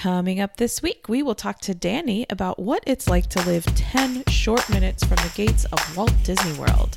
Coming 0.00 0.40
up 0.40 0.56
this 0.56 0.80
week, 0.80 1.10
we 1.10 1.22
will 1.22 1.34
talk 1.34 1.60
to 1.60 1.74
Danny 1.74 2.24
about 2.30 2.58
what 2.58 2.82
it's 2.86 3.06
like 3.06 3.26
to 3.26 3.42
live 3.42 3.66
10 3.74 4.24
short 4.28 4.66
minutes 4.70 5.04
from 5.04 5.16
the 5.16 5.30
gates 5.34 5.66
of 5.66 5.94
Walt 5.94 6.14
Disney 6.24 6.58
World. 6.58 6.94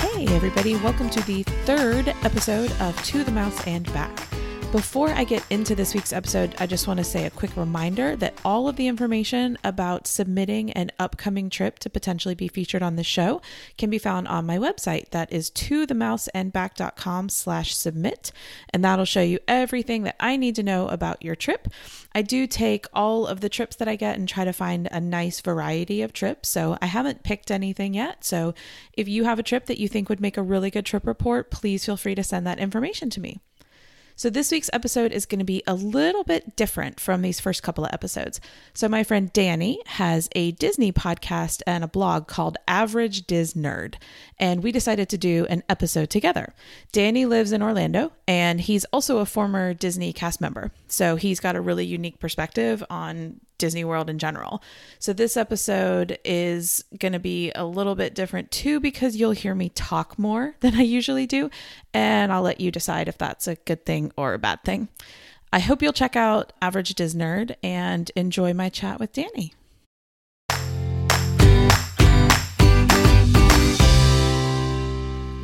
Hey, 0.00 0.26
everybody, 0.34 0.76
welcome 0.76 1.10
to 1.10 1.20
the 1.26 1.42
third 1.66 2.08
episode 2.22 2.72
of 2.80 2.96
To 3.04 3.22
the 3.22 3.30
Mouse 3.30 3.66
and 3.66 3.84
Back. 3.92 4.29
Before 4.72 5.08
I 5.08 5.24
get 5.24 5.44
into 5.50 5.74
this 5.74 5.94
week's 5.94 6.12
episode, 6.12 6.54
I 6.60 6.66
just 6.68 6.86
want 6.86 6.98
to 6.98 7.04
say 7.04 7.26
a 7.26 7.30
quick 7.30 7.56
reminder 7.56 8.14
that 8.14 8.38
all 8.44 8.68
of 8.68 8.76
the 8.76 8.86
information 8.86 9.58
about 9.64 10.06
submitting 10.06 10.70
an 10.72 10.92
upcoming 10.96 11.50
trip 11.50 11.80
to 11.80 11.90
potentially 11.90 12.36
be 12.36 12.46
featured 12.46 12.80
on 12.80 12.94
the 12.94 13.02
show 13.02 13.42
can 13.76 13.90
be 13.90 13.98
found 13.98 14.28
on 14.28 14.46
my 14.46 14.58
website. 14.58 15.10
That 15.10 15.32
is 15.32 15.50
to 15.50 15.88
themouseandback.com 15.88 17.30
slash 17.30 17.74
submit. 17.74 18.30
And 18.72 18.84
that'll 18.84 19.04
show 19.04 19.22
you 19.22 19.40
everything 19.48 20.04
that 20.04 20.14
I 20.20 20.36
need 20.36 20.54
to 20.54 20.62
know 20.62 20.86
about 20.86 21.20
your 21.20 21.34
trip. 21.34 21.66
I 22.14 22.22
do 22.22 22.46
take 22.46 22.86
all 22.92 23.26
of 23.26 23.40
the 23.40 23.48
trips 23.48 23.74
that 23.74 23.88
I 23.88 23.96
get 23.96 24.16
and 24.16 24.28
try 24.28 24.44
to 24.44 24.52
find 24.52 24.86
a 24.92 25.00
nice 25.00 25.40
variety 25.40 26.00
of 26.00 26.12
trips. 26.12 26.48
So 26.48 26.78
I 26.80 26.86
haven't 26.86 27.24
picked 27.24 27.50
anything 27.50 27.92
yet. 27.92 28.24
So 28.24 28.54
if 28.92 29.08
you 29.08 29.24
have 29.24 29.40
a 29.40 29.44
trip 29.44 29.66
that 29.66 29.80
you 29.80 29.88
think 29.88 30.08
would 30.08 30.20
make 30.20 30.36
a 30.36 30.42
really 30.42 30.70
good 30.70 30.86
trip 30.86 31.08
report, 31.08 31.50
please 31.50 31.84
feel 31.84 31.96
free 31.96 32.14
to 32.14 32.22
send 32.22 32.46
that 32.46 32.60
information 32.60 33.10
to 33.10 33.20
me. 33.20 33.40
So, 34.20 34.28
this 34.28 34.52
week's 34.52 34.68
episode 34.74 35.12
is 35.12 35.24
going 35.24 35.38
to 35.38 35.46
be 35.46 35.62
a 35.66 35.72
little 35.72 36.24
bit 36.24 36.54
different 36.54 37.00
from 37.00 37.22
these 37.22 37.40
first 37.40 37.62
couple 37.62 37.86
of 37.86 37.94
episodes. 37.94 38.38
So, 38.74 38.86
my 38.86 39.02
friend 39.02 39.32
Danny 39.32 39.80
has 39.86 40.28
a 40.34 40.50
Disney 40.50 40.92
podcast 40.92 41.62
and 41.66 41.82
a 41.82 41.88
blog 41.88 42.26
called 42.26 42.58
Average 42.68 43.26
Diz 43.26 43.54
Nerd, 43.54 43.94
and 44.38 44.62
we 44.62 44.72
decided 44.72 45.08
to 45.08 45.16
do 45.16 45.46
an 45.48 45.62
episode 45.70 46.10
together. 46.10 46.52
Danny 46.92 47.24
lives 47.24 47.50
in 47.50 47.62
Orlando, 47.62 48.12
and 48.28 48.60
he's 48.60 48.84
also 48.92 49.20
a 49.20 49.24
former 49.24 49.72
Disney 49.72 50.12
cast 50.12 50.38
member. 50.38 50.70
So, 50.86 51.16
he's 51.16 51.40
got 51.40 51.56
a 51.56 51.60
really 51.62 51.86
unique 51.86 52.18
perspective 52.18 52.84
on 52.90 53.40
Disney 53.60 53.84
World 53.84 54.10
in 54.10 54.18
general. 54.18 54.62
So, 54.98 55.12
this 55.12 55.36
episode 55.36 56.18
is 56.24 56.82
going 56.98 57.12
to 57.12 57.20
be 57.20 57.52
a 57.54 57.64
little 57.64 57.94
bit 57.94 58.14
different 58.14 58.50
too 58.50 58.80
because 58.80 59.16
you'll 59.16 59.30
hear 59.30 59.54
me 59.54 59.68
talk 59.68 60.18
more 60.18 60.56
than 60.60 60.74
I 60.74 60.82
usually 60.82 61.26
do. 61.26 61.48
And 61.94 62.32
I'll 62.32 62.42
let 62.42 62.60
you 62.60 62.72
decide 62.72 63.06
if 63.06 63.18
that's 63.18 63.46
a 63.46 63.54
good 63.54 63.86
thing 63.86 64.09
or 64.16 64.34
a 64.34 64.38
bad 64.38 64.62
thing. 64.64 64.88
I 65.52 65.58
hope 65.58 65.82
you'll 65.82 65.92
check 65.92 66.14
out 66.14 66.52
Average 66.62 66.94
Diz 66.94 67.14
Nerd 67.14 67.56
and 67.62 68.10
enjoy 68.14 68.54
my 68.54 68.68
chat 68.68 69.00
with 69.00 69.12
Danny. 69.12 69.52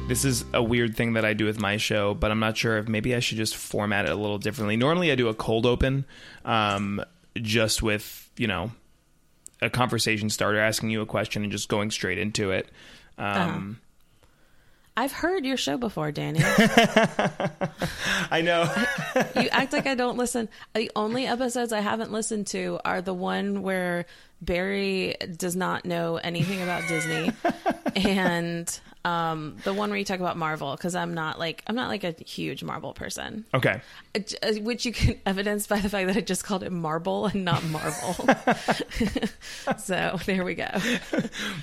This 0.08 0.25
is 0.25 0.45
a 0.55 0.62
weird 0.62 0.97
thing 0.97 1.14
that 1.14 1.25
I 1.25 1.34
do 1.34 1.45
with 1.45 1.58
my 1.58 1.77
show, 1.78 2.14
but 2.14 2.31
I'm 2.31 2.39
not 2.39 2.56
sure 2.56 2.78
if 2.78 2.86
maybe 2.86 3.17
I 3.17 3.19
should 3.19 3.39
just 3.39 3.56
format 3.56 4.05
it 4.05 4.12
a 4.12 4.14
little 4.14 4.39
differently. 4.39 4.77
Normally, 4.77 5.11
I 5.11 5.17
do 5.17 5.27
a 5.27 5.34
cold 5.34 5.67
open, 5.67 6.05
um, 6.45 7.03
just 7.34 7.83
with 7.83 8.30
you 8.36 8.47
know 8.47 8.70
a 9.61 9.69
conversation 9.69 10.30
starter, 10.30 10.61
asking 10.61 10.91
you 10.91 11.01
a 11.01 11.06
question 11.06 11.42
and 11.42 11.51
just 11.51 11.69
going 11.69 11.91
straight 11.91 12.19
into 12.19 12.53
it. 12.53 12.69
Um, 13.19 13.80
I've 14.97 15.12
heard 15.12 15.44
your 15.44 15.58
show 15.58 15.77
before, 15.77 16.11
Danny. 16.11 16.41
I 18.30 18.41
know. 18.42 18.62
you 19.41 19.48
act 19.50 19.75
like 19.75 19.86
I 19.86 19.94
don't 19.94 20.16
listen. 20.16 20.48
The 20.75 20.91
only 20.97 21.27
episodes 21.27 21.72
I 21.72 21.80
haven't 21.80 22.12
listened 22.12 22.47
to 22.48 22.80
are 22.83 23.02
the 23.02 23.12
one 23.12 23.62
where 23.62 24.06
Barry 24.41 25.14
does 25.36 25.55
not 25.55 25.84
know 25.84 26.17
anything 26.17 26.62
about 26.62 26.89
Disney 26.89 27.30
and 27.97 28.80
um, 29.07 29.57
the 29.62 29.73
one 29.73 29.91
where 29.91 29.99
you 29.99 30.05
talk 30.05 30.19
about 30.19 30.37
Marvel 30.37 30.73
because 30.75 30.97
I'm 30.97 31.15
not 31.15 31.39
like 31.39 31.62
I'm 31.69 31.77
not 31.77 31.87
like 31.87 32.03
a 32.03 32.11
huge 32.25 32.65
Marvel 32.65 32.93
person. 32.93 33.45
okay. 33.55 33.81
Uh, 34.17 34.53
Which 34.63 34.85
you 34.85 34.93
can 34.93 35.21
evidence 35.27 35.69
by 35.69 35.79
the 35.79 35.89
fact 35.89 36.09
that 36.09 36.17
I 36.17 36.21
just 36.23 36.43
called 36.43 36.65
it 36.65 36.73
Marble 36.73 37.27
and 37.27 37.45
not 37.45 37.63
Marvel. 37.67 38.14
so 39.79 40.19
there 40.27 40.42
we 40.45 40.55
go. 40.55 40.67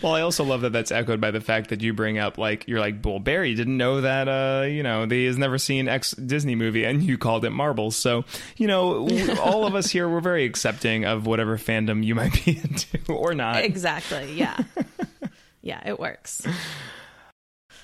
Well, 0.02 0.14
I 0.16 0.22
also 0.22 0.46
love 0.46 0.62
that 0.62 0.72
that's 0.72 0.92
echoed 0.92 1.20
by 1.20 1.32
the 1.32 1.42
fact 1.42 1.70
that 1.72 1.82
you 1.82 1.94
bring 1.94 2.18
up 2.18 2.38
like 2.38 2.66
you're 2.70 2.80
like 2.80 3.02
Bull 3.02 3.20
Barry 3.20 3.56
didn't 3.56 3.76
know 3.76 4.00
that 4.00 4.30
uh 4.30 4.66
you 4.66 4.82
know 4.82 5.06
he 5.06 5.26
has 5.26 5.38
never 5.38 5.58
seen 5.58 5.90
X 5.90 6.12
Disney 6.12 6.56
movie 6.56 6.86
and 6.86 7.04
you 7.04 7.18
called 7.18 7.44
it 7.44 7.50
Marbles. 7.50 7.98
So 7.98 8.24
you 8.56 8.68
know 8.68 9.06
all 9.42 9.66
of 9.66 9.76
us 9.76 9.90
here 9.90 10.08
we're 10.08 10.22
very 10.22 10.46
accepting 10.46 11.04
of 11.04 11.26
whatever 11.26 11.58
fandom 11.58 12.06
you 12.06 12.16
might 12.16 12.34
be 12.46 12.58
into 12.58 13.12
or 13.12 13.34
not. 13.34 13.66
Exactly. 13.66 14.32
Yeah. 14.32 14.58
Yeah, 15.62 15.82
it 15.86 16.00
works. 16.00 16.46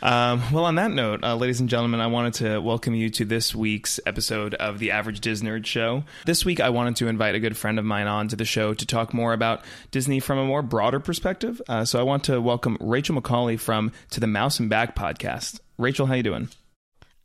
Um, 0.01 0.41
well, 0.53 0.65
on 0.65 0.75
that 0.75 0.91
note, 0.91 1.23
uh, 1.23 1.35
ladies 1.35 1.59
and 1.59 1.67
gentlemen, 1.69 1.99
I 1.99 2.07
wanted 2.07 2.33
to 2.35 2.59
welcome 2.59 2.95
you 2.95 3.09
to 3.11 3.25
this 3.25 3.53
week's 3.53 3.99
episode 4.05 4.53
of 4.55 4.79
the 4.79 4.91
Average 4.91 5.19
Disney 5.19 5.49
Nerd 5.49 5.65
Show. 5.65 6.03
This 6.25 6.45
week, 6.45 6.61
I 6.61 6.69
wanted 6.69 6.95
to 6.97 7.07
invite 7.07 7.35
a 7.35 7.39
good 7.39 7.57
friend 7.57 7.77
of 7.77 7.85
mine 7.85 8.07
on 8.07 8.29
to 8.29 8.35
the 8.35 8.45
show 8.45 8.73
to 8.73 8.85
talk 8.85 9.13
more 9.13 9.33
about 9.33 9.63
Disney 9.91 10.19
from 10.19 10.37
a 10.37 10.45
more 10.45 10.61
broader 10.61 10.99
perspective. 10.99 11.61
Uh, 11.67 11.83
so 11.83 11.99
I 11.99 12.03
want 12.03 12.23
to 12.25 12.39
welcome 12.39 12.77
Rachel 12.79 13.19
McCauley 13.19 13.59
from 13.59 13.91
To 14.11 14.19
the 14.19 14.27
Mouse 14.27 14.59
and 14.59 14.69
Back 14.69 14.95
podcast. 14.95 15.59
Rachel, 15.77 16.05
how 16.05 16.13
you 16.13 16.23
doing? 16.23 16.49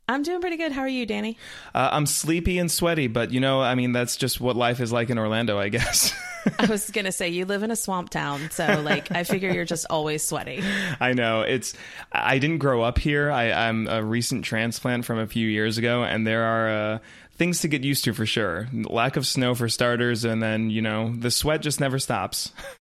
I'm 0.07 0.21
doing 0.21 0.39
pretty 0.39 0.57
good. 0.57 0.71
How 0.71 0.81
are 0.81 0.87
you, 0.87 1.05
Danny? 1.05 1.37
Uh, 1.73 1.89
I'm 1.91 2.05
sleepy 2.05 2.59
and 2.59 2.71
sweaty, 2.71 3.07
but 3.07 3.31
you 3.31 3.39
know, 3.39 3.61
I 3.61 3.73
mean, 3.73 3.91
that's 3.91 4.17
just 4.17 4.39
what 4.39 4.55
life 4.55 4.79
is 4.79 4.91
like 4.91 5.09
in 5.09 5.17
Orlando, 5.17 5.57
I 5.57 5.69
guess. 5.69 6.13
I 6.59 6.67
was 6.67 6.91
gonna 6.91 7.11
say 7.11 7.29
you 7.29 7.45
live 7.45 7.63
in 7.63 7.71
a 7.71 7.75
swamp 7.75 8.11
town, 8.11 8.51
so 8.51 8.81
like 8.83 9.11
I 9.11 9.23
figure 9.23 9.51
you're 9.51 9.65
just 9.65 9.87
always 9.89 10.23
sweaty. 10.23 10.61
I 10.99 11.13
know 11.13 11.41
it's. 11.41 11.73
I 12.11 12.37
didn't 12.37 12.59
grow 12.59 12.83
up 12.83 12.99
here. 12.99 13.31
I, 13.31 13.51
I'm 13.51 13.87
a 13.87 14.03
recent 14.03 14.45
transplant 14.45 15.05
from 15.05 15.17
a 15.17 15.25
few 15.25 15.47
years 15.47 15.79
ago, 15.79 16.03
and 16.03 16.27
there 16.27 16.43
are 16.43 16.69
uh, 16.69 16.99
things 17.33 17.61
to 17.61 17.67
get 17.67 17.83
used 17.83 18.03
to 18.03 18.13
for 18.13 18.27
sure. 18.27 18.67
Lack 18.73 19.17
of 19.17 19.25
snow 19.25 19.55
for 19.55 19.67
starters, 19.69 20.23
and 20.23 20.41
then 20.41 20.69
you 20.69 20.83
know 20.83 21.15
the 21.17 21.31
sweat 21.31 21.61
just 21.61 21.79
never 21.79 21.97
stops. 21.97 22.51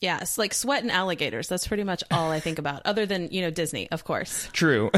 Yes, 0.00 0.36
like 0.36 0.52
sweat 0.52 0.82
and 0.82 0.92
alligators. 0.92 1.48
That's 1.48 1.66
pretty 1.66 1.84
much 1.84 2.04
all 2.10 2.30
I 2.30 2.38
think 2.38 2.58
about, 2.58 2.82
other 2.84 3.06
than 3.06 3.28
you 3.30 3.40
know 3.40 3.50
Disney, 3.50 3.90
of 3.90 4.04
course. 4.04 4.48
True. 4.52 4.90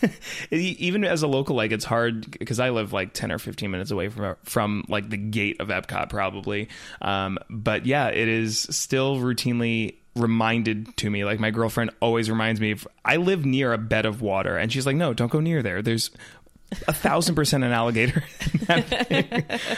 Even 0.50 1.04
as 1.04 1.22
a 1.22 1.26
local, 1.26 1.56
like 1.56 1.72
it's 1.72 1.84
hard 1.84 2.30
because 2.38 2.60
I 2.60 2.70
live 2.70 2.92
like 2.92 3.12
ten 3.12 3.32
or 3.32 3.38
fifteen 3.38 3.70
minutes 3.72 3.90
away 3.90 4.08
from 4.08 4.36
from 4.44 4.84
like 4.88 5.10
the 5.10 5.16
gate 5.16 5.60
of 5.60 5.68
Epcot, 5.68 6.10
probably. 6.10 6.68
Um, 7.00 7.38
but 7.50 7.86
yeah, 7.86 8.08
it 8.08 8.28
is 8.28 8.60
still 8.70 9.16
routinely 9.16 9.96
reminded 10.14 10.96
to 10.98 11.10
me. 11.10 11.24
Like 11.24 11.40
my 11.40 11.50
girlfriend 11.50 11.90
always 12.00 12.30
reminds 12.30 12.60
me. 12.60 12.70
If 12.72 12.86
I 13.04 13.16
live 13.16 13.44
near 13.44 13.72
a 13.72 13.78
bed 13.78 14.06
of 14.06 14.22
water, 14.22 14.56
and 14.56 14.72
she's 14.72 14.86
like, 14.86 14.96
"No, 14.96 15.12
don't 15.12 15.32
go 15.32 15.40
near 15.40 15.62
there. 15.62 15.82
There's." 15.82 16.10
A 16.88 16.92
thousand 16.94 17.34
percent 17.34 17.64
an 17.64 17.72
alligator. 17.72 18.24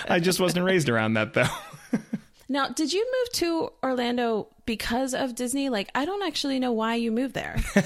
I 0.08 0.20
just 0.22 0.38
wasn't 0.38 0.64
raised 0.64 0.88
around 0.88 1.14
that 1.14 1.34
though. 1.34 1.48
Now, 2.48 2.68
did 2.68 2.92
you 2.92 3.04
move 3.04 3.32
to 3.34 3.72
Orlando 3.82 4.48
because 4.66 5.14
of 5.14 5.34
Disney? 5.34 5.68
Like, 5.68 5.90
I 5.94 6.04
don't 6.04 6.22
actually 6.22 6.58
know 6.58 6.72
why 6.72 6.96
you 6.96 7.10
moved 7.10 7.34
there. 7.34 7.56
Is 7.76 7.82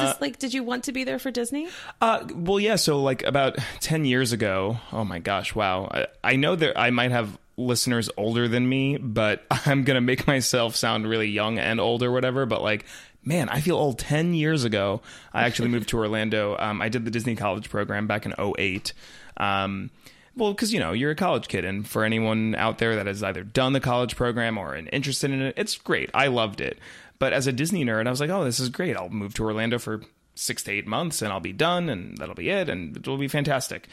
this 0.00 0.20
like, 0.20 0.38
did 0.38 0.54
you 0.54 0.62
want 0.62 0.84
to 0.84 0.92
be 0.92 1.04
there 1.04 1.18
for 1.18 1.30
Disney? 1.30 1.68
Uh, 2.00 2.26
well, 2.34 2.60
yeah. 2.60 2.76
So, 2.76 3.02
like 3.02 3.22
about 3.22 3.58
ten 3.80 4.04
years 4.04 4.32
ago. 4.32 4.78
Oh 4.92 5.04
my 5.04 5.18
gosh! 5.18 5.54
Wow. 5.54 5.88
I, 5.92 6.06
I 6.24 6.36
know 6.36 6.56
that 6.56 6.78
I 6.78 6.90
might 6.90 7.10
have 7.10 7.38
listeners 7.56 8.08
older 8.16 8.48
than 8.48 8.68
me, 8.68 8.96
but 8.96 9.44
I'm 9.66 9.84
gonna 9.84 10.00
make 10.00 10.26
myself 10.26 10.76
sound 10.76 11.06
really 11.06 11.28
young 11.28 11.58
and 11.58 11.80
old 11.80 12.02
or 12.02 12.10
whatever. 12.10 12.46
But 12.46 12.62
like, 12.62 12.86
man, 13.24 13.48
I 13.48 13.60
feel 13.60 13.76
old. 13.76 13.98
Ten 13.98 14.34
years 14.34 14.64
ago, 14.64 15.02
I 15.32 15.44
actually 15.44 15.68
moved 15.70 15.88
to 15.90 15.98
Orlando. 15.98 16.56
Um, 16.58 16.80
I 16.80 16.88
did 16.88 17.04
the 17.04 17.10
Disney 17.10 17.36
College 17.36 17.70
program 17.70 18.06
back 18.06 18.26
in 18.26 18.34
08. 18.38 18.92
Um, 19.36 19.90
well, 20.36 20.52
because 20.52 20.72
you 20.72 20.80
know 20.80 20.92
you're 20.92 21.10
a 21.10 21.16
college 21.16 21.48
kid, 21.48 21.64
and 21.64 21.86
for 21.86 22.04
anyone 22.04 22.54
out 22.54 22.78
there 22.78 22.96
that 22.96 23.06
has 23.06 23.22
either 23.22 23.42
done 23.42 23.72
the 23.72 23.80
college 23.80 24.16
program 24.16 24.58
or 24.58 24.74
an 24.74 24.88
interested 24.88 25.30
in 25.30 25.42
it, 25.42 25.54
it's 25.56 25.76
great. 25.76 26.10
I 26.14 26.28
loved 26.28 26.60
it. 26.60 26.78
But 27.18 27.32
as 27.32 27.46
a 27.46 27.52
Disney 27.52 27.84
nerd, 27.84 28.06
I 28.06 28.10
was 28.10 28.20
like, 28.20 28.30
oh, 28.30 28.44
this 28.44 28.58
is 28.58 28.68
great. 28.68 28.96
I'll 28.96 29.08
move 29.08 29.34
to 29.34 29.44
Orlando 29.44 29.78
for 29.78 30.02
six 30.34 30.64
to 30.64 30.72
eight 30.72 30.86
months, 30.86 31.22
and 31.22 31.32
I'll 31.32 31.40
be 31.40 31.52
done, 31.52 31.88
and 31.88 32.16
that'll 32.18 32.34
be 32.34 32.50
it, 32.50 32.68
and 32.68 32.96
it'll 32.96 33.18
be 33.18 33.28
fantastic. 33.28 33.86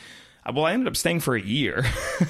Uh, 0.46 0.54
Well, 0.56 0.66
I 0.66 0.74
ended 0.74 0.88
up 0.88 0.96
staying 0.96 1.20
for 1.20 1.36
a 1.36 1.42
year. 1.42 1.86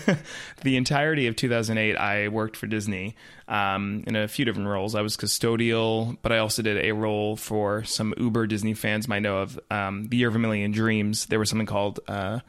the 0.63 0.75
entirety 0.77 1.27
of 1.27 1.35
2008, 1.35 1.95
I 1.95 2.27
worked 2.27 2.57
for 2.57 2.67
Disney 2.67 3.15
um, 3.47 4.03
in 4.07 4.15
a 4.15 4.27
few 4.27 4.45
different 4.45 4.67
roles. 4.67 4.95
I 4.95 5.01
was 5.01 5.15
custodial, 5.15 6.17
but 6.21 6.31
I 6.31 6.39
also 6.39 6.61
did 6.63 6.83
a 6.83 6.91
role 6.91 7.35
for 7.35 7.83
some 7.83 8.13
Uber 8.17 8.47
Disney 8.47 8.73
fans 8.73 9.07
might 9.07 9.21
know 9.21 9.37
of 9.37 9.59
um, 9.69 10.07
the 10.07 10.17
Year 10.17 10.27
of 10.27 10.35
a 10.35 10.39
Million 10.39 10.71
Dreams. 10.71 11.27
There 11.27 11.39
was 11.39 11.49
something 11.49 11.67
called 11.67 11.99
uh, 12.07 12.39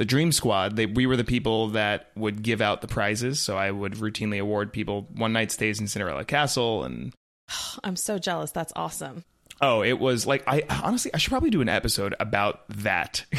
the 0.00 0.06
Dream 0.06 0.32
Squad. 0.32 0.76
They, 0.76 0.86
we 0.86 1.04
were 1.04 1.18
the 1.18 1.24
people 1.24 1.68
that 1.68 2.10
would 2.16 2.42
give 2.42 2.62
out 2.62 2.80
the 2.80 2.88
prizes. 2.88 3.38
So 3.38 3.58
I 3.58 3.70
would 3.70 3.96
routinely 3.96 4.40
award 4.40 4.72
people 4.72 5.06
one 5.12 5.34
night 5.34 5.52
stays 5.52 5.78
in 5.78 5.88
Cinderella 5.88 6.24
Castle 6.24 6.84
and 6.84 7.12
I'm 7.84 7.96
so 7.96 8.18
jealous. 8.18 8.50
That's 8.50 8.72
awesome. 8.74 9.24
Oh, 9.60 9.82
it 9.82 9.98
was 9.98 10.26
like 10.26 10.42
I 10.46 10.62
honestly 10.70 11.10
I 11.12 11.18
should 11.18 11.28
probably 11.28 11.50
do 11.50 11.60
an 11.60 11.68
episode 11.68 12.14
about 12.18 12.62
that. 12.70 13.26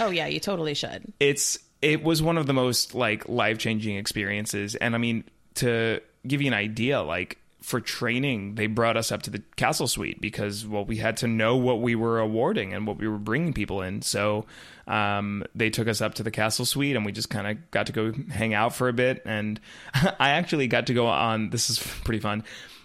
Oh, 0.00 0.10
yeah, 0.10 0.26
you 0.26 0.40
totally 0.40 0.74
should. 0.74 1.12
it's 1.20 1.60
it 1.80 2.02
was 2.02 2.20
one 2.20 2.38
of 2.38 2.48
the 2.48 2.52
most 2.52 2.92
like 2.92 3.28
life-changing 3.28 3.94
experiences 3.94 4.74
and 4.74 4.96
I 4.96 4.98
mean 4.98 5.22
to 5.54 6.00
give 6.26 6.42
you 6.42 6.48
an 6.48 6.54
idea 6.54 7.00
like 7.00 7.38
for 7.62 7.80
training, 7.80 8.56
they 8.56 8.66
brought 8.66 8.96
us 8.98 9.10
up 9.10 9.22
to 9.22 9.30
the 9.30 9.42
castle 9.56 9.86
suite 9.86 10.20
because, 10.20 10.66
well, 10.66 10.84
we 10.84 10.98
had 10.98 11.16
to 11.18 11.26
know 11.26 11.56
what 11.56 11.80
we 11.80 11.94
were 11.94 12.18
awarding 12.18 12.74
and 12.74 12.86
what 12.86 12.98
we 12.98 13.08
were 13.08 13.16
bringing 13.16 13.54
people 13.54 13.80
in. 13.80 14.02
So 14.02 14.44
um, 14.86 15.44
they 15.54 15.70
took 15.70 15.88
us 15.88 16.00
up 16.00 16.14
to 16.14 16.22
the 16.22 16.30
castle 16.30 16.64
suite 16.64 16.96
and 16.96 17.04
we 17.04 17.12
just 17.12 17.30
kind 17.30 17.46
of 17.46 17.70
got 17.70 17.86
to 17.86 17.92
go 17.92 18.12
hang 18.30 18.54
out 18.54 18.74
for 18.74 18.88
a 18.88 18.92
bit. 18.92 19.22
And 19.24 19.60
I 19.94 20.30
actually 20.30 20.66
got 20.66 20.86
to 20.88 20.94
go 20.94 21.06
on, 21.06 21.50
this 21.50 21.70
is 21.70 21.78
pretty 22.04 22.20
fun. 22.20 22.44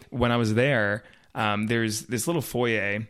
When 0.09 0.31
I 0.31 0.37
was 0.37 0.53
there, 0.53 1.03
um, 1.35 1.67
there's 1.67 2.03
this 2.03 2.27
little 2.27 2.41
foyer 2.41 3.07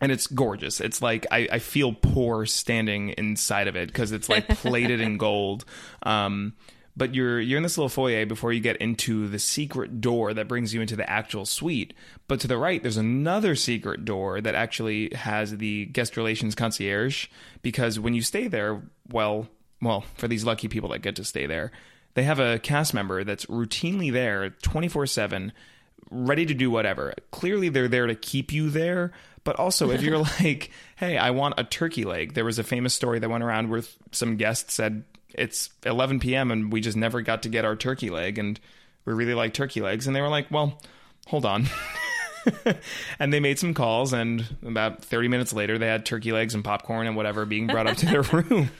and 0.00 0.12
it's 0.12 0.26
gorgeous. 0.26 0.80
It's 0.80 1.02
like 1.02 1.26
I, 1.30 1.48
I 1.52 1.58
feel 1.58 1.92
poor 1.92 2.46
standing 2.46 3.10
inside 3.10 3.68
of 3.68 3.76
it 3.76 3.88
because 3.88 4.12
it's 4.12 4.28
like 4.28 4.48
plated 4.48 5.00
in 5.00 5.18
gold. 5.18 5.64
Um, 6.02 6.54
but 6.98 7.14
you're 7.14 7.40
you're 7.40 7.56
in 7.56 7.62
this 7.62 7.78
little 7.78 7.88
foyer 7.88 8.26
before 8.26 8.52
you 8.52 8.60
get 8.60 8.76
into 8.78 9.28
the 9.28 9.38
secret 9.38 10.00
door 10.00 10.34
that 10.34 10.48
brings 10.48 10.74
you 10.74 10.80
into 10.80 10.96
the 10.96 11.08
actual 11.08 11.46
suite. 11.46 11.94
But 12.26 12.40
to 12.40 12.48
the 12.48 12.58
right, 12.58 12.82
there's 12.82 12.96
another 12.96 13.54
secret 13.54 14.04
door 14.04 14.40
that 14.40 14.56
actually 14.56 15.14
has 15.14 15.56
the 15.56 15.86
guest 15.86 16.16
relations 16.16 16.56
concierge. 16.56 17.28
Because 17.62 18.00
when 18.00 18.14
you 18.14 18.22
stay 18.22 18.48
there, 18.48 18.82
well, 19.10 19.48
well, 19.80 20.04
for 20.16 20.26
these 20.26 20.44
lucky 20.44 20.66
people 20.66 20.90
that 20.90 20.98
get 20.98 21.16
to 21.16 21.24
stay 21.24 21.46
there, 21.46 21.70
they 22.14 22.24
have 22.24 22.40
a 22.40 22.58
cast 22.58 22.92
member 22.92 23.22
that's 23.22 23.46
routinely 23.46 24.12
there, 24.12 24.50
twenty 24.50 24.88
four 24.88 25.06
seven, 25.06 25.52
ready 26.10 26.46
to 26.46 26.54
do 26.54 26.68
whatever. 26.68 27.14
Clearly, 27.30 27.68
they're 27.68 27.86
there 27.86 28.08
to 28.08 28.16
keep 28.16 28.52
you 28.52 28.70
there. 28.70 29.12
But 29.44 29.56
also, 29.56 29.92
if 29.92 30.02
you're 30.02 30.18
like, 30.40 30.72
hey, 30.96 31.16
I 31.16 31.30
want 31.30 31.54
a 31.58 31.64
turkey 31.64 32.04
leg, 32.04 32.34
there 32.34 32.44
was 32.44 32.58
a 32.58 32.64
famous 32.64 32.92
story 32.92 33.20
that 33.20 33.30
went 33.30 33.44
around 33.44 33.70
where 33.70 33.82
some 34.10 34.36
guests 34.36 34.74
said, 34.74 35.04
it's 35.34 35.70
11 35.84 36.20
p.m. 36.20 36.50
and 36.50 36.72
we 36.72 36.80
just 36.80 36.96
never 36.96 37.22
got 37.22 37.42
to 37.42 37.48
get 37.48 37.64
our 37.64 37.76
turkey 37.76 38.10
leg 38.10 38.38
and 38.38 38.58
we 39.04 39.12
really 39.12 39.34
like 39.34 39.54
turkey 39.54 39.80
legs 39.80 40.06
and 40.06 40.14
they 40.14 40.20
were 40.20 40.28
like, 40.28 40.50
"Well, 40.50 40.80
hold 41.26 41.44
on." 41.44 41.66
and 43.18 43.32
they 43.32 43.40
made 43.40 43.58
some 43.58 43.74
calls 43.74 44.12
and 44.12 44.44
about 44.64 45.04
30 45.04 45.28
minutes 45.28 45.52
later 45.52 45.76
they 45.78 45.86
had 45.86 46.06
turkey 46.06 46.32
legs 46.32 46.54
and 46.54 46.64
popcorn 46.64 47.06
and 47.06 47.16
whatever 47.16 47.44
being 47.44 47.66
brought 47.66 47.86
up 47.86 47.96
to 47.98 48.06
their 48.06 48.22
room. 48.32 48.70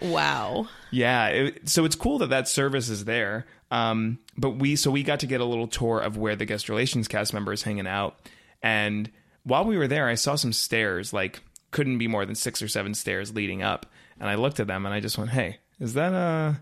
wow. 0.00 0.66
Yeah, 0.90 1.26
it, 1.28 1.68
so 1.68 1.84
it's 1.84 1.96
cool 1.96 2.18
that 2.18 2.30
that 2.30 2.48
service 2.48 2.88
is 2.88 3.04
there. 3.04 3.46
Um, 3.70 4.18
but 4.36 4.50
we 4.52 4.76
so 4.76 4.90
we 4.90 5.02
got 5.02 5.20
to 5.20 5.26
get 5.26 5.40
a 5.40 5.44
little 5.44 5.66
tour 5.68 6.00
of 6.00 6.16
where 6.16 6.36
the 6.36 6.46
guest 6.46 6.68
relations 6.68 7.08
cast 7.08 7.34
member 7.34 7.52
is 7.52 7.62
hanging 7.62 7.86
out 7.86 8.18
and 8.62 9.10
while 9.44 9.64
we 9.66 9.76
were 9.76 9.86
there 9.86 10.08
I 10.08 10.14
saw 10.14 10.36
some 10.36 10.54
stairs 10.54 11.12
like 11.12 11.42
couldn't 11.70 11.98
be 11.98 12.08
more 12.08 12.24
than 12.24 12.34
6 12.34 12.62
or 12.62 12.68
7 12.68 12.94
stairs 12.94 13.34
leading 13.34 13.62
up 13.62 13.84
and 14.18 14.28
I 14.28 14.36
looked 14.36 14.58
at 14.58 14.66
them 14.66 14.86
and 14.86 14.94
I 14.94 15.00
just 15.00 15.18
went, 15.18 15.30
"Hey, 15.30 15.58
is 15.80 15.94
that 15.94 16.12
uh 16.12 16.54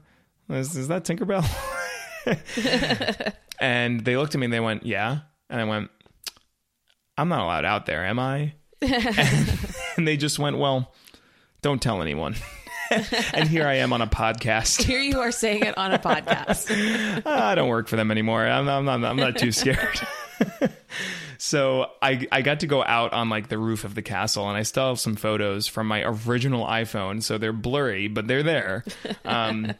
is, 0.49 0.77
is 0.77 0.89
that 0.89 1.05
Tinkerbell? 1.05 1.45
and 3.61 4.05
they 4.05 4.17
looked 4.17 4.35
at 4.35 4.39
me 4.39 4.45
and 4.47 4.53
they 4.53 4.61
went, 4.61 4.87
yeah. 4.87 5.21
And 5.51 5.61
I 5.61 5.65
went, 5.65 5.91
I'm 7.19 7.29
not 7.29 7.41
allowed 7.41 7.65
out 7.65 7.87
there, 7.87 8.05
am 8.05 8.19
I? 8.19 8.55
and, 8.83 9.59
and 9.97 10.09
they 10.09 10.17
just 10.17 10.39
went, 10.39 10.59
well, 10.59 10.95
don't 11.63 11.81
tell 11.81 12.03
anyone. 12.03 12.37
and 13.33 13.49
here 13.49 13.67
I 13.67 13.75
am 13.75 13.93
on 13.93 14.03
a 14.03 14.07
podcast. 14.07 14.83
Here 14.83 15.01
you 15.01 15.21
are 15.21 15.33
saying 15.33 15.65
it 15.65 15.77
on 15.77 15.93
a 15.93 15.99
podcast. 15.99 17.27
I 17.27 17.55
don't 17.57 17.69
work 17.69 17.89
for 17.89 17.97
them 17.97 18.11
anymore. 18.11 18.47
I'm, 18.47 18.69
I'm, 18.69 18.85
not, 18.85 19.03
I'm 19.03 19.17
not 19.17 19.37
too 19.37 19.51
scared. 19.51 20.01
So 21.47 21.93
I 22.03 22.27
I 22.33 22.43
got 22.43 22.61
to 22.61 22.67
go 22.67 22.83
out 22.83 23.13
on 23.13 23.29
like 23.29 23.49
the 23.49 23.59
roof 23.59 23.85
of 23.85 23.95
the 23.95 24.03
castle, 24.03 24.49
and 24.49 24.57
I 24.57 24.63
still 24.63 24.89
have 24.89 24.99
some 24.99 25.15
photos 25.15 25.69
from 25.69 25.87
my 25.87 26.03
original 26.03 26.67
iPhone. 26.67 27.23
So 27.23 27.39
they're 27.39 27.53
blurry, 27.53 28.09
but 28.09 28.27
they're 28.27 28.43
there. 28.43 28.85
Um, 29.25 29.73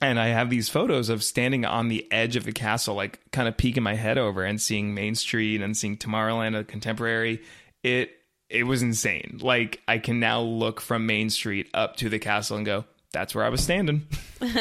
and 0.00 0.20
I 0.20 0.28
have 0.28 0.50
these 0.50 0.68
photos 0.68 1.08
of 1.08 1.24
standing 1.24 1.64
on 1.64 1.88
the 1.88 2.10
edge 2.12 2.36
of 2.36 2.44
the 2.44 2.52
castle, 2.52 2.94
like 2.94 3.20
kind 3.32 3.48
of 3.48 3.56
peeking 3.56 3.82
my 3.82 3.94
head 3.94 4.16
over 4.16 4.44
and 4.44 4.60
seeing 4.60 4.94
Main 4.94 5.16
Street 5.16 5.60
and 5.60 5.76
seeing 5.76 5.96
Tomorrowland, 5.96 6.58
a 6.58 6.64
contemporary. 6.64 7.42
It 7.82 8.10
it 8.48 8.64
was 8.64 8.82
insane. 8.82 9.38
Like 9.40 9.80
I 9.88 9.98
can 9.98 10.20
now 10.20 10.40
look 10.40 10.80
from 10.80 11.06
Main 11.06 11.30
Street 11.30 11.68
up 11.74 11.96
to 11.96 12.08
the 12.08 12.18
castle 12.18 12.56
and 12.56 12.66
go, 12.66 12.84
"That's 13.12 13.34
where 13.34 13.44
I 13.44 13.48
was 13.48 13.62
standing." 13.62 14.06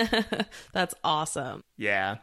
That's 0.73 0.95
awesome. 1.03 1.63
Yeah. 1.77 2.17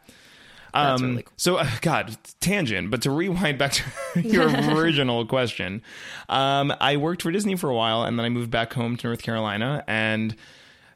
Um, 0.75 1.01
really 1.01 1.23
cool. 1.23 1.33
So, 1.37 1.55
uh, 1.55 1.69
God, 1.81 2.17
tangent, 2.41 2.91
but 2.91 3.01
to 3.03 3.11
rewind 3.11 3.57
back 3.57 3.73
to 3.73 3.83
your 4.21 4.47
original 4.75 5.25
question, 5.25 5.81
um, 6.29 6.73
I 6.79 6.97
worked 6.97 7.21
for 7.21 7.31
Disney 7.31 7.55
for 7.55 7.69
a 7.69 7.75
while, 7.75 8.03
and 8.03 8.19
then 8.19 8.25
I 8.25 8.29
moved 8.29 8.51
back 8.51 8.73
home 8.73 8.97
to 8.97 9.07
North 9.07 9.21
Carolina, 9.21 9.83
and 9.87 10.35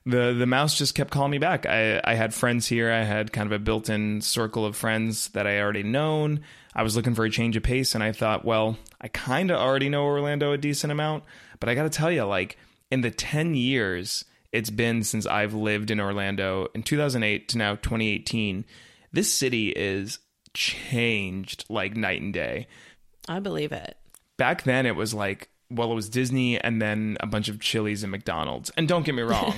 the 0.06 0.34
the 0.38 0.46
mouse 0.46 0.78
just 0.78 0.96
kept 0.96 1.12
calling 1.12 1.32
me 1.32 1.38
back. 1.38 1.66
I, 1.66 2.02
I 2.04 2.16
had 2.16 2.34
friends 2.34 2.68
here. 2.68 2.92
I 2.92 3.04
had 3.04 3.32
kind 3.32 3.48
of 3.48 3.54
a 3.54 3.60
built 3.60 3.90
in 3.90 4.22
circle 4.22 4.66
of 4.66 4.76
friends 4.76 5.30
that 5.30 5.48
I 5.48 5.60
already 5.60 5.84
known. 5.84 6.42
I 6.76 6.84
was 6.84 6.96
looking 6.96 7.16
for 7.16 7.26
a 7.26 7.30
change 7.30 7.56
of 7.56 7.64
pace, 7.64 7.96
and 7.96 8.04
I 8.04 8.12
thought, 8.12 8.46
well, 8.46 8.78
I 9.02 9.08
kind 9.08 9.50
of 9.50 9.58
already 9.58 9.90
know 9.90 10.04
Orlando 10.04 10.52
a 10.52 10.58
decent 10.58 10.92
amount, 10.92 11.24
but 11.60 11.70
I 11.70 11.76
got 11.76 11.84
to 11.84 11.90
tell 11.90 12.12
you, 12.12 12.26
like 12.26 12.58
in 12.92 13.02
the 13.02 13.12
ten 13.12 13.56
years 13.56 14.26
it's 14.52 14.70
been 14.70 15.04
since 15.04 15.26
I've 15.26 15.54
lived 15.54 15.92
in 15.92 16.00
Orlando 16.00 16.68
in 16.74 16.84
2008 16.84 17.50
to 17.50 17.58
now 17.58 17.76
2018 17.76 18.66
this 19.12 19.32
city 19.32 19.70
is 19.70 20.20
changed 20.54 21.66
like 21.70 21.96
night 21.96 22.22
and 22.22 22.34
day. 22.34 22.68
I 23.28 23.40
believe 23.40 23.72
it. 23.72 23.98
Back 24.38 24.64
then, 24.64 24.86
it 24.86 24.96
was 24.96 25.14
like, 25.14 25.50
well, 25.70 25.92
it 25.92 25.96
was 25.96 26.10
Disney 26.10 26.60
and 26.60 26.82
then 26.82 27.18
a 27.20 27.28
bunch 27.28 27.50
of 27.50 27.60
Chili's 27.60 28.04
and 28.04 28.12
McDonald's. 28.12 28.72
And 28.76 28.88
don't 28.88 29.06
get 29.06 29.14
me 29.14 29.22
wrong, 29.22 29.54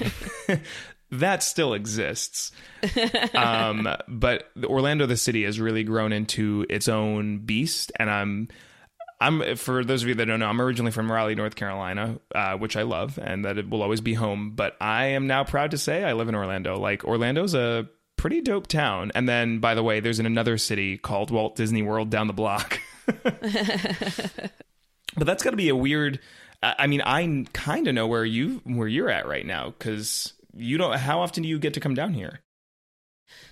that 1.12 1.44
still 1.44 1.74
exists. 1.74 2.52
um, 3.34 3.88
but 4.08 4.50
Orlando, 4.64 5.06
the 5.06 5.18
city, 5.18 5.44
has 5.46 5.60
really 5.60 5.84
grown 5.84 6.12
into 6.12 6.66
its 6.70 6.88
own 6.88 7.40
beast. 7.40 7.92
And 7.98 8.10
I'm. 8.10 8.48
I'm 9.24 9.56
for 9.56 9.86
those 9.86 10.02
of 10.02 10.10
you 10.10 10.16
that 10.16 10.26
don't 10.26 10.40
know, 10.40 10.48
I'm 10.48 10.60
originally 10.60 10.92
from 10.92 11.12
Raleigh, 11.12 11.36
North 11.36 11.54
Carolina, 11.54 12.20
uh, 12.34 12.58
which 12.58 12.76
I 12.76 12.82
love, 12.82 13.20
and 13.22 13.46
that 13.46 13.60
it 13.60 13.70
will 13.70 13.84
always 13.84 14.02
be 14.02 14.16
home. 14.16 14.54
But 14.56 14.76
I 14.82 15.10
am 15.10 15.28
now 15.28 15.44
proud 15.44 15.70
to 15.72 15.78
say 15.78 16.04
I 16.04 16.14
live 16.14 16.28
in 16.28 16.34
Orlando. 16.34 16.80
Like 16.80 17.06
Orlando's 17.06 17.54
a 17.54 17.88
pretty 18.22 18.40
dope 18.40 18.68
town. 18.68 19.12
And 19.16 19.28
then, 19.28 19.58
by 19.58 19.74
the 19.74 19.82
way, 19.82 20.00
there's 20.00 20.20
in 20.20 20.28
another 20.28 20.60
city 20.60 20.96
called 20.96 21.32
Walt 21.32 21.56
Disney 21.56 21.82
World 21.82 22.12
down 22.12 22.28
the 22.28 22.34
block. 22.34 22.80
but 23.08 23.26
that's 25.18 25.42
got 25.42 25.50
to 25.50 25.58
be 25.58 25.70
a 25.70 25.76
weird. 25.76 26.20
I 26.62 26.86
mean, 26.86 27.02
I 27.02 27.46
kind 27.54 27.88
of 27.88 27.96
know 27.96 28.06
where 28.06 28.24
you 28.24 28.62
where 28.64 28.88
you're 28.88 29.10
at 29.10 29.28
right 29.28 29.44
now 29.44 29.72
because 29.72 30.34
you 30.56 30.78
don't. 30.78 30.96
How 30.96 31.22
often 31.22 31.42
do 31.42 31.50
you 31.50 31.58
get 31.58 31.74
to 31.74 31.80
come 31.80 31.96
down 31.96 32.14
here? 32.14 32.42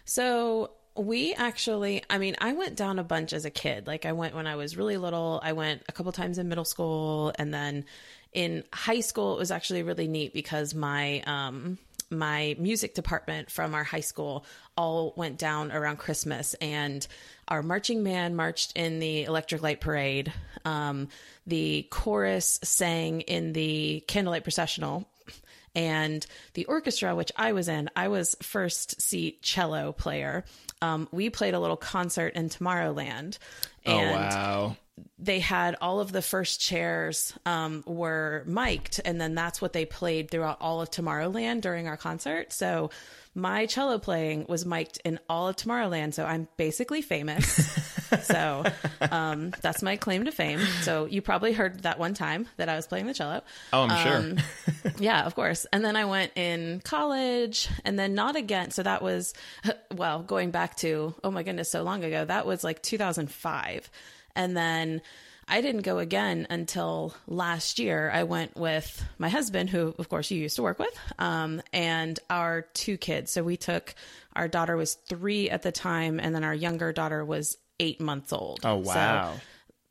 So 0.06 0.69
we 0.95 1.33
actually, 1.33 2.04
I 2.07 2.19
mean, 2.19 2.36
I 2.39 2.54
went 2.54 2.75
down 2.75 3.00
a 3.00 3.04
bunch 3.04 3.33
as 3.33 3.45
a 3.45 3.50
kid. 3.50 3.88
Like 3.88 4.06
I 4.06 4.12
went 4.12 4.36
when 4.36 4.45
I 4.45 4.56
was 4.56 4.77
really 4.77 4.98
little. 4.98 5.39
I 5.44 5.54
went 5.54 5.81
a 5.89 5.92
couple 5.92 6.12
times 6.12 6.38
in 6.38 6.48
middle 6.48 6.63
school, 6.63 7.33
and 7.39 7.51
then 7.51 7.86
in 8.33 8.63
high 8.71 8.99
school, 8.99 9.35
it 9.35 9.40
was 9.40 9.49
actually 9.49 9.81
really 9.81 10.07
neat 10.07 10.31
because 10.31 10.76
my 10.76 11.21
um 11.21 11.80
my 12.09 12.56
music 12.59 12.94
department 12.94 13.51
from 13.51 13.75
our 13.75 13.83
high 13.83 13.99
school 13.99 14.45
all 14.75 15.13
went 15.16 15.37
down 15.37 15.71
around 15.71 15.97
Christmas, 15.97 16.54
and 16.56 17.06
our 17.47 17.61
marching 17.61 18.04
band 18.04 18.35
marched 18.35 18.73
in 18.75 18.99
the 18.99 19.23
Electric 19.23 19.61
Light 19.61 19.81
Parade. 19.81 20.31
Um, 20.66 21.09
the 21.47 21.87
chorus 21.89 22.59
sang 22.63 23.21
in 23.21 23.54
the 23.54 24.04
Candlelight 24.07 24.44
Processional. 24.44 25.07
And 25.75 26.25
the 26.56 26.66
orchestra, 26.66 27.16
which 27.16 27.31
I 27.35 27.54
was 27.54 27.69
in, 27.69 27.92
I 27.95 28.07
was 28.07 28.35
first 28.42 28.99
seat 28.99 29.44
cello 29.44 29.92
player. 29.92 30.44
Um, 30.81 31.07
we 31.11 31.30
played 31.30 31.54
a 31.54 31.59
little 31.59 31.78
concert 31.78 32.33
in 32.33 32.49
Tomorrowland. 32.49 33.37
Oh, 33.85 33.92
and 33.92 34.09
oh, 34.09 34.13
wow 34.13 34.75
they 35.18 35.40
had 35.40 35.76
all 35.82 36.00
of 36.00 36.12
the 36.12 36.22
first 36.22 36.60
chairs 36.60 37.34
um, 37.46 37.84
were 37.86 38.44
mic'd, 38.46 39.02
and 39.04 39.20
then 39.20 39.36
that's 39.36 39.62
what 39.62 39.74
they 39.74 39.86
played 39.86 40.32
throughout 40.32 40.58
all 40.62 40.82
of 40.82 40.92
Tomorrowland 40.92 41.62
during 41.62 41.88
our 41.88 41.98
concert. 41.98 42.54
So 42.54 42.90
my 43.36 43.66
cello 43.68 44.00
playing 44.00 44.46
was 44.48 44.66
mic'd 44.66 45.00
in 45.06 45.20
all 45.30 45.48
of 45.48 45.56
Tomorrowland, 45.56 46.14
so 46.14 46.26
I'm 46.26 46.48
basically 46.58 47.02
famous. 47.02 47.46
so 48.24 48.64
um, 49.02 49.54
that's 49.62 49.82
my 49.82 49.96
claim 49.98 50.26
to 50.26 50.32
fame. 50.32 50.60
So 50.82 51.06
you 51.06 51.22
probably 51.22 51.54
heard 51.54 51.84
that 51.84 52.00
one 52.00 52.14
time 52.14 52.48
that 52.58 52.70
I 52.70 52.76
was 52.76 52.88
playing 52.88 53.06
the 53.06 53.14
cello. 53.14 53.42
Oh, 53.72 53.84
I'm 53.84 53.92
um, 53.92 54.38
sure. 54.38 54.92
yeah, 55.00 55.26
of 55.26 55.36
course. 55.36 55.66
And 55.72 55.86
then 55.86 55.96
I 55.96 56.06
went 56.06 56.32
in 56.36 56.82
college, 56.84 57.70
and 57.86 58.00
then 58.00 58.16
not 58.16 58.36
again. 58.36 58.72
So 58.72 58.84
that 58.84 59.02
was, 59.02 59.34
well, 59.96 60.24
going 60.24 60.52
back 60.52 60.76
to 60.78 61.14
oh 61.24 61.32
my 61.32 61.44
goodness, 61.44 61.70
so 61.70 61.84
long 61.84 62.04
ago. 62.04 62.26
That 62.26 62.46
was 62.46 62.64
like 62.64 62.82
2005. 62.82 63.90
And 64.40 64.56
then 64.56 65.02
I 65.50 65.60
didn't 65.60 65.81
go 65.81 66.00
again 66.00 66.48
until 66.50 67.14
last 67.28 67.78
year. 67.78 68.10
I 68.10 68.24
went 68.24 68.56
with 68.56 69.06
my 69.18 69.28
husband, 69.28 69.69
who, 69.69 69.94
of 70.00 70.08
course, 70.08 70.31
you 70.31 70.40
used 70.40 70.56
to 70.56 70.64
work 70.64 70.80
with, 70.80 70.98
um, 71.19 71.62
and 71.74 72.18
our 72.30 72.62
two 72.74 72.96
kids. 72.96 73.31
So 73.34 73.44
we 73.44 73.58
took 73.58 73.94
our 74.34 74.48
daughter 74.48 74.78
was 74.78 74.94
three 74.94 75.50
at 75.50 75.64
the 75.64 75.74
time, 75.74 76.22
and 76.22 76.34
then 76.34 76.46
our 76.46 76.54
younger 76.54 76.94
daughter 76.94 77.26
was 77.26 77.58
eight 77.81 78.00
months 78.00 78.31
old. 78.31 78.62
Oh, 78.64 78.78
wow. 78.78 79.34
So 79.34 79.42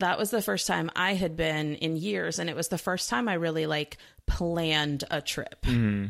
that 0.00 0.19
was 0.19 0.31
the 0.31 0.40
first 0.40 0.67
time 0.67 0.90
I 0.97 1.12
had 1.12 1.37
been 1.37 1.75
in 1.75 1.97
years, 1.97 2.38
and 2.38 2.49
it 2.49 2.57
was 2.57 2.69
the 2.69 2.78
first 2.78 3.11
time 3.11 3.28
I 3.28 3.35
really 3.35 3.67
like 3.67 3.99
planned 4.26 5.05
a 5.11 5.21
trip. 5.21 5.61
Mm-hmm. 5.64 6.07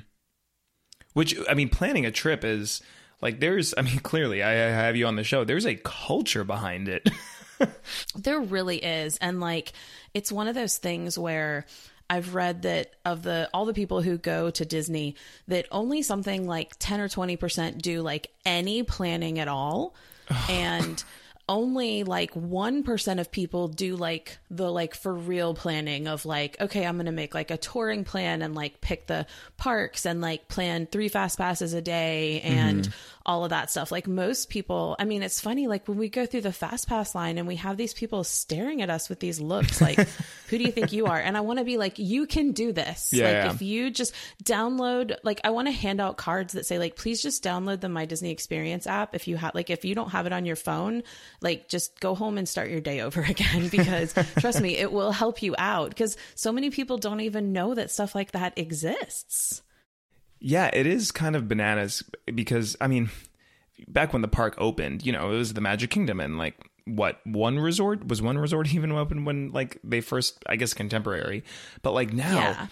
Which, 1.14 1.34
I 1.50 1.54
mean, 1.54 1.70
planning 1.70 2.06
a 2.06 2.12
trip 2.12 2.44
is 2.44 2.82
like 3.20 3.40
there's, 3.40 3.74
I 3.76 3.82
mean, 3.82 3.98
clearly, 4.02 4.44
I 4.44 4.52
have 4.52 4.94
you 4.94 5.06
on 5.08 5.16
the 5.16 5.24
show. 5.24 5.42
There's 5.42 5.66
a 5.66 5.74
culture 5.74 6.44
behind 6.44 6.86
it. 6.86 7.10
there 8.16 8.40
really 8.40 8.78
is. 8.78 9.16
And 9.18 9.40
like, 9.40 9.72
it's 10.14 10.32
one 10.32 10.48
of 10.48 10.54
those 10.54 10.78
things 10.78 11.18
where 11.18 11.66
I've 12.10 12.34
read 12.34 12.62
that 12.62 12.94
of 13.04 13.22
the 13.22 13.50
all 13.52 13.66
the 13.66 13.74
people 13.74 14.00
who 14.00 14.16
go 14.16 14.50
to 14.50 14.64
Disney 14.64 15.14
that 15.46 15.66
only 15.70 16.02
something 16.02 16.46
like 16.46 16.74
10 16.78 17.00
or 17.00 17.08
20% 17.08 17.82
do 17.82 18.00
like 18.02 18.30
any 18.46 18.82
planning 18.82 19.38
at 19.38 19.48
all. 19.48 19.94
and 20.48 21.02
only 21.48 22.04
like 22.04 22.34
1% 22.34 23.20
of 23.20 23.32
people 23.32 23.68
do 23.68 23.96
like 23.96 24.38
the 24.50 24.70
like 24.70 24.94
for 24.94 25.14
real 25.14 25.54
planning 25.54 26.06
of 26.06 26.26
like 26.26 26.60
okay 26.60 26.86
i'm 26.86 26.96
gonna 26.96 27.10
make 27.12 27.34
like 27.34 27.50
a 27.50 27.56
touring 27.56 28.04
plan 28.04 28.42
and 28.42 28.54
like 28.54 28.80
pick 28.80 29.06
the 29.06 29.26
parks 29.56 30.04
and 30.04 30.20
like 30.20 30.48
plan 30.48 30.86
three 30.86 31.08
fast 31.08 31.38
passes 31.38 31.72
a 31.72 31.80
day 31.80 32.40
and 32.42 32.82
mm-hmm. 32.82 33.20
all 33.24 33.44
of 33.44 33.50
that 33.50 33.70
stuff 33.70 33.90
like 33.90 34.06
most 34.06 34.50
people 34.50 34.94
i 34.98 35.04
mean 35.04 35.22
it's 35.22 35.40
funny 35.40 35.66
like 35.66 35.88
when 35.88 35.96
we 35.96 36.08
go 36.08 36.26
through 36.26 36.40
the 36.40 36.52
fast 36.52 36.88
pass 36.88 37.14
line 37.14 37.38
and 37.38 37.48
we 37.48 37.56
have 37.56 37.76
these 37.76 37.94
people 37.94 38.24
staring 38.24 38.82
at 38.82 38.90
us 38.90 39.08
with 39.08 39.20
these 39.20 39.40
looks 39.40 39.80
like 39.80 39.98
who 40.48 40.58
do 40.58 40.64
you 40.64 40.72
think 40.72 40.92
you 40.92 41.06
are 41.06 41.18
and 41.18 41.36
i 41.36 41.40
want 41.40 41.58
to 41.58 41.64
be 41.64 41.78
like 41.78 41.98
you 41.98 42.26
can 42.26 42.52
do 42.52 42.72
this 42.72 43.10
yeah, 43.12 43.24
like 43.24 43.32
yeah. 43.32 43.52
if 43.52 43.62
you 43.62 43.90
just 43.90 44.14
download 44.44 45.16
like 45.22 45.40
i 45.44 45.50
want 45.50 45.66
to 45.66 45.72
hand 45.72 46.00
out 46.00 46.16
cards 46.16 46.52
that 46.52 46.66
say 46.66 46.78
like 46.78 46.96
please 46.96 47.22
just 47.22 47.42
download 47.42 47.80
the 47.80 47.88
my 47.88 48.04
disney 48.04 48.30
experience 48.30 48.86
app 48.86 49.14
if 49.14 49.28
you 49.28 49.36
have 49.36 49.54
like 49.54 49.70
if 49.70 49.84
you 49.84 49.94
don't 49.94 50.10
have 50.10 50.26
it 50.26 50.32
on 50.32 50.44
your 50.44 50.56
phone 50.56 51.02
like 51.40 51.68
just 51.68 52.00
go 52.00 52.14
home 52.14 52.38
and 52.38 52.48
start 52.48 52.70
your 52.70 52.80
day 52.80 53.00
over 53.00 53.22
again 53.28 53.68
because 53.68 54.14
trust 54.38 54.60
me, 54.60 54.76
it 54.76 54.92
will 54.92 55.12
help 55.12 55.42
you 55.42 55.54
out 55.58 55.90
because 55.90 56.16
so 56.34 56.52
many 56.52 56.70
people 56.70 56.98
don't 56.98 57.20
even 57.20 57.52
know 57.52 57.74
that 57.74 57.90
stuff 57.90 58.14
like 58.14 58.32
that 58.32 58.56
exists. 58.56 59.62
Yeah, 60.40 60.70
it 60.72 60.86
is 60.86 61.10
kind 61.10 61.34
of 61.34 61.48
bananas 61.48 62.04
because, 62.32 62.76
I 62.80 62.86
mean, 62.86 63.10
back 63.88 64.12
when 64.12 64.22
the 64.22 64.28
park 64.28 64.54
opened, 64.58 65.04
you 65.04 65.12
know, 65.12 65.32
it 65.32 65.36
was 65.36 65.54
the 65.54 65.60
Magic 65.60 65.90
Kingdom 65.90 66.20
and 66.20 66.38
like 66.38 66.54
what 66.88 67.20
one 67.24 67.58
resort 67.58 68.06
was 68.08 68.22
one 68.22 68.38
resort 68.38 68.72
even 68.74 68.90
open 68.92 69.24
when 69.24 69.52
like 69.52 69.78
they 69.84 70.00
first 70.00 70.42
I 70.46 70.56
guess 70.56 70.74
contemporary 70.74 71.44
but 71.82 71.92
like 71.92 72.12
now 72.12 72.38
yeah. 72.38 72.66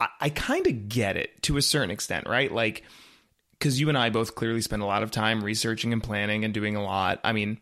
I, 0.00 0.08
I 0.22 0.30
kind 0.30 0.66
of 0.66 0.88
get 0.88 1.16
it 1.16 1.42
to 1.42 1.56
a 1.56 1.62
certain 1.62 1.90
extent 1.90 2.26
right 2.26 2.50
like 2.50 2.82
because 3.52 3.80
you 3.80 3.88
and 3.88 3.98
I 3.98 4.10
both 4.10 4.34
clearly 4.34 4.62
spend 4.62 4.82
a 4.82 4.86
lot 4.86 5.02
of 5.02 5.10
time 5.10 5.44
researching 5.44 5.92
and 5.92 6.02
planning 6.02 6.44
and 6.44 6.54
doing 6.54 6.76
a 6.76 6.82
lot 6.82 7.20
I 7.24 7.32
mean 7.32 7.60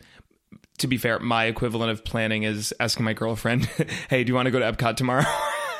to 0.79 0.87
be 0.87 0.97
fair, 0.97 1.19
my 1.19 1.45
equivalent 1.45 1.91
of 1.91 2.05
planning 2.05 2.43
is 2.43 2.75
asking 2.81 3.05
my 3.05 3.13
girlfriend, 3.13 3.65
"Hey, 4.11 4.25
do 4.25 4.31
you 4.31 4.35
want 4.35 4.47
to 4.47 4.51
go 4.51 4.59
to 4.59 4.73
Epcot 4.73 4.97
tomorrow?" 4.97 5.25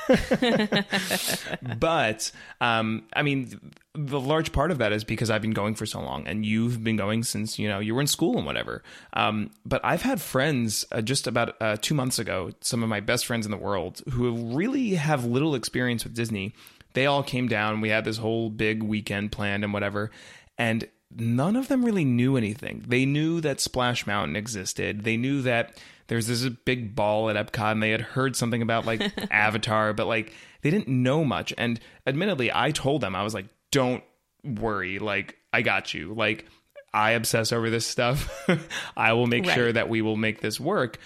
but 1.79 2.31
um, 2.61 3.05
I 3.15 3.23
mean, 3.23 3.73
the 3.95 4.21
large 4.21 4.53
part 4.53 4.71
of 4.71 4.79
that 4.79 4.93
is 4.93 5.05
because 5.05 5.31
I've 5.31 5.43
been 5.43 5.53
going 5.53 5.75
for 5.75 5.87
so 5.87 6.01
long, 6.01 6.27
and 6.27 6.47
you've 6.47 6.83
been 6.83 6.97
going 6.97 7.23
since 7.23 7.59
you 7.59 7.69
know 7.69 7.79
you 7.79 7.95
were 7.95 8.01
in 8.01 8.07
school 8.07 8.37
and 8.37 8.47
whatever. 8.47 8.83
Um, 9.13 9.51
but 9.65 9.81
I've 9.85 10.03
had 10.03 10.21
friends 10.21 10.85
uh, 10.93 11.03
just 11.03 11.27
about 11.27 11.61
uh, 11.61 11.77
two 11.81 11.95
months 11.95 12.19
ago, 12.19 12.53
some 12.61 12.83
of 12.83 12.89
my 12.89 13.01
best 13.01 13.27
friends 13.27 13.47
in 13.47 13.51
the 13.51 13.59
world, 13.59 14.03
who 14.13 14.55
really 14.55 14.95
have 14.95 15.25
little 15.25 15.55
experience 15.55 16.05
with 16.05 16.15
Disney. 16.15 16.55
They 16.93 17.07
all 17.07 17.23
came 17.23 17.49
down. 17.49 17.81
We 17.81 17.91
had 17.91 18.05
this 18.05 18.17
whole 18.17 18.49
big 18.49 18.83
weekend 18.83 19.33
planned 19.33 19.65
and 19.65 19.73
whatever. 19.73 20.11
And 20.57 20.89
none 21.15 21.57
of 21.57 21.69
them 21.69 21.85
really 21.85 22.05
knew 22.05 22.37
anything. 22.37 22.85
They 22.87 23.05
knew 23.05 23.41
that 23.41 23.61
Splash 23.61 24.07
Mountain 24.07 24.37
existed. 24.37 25.05
They 25.05 25.17
knew 25.17 25.43
that 25.43 25.81
there's 26.09 26.27
this 26.27 26.49
big 26.49 26.95
ball 26.95 27.29
at 27.31 27.37
Epcot 27.37 27.73
and 27.73 27.83
they 27.83 27.91
had 27.91 28.01
heard 28.01 28.37
something 28.37 28.63
about 28.63 28.87
like 28.87 29.03
Avatar, 29.31 29.93
but 29.93 30.07
like 30.07 30.33
they 30.63 30.71
didn't 30.71 30.89
know 30.89 31.25
much. 31.25 31.53
And 31.57 31.81
admittedly, 32.07 32.51
I 32.53 32.71
told 32.71 33.01
them, 33.01 33.15
I 33.15 33.23
was 33.23 33.35
like, 33.35 33.47
don't 33.71 34.03
worry. 34.45 34.99
Like, 34.99 35.37
I 35.53 35.63
got 35.63 35.95
you. 35.95 36.15
Like, 36.15 36.47
I 36.93 37.13
obsess 37.13 37.53
over 37.53 37.71
this 37.71 37.87
stuff. 37.87 38.49
I 38.97 39.13
will 39.13 39.27
make 39.27 39.47
right. 39.47 39.55
sure 39.55 39.73
that 39.73 39.89
we 39.89 40.03
will 40.03 40.17
make 40.17 40.41
this 40.41 40.59
work. 40.59 40.99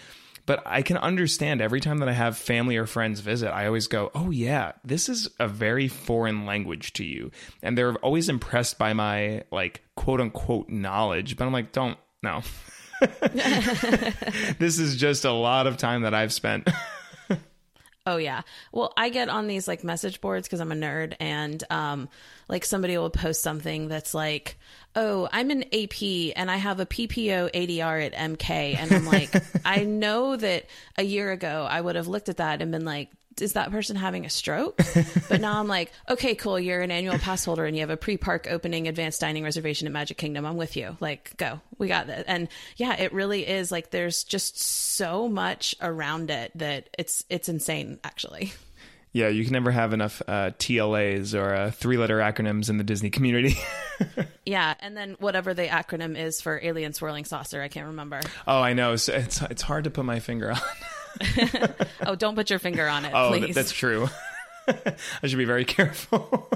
But 0.47 0.62
I 0.66 0.82
can 0.82 0.97
understand 0.97 1.61
every 1.61 1.80
time 1.80 1.99
that 1.99 2.09
I 2.09 2.12
have 2.12 2.37
family 2.37 2.76
or 2.76 2.87
friends 2.87 3.20
visit, 3.20 3.50
I 3.50 3.66
always 3.66 3.87
go, 3.87 4.11
oh, 4.14 4.30
yeah, 4.30 4.73
this 4.85 5.09
is 5.09 5.28
a 5.38 5.49
very 5.49 5.88
foreign 5.88 6.47
language 6.47 6.92
to 6.94 7.04
you. 7.04 7.30
And 7.62 7.76
they're 7.76 7.94
always 7.97 8.28
impressed 8.28 8.78
by 8.78 8.92
my, 8.92 9.44
like, 9.50 9.82
quote 9.97 10.20
unquote 10.20 10.68
knowledge. 10.68 11.37
But 11.37 11.47
I'm 11.47 11.52
like, 11.52 11.73
don't, 11.73 11.99
no. 12.23 12.42
this 14.59 14.78
is 14.78 14.97
just 14.97 15.25
a 15.25 15.32
lot 15.32 15.66
of 15.66 15.78
time 15.78 16.02
that 16.02 16.12
I've 16.12 16.32
spent. 16.32 16.68
Oh 18.07 18.16
yeah. 18.16 18.42
Well, 18.73 18.92
I 18.97 19.11
get 19.11 19.28
on 19.28 19.47
these 19.47 19.69
like 19.69 19.85
message 19.85 20.21
boards 20.21 20.49
because 20.49 20.61
I'm 20.61 20.73
a 20.73 20.75
nerd, 20.75 21.14
and 21.21 21.62
um, 21.69 22.09
like 22.49 22.64
somebody 22.64 22.97
will 22.97 23.11
post 23.11 23.42
something 23.42 23.88
that's 23.88 24.14
like, 24.14 24.57
"Oh, 24.97 25.28
I'm 25.30 25.50
an 25.50 25.64
AP 25.64 26.33
and 26.35 26.50
I 26.50 26.57
have 26.57 26.80
a 26.80 26.87
PPO 26.87 27.50
ADR 27.52 28.07
at 28.07 28.14
MK," 28.14 28.76
and 28.78 28.90
I'm 28.92 29.04
like, 29.04 29.30
I 29.64 29.85
know 29.85 30.35
that 30.35 30.66
a 30.97 31.02
year 31.02 31.30
ago 31.30 31.66
I 31.69 31.80
would 31.80 31.97
have 31.97 32.09
looked 32.09 32.30
at 32.30 32.38
that 32.38 32.62
and 32.62 32.73
been 32.73 32.87
like, 32.87 33.11
is 33.41 33.55
that 33.55 33.71
person 33.71 33.97
having 33.97 34.27
a 34.27 34.31
stroke? 34.31 34.81
but 35.29 35.41
now 35.41 35.59
I'm 35.59 35.69
like, 35.69 35.93
okay, 36.09 36.35
cool. 36.35 36.59
You're 36.59 36.81
an 36.81 36.91
annual 36.91 37.19
pass 37.19 37.45
holder 37.45 37.65
and 37.65 37.77
you 37.77 37.81
have 37.81 37.91
a 37.91 37.97
pre-park 37.97 38.47
opening 38.51 38.89
advanced 38.89 39.21
dining 39.21 39.45
reservation 39.45 39.87
at 39.87 39.93
Magic 39.93 40.17
Kingdom. 40.17 40.45
I'm 40.45 40.57
with 40.57 40.77
you. 40.77 40.97
Like, 41.01 41.37
go. 41.37 41.61
We 41.79 41.89
got 41.89 42.09
that. 42.09 42.25
And 42.29 42.49
yeah, 42.77 42.95
it 42.97 43.13
really 43.13 43.47
is 43.47 43.71
like 43.71 43.91
there's 43.91 44.25
just 44.25 44.61
so 44.61 45.29
much 45.29 45.75
around 45.81 46.31
it 46.31 46.53
that 46.57 46.91
it's 46.99 47.25
it's 47.29 47.49
insane 47.49 47.99
actually. 48.05 48.53
Yeah, 49.13 49.27
you 49.27 49.43
can 49.43 49.53
never 49.53 49.73
have 49.73 49.93
enough 49.93 50.23
uh, 50.29 50.53
TLAs 50.59 51.37
or 51.37 51.53
uh, 51.53 51.71
three-letter 51.73 52.19
acronyms 52.19 52.71
in 52.71 52.79
the 52.79 52.85
Disney 52.85 53.11
community. 53.11 53.57
yeah, 54.47 54.75
and 54.79 54.97
then 54.97 55.17
whatever 55.19 55.53
the 55.53 55.67
acronym 55.67 56.17
is 56.17 56.41
for 56.41 56.61
Alien 56.63 56.93
Swirling 56.93 57.25
Saucer, 57.25 57.61
I 57.61 57.67
can't 57.67 57.89
remember. 57.89 58.21
Oh, 58.47 58.61
I 58.61 58.73
know. 58.73 58.95
So 58.95 59.15
it's 59.15 59.43
it's 59.43 59.63
hard 59.63 59.85
to 59.85 59.91
put 59.91 60.05
my 60.05 60.21
finger 60.21 60.53
on. 60.53 60.61
oh, 62.07 62.14
don't 62.14 62.35
put 62.35 62.50
your 62.50 62.59
finger 62.59 62.87
on 62.88 63.05
it, 63.05 63.12
oh, 63.14 63.29
please. 63.29 63.55
that's 63.55 63.73
true. 63.73 64.09
I 64.69 65.26
should 65.26 65.38
be 65.38 65.45
very 65.45 65.64
careful. 65.64 66.50